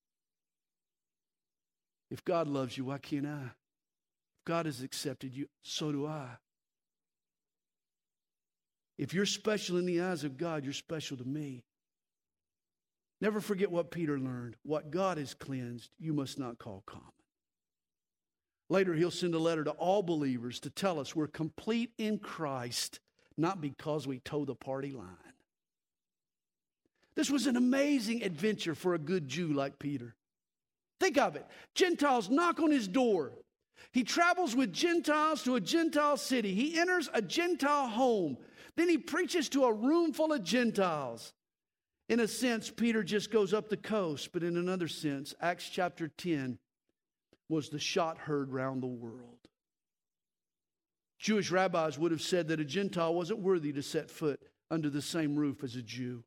If 2.11 2.25
God 2.25 2.49
loves 2.49 2.77
you, 2.77 2.87
why 2.87 2.99
can't 2.99 3.25
I? 3.25 3.45
If 3.45 4.45
God 4.45 4.67
has 4.67 4.83
accepted 4.83 5.33
you, 5.33 5.47
so 5.63 5.93
do 5.93 6.09
I. 6.09 6.27
If 8.99 9.15
you're 9.15 9.27
special 9.27 9.77
in 9.77 9.87
the 9.87 10.01
eyes 10.01 10.25
of 10.25 10.37
God, 10.37 10.65
you're 10.65 10.73
special 10.73 11.17
to 11.19 11.25
me. 11.25 11.63
Never 13.21 13.41
forget 13.41 13.71
what 13.71 13.93
Peter 13.93 14.19
learned. 14.19 14.57
What 14.65 14.91
God 14.91 15.19
has 15.19 15.35
cleansed, 15.35 15.93
you 16.01 16.13
must 16.15 16.37
not 16.37 16.59
call 16.59 16.83
common. 16.85 17.07
Later, 18.69 18.93
he'll 18.93 19.13
send 19.13 19.37
a 19.37 19.39
letter 19.39 19.63
to 19.63 19.71
all 19.71 20.03
believers 20.03 20.59
to 20.59 20.71
tell 20.71 20.99
us 20.99 21.15
we're 21.15 21.29
complete 21.29 21.93
in 21.97 22.19
Christ, 22.19 22.99
not 23.37 23.61
because 23.61 24.09
we 24.09 24.19
toe 24.19 24.45
the 24.45 24.57
party 24.57 24.91
line. 24.91 25.36
This 27.17 27.31
was 27.31 27.47
an 27.47 27.57
amazing 27.57 28.23
adventure 28.23 28.75
for 28.75 28.95
a 28.95 28.99
good 28.99 29.27
Jew 29.27 29.53
like 29.53 29.79
Peter. 29.79 30.15
Think 31.01 31.19
of 31.19 31.37
it 31.37 31.47
Gentiles 31.75 32.31
knock 32.31 32.61
on 32.61 32.71
his 32.71 32.87
door. 32.87 33.33
He 33.93 34.05
travels 34.05 34.55
with 34.55 34.73
Gentiles 34.73 35.43
to 35.45 35.57
a 35.57 35.61
Gentile 35.61 36.17
city. 36.17 36.55
He 36.55 36.79
enters 36.79 37.09
a 37.13 37.23
Gentile 37.23 37.89
home. 37.89 38.37
Then 38.77 38.89
he 38.89 38.99
preaches 38.99 39.49
to 39.51 39.65
a 39.65 39.73
room 39.73 40.13
full 40.13 40.33
of 40.33 40.43
Gentiles. 40.43 41.33
In 42.09 42.21
a 42.21 42.29
sense, 42.29 42.71
Peter 42.71 43.03
just 43.03 43.31
goes 43.31 43.53
up 43.53 43.69
the 43.69 43.77
coast, 43.77 44.31
but 44.33 44.43
in 44.43 44.57
another 44.57 44.89
sense, 44.89 45.35
Acts 45.41 45.69
chapter 45.69 46.09
10 46.09 46.59
was 47.49 47.69
the 47.69 47.79
shot 47.79 48.19
heard 48.19 48.53
round 48.53 48.83
the 48.83 48.87
world. 48.87 49.39
Jewish 51.19 51.51
rabbis 51.51 51.99
would 51.99 52.13
have 52.13 52.23
said 52.23 52.49
that 52.49 52.61
a 52.61 52.65
Gentile 52.65 53.15
wasn't 53.15 53.41
worthy 53.41 53.73
to 53.73 53.83
set 53.83 54.11
foot 54.11 54.41
under 54.71 54.91
the 54.91 55.03
same 55.03 55.37
roof 55.37 55.65
as 55.65 55.75
a 55.75 55.83
Jew. 55.83 56.23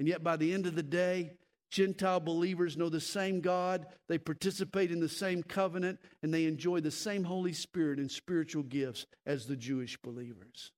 And 0.00 0.08
yet, 0.08 0.24
by 0.24 0.36
the 0.38 0.54
end 0.54 0.64
of 0.64 0.74
the 0.74 0.82
day, 0.82 1.32
Gentile 1.70 2.20
believers 2.20 2.74
know 2.74 2.88
the 2.88 3.00
same 3.00 3.42
God, 3.42 3.86
they 4.08 4.16
participate 4.16 4.90
in 4.90 4.98
the 4.98 5.10
same 5.10 5.42
covenant, 5.42 6.00
and 6.22 6.32
they 6.32 6.46
enjoy 6.46 6.80
the 6.80 6.90
same 6.90 7.22
Holy 7.22 7.52
Spirit 7.52 7.98
and 7.98 8.10
spiritual 8.10 8.62
gifts 8.62 9.04
as 9.26 9.44
the 9.44 9.56
Jewish 9.56 9.98
believers. 9.98 10.72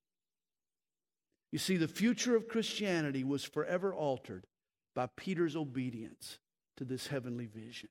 You 1.52 1.60
see, 1.60 1.76
the 1.76 1.86
future 1.86 2.34
of 2.34 2.48
Christianity 2.48 3.22
was 3.22 3.44
forever 3.44 3.94
altered 3.94 4.44
by 4.92 5.06
Peter's 5.16 5.54
obedience 5.54 6.40
to 6.78 6.84
this 6.84 7.06
heavenly 7.06 7.46
vision. 7.46 7.90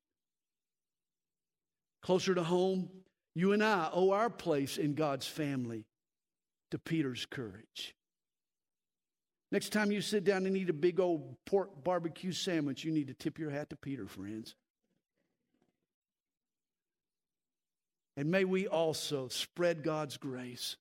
Closer 2.03 2.35
to 2.35 2.43
home, 2.43 2.89
you 3.35 3.53
and 3.53 3.63
I 3.63 3.89
owe 3.93 4.11
our 4.11 4.29
place 4.29 4.77
in 4.77 4.95
God's 4.95 5.27
family 5.27 5.85
to 6.71 6.77
Peter's 6.77 7.25
courage. 7.25 7.95
Next 9.51 9.69
time 9.69 9.91
you 9.91 10.01
sit 10.01 10.23
down 10.23 10.45
and 10.45 10.55
eat 10.55 10.69
a 10.69 10.73
big 10.73 10.99
old 10.99 11.35
pork 11.45 11.83
barbecue 11.83 12.31
sandwich, 12.31 12.83
you 12.83 12.91
need 12.91 13.07
to 13.07 13.13
tip 13.13 13.37
your 13.37 13.49
hat 13.51 13.69
to 13.71 13.75
Peter, 13.75 14.07
friends. 14.07 14.55
And 18.15 18.31
may 18.31 18.45
we 18.45 18.67
also 18.67 19.27
spread 19.27 19.83
God's 19.83 20.17
grace 20.17 20.77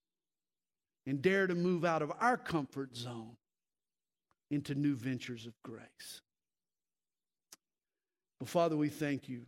and 1.06 1.20
dare 1.20 1.46
to 1.46 1.54
move 1.54 1.84
out 1.84 2.02
of 2.02 2.12
our 2.20 2.36
comfort 2.36 2.96
zone 2.96 3.36
into 4.50 4.74
new 4.74 4.94
ventures 4.94 5.46
of 5.46 5.54
grace. 5.62 6.20
But 8.38 8.48
Father, 8.48 8.76
we 8.76 8.88
thank 8.88 9.28
you 9.28 9.46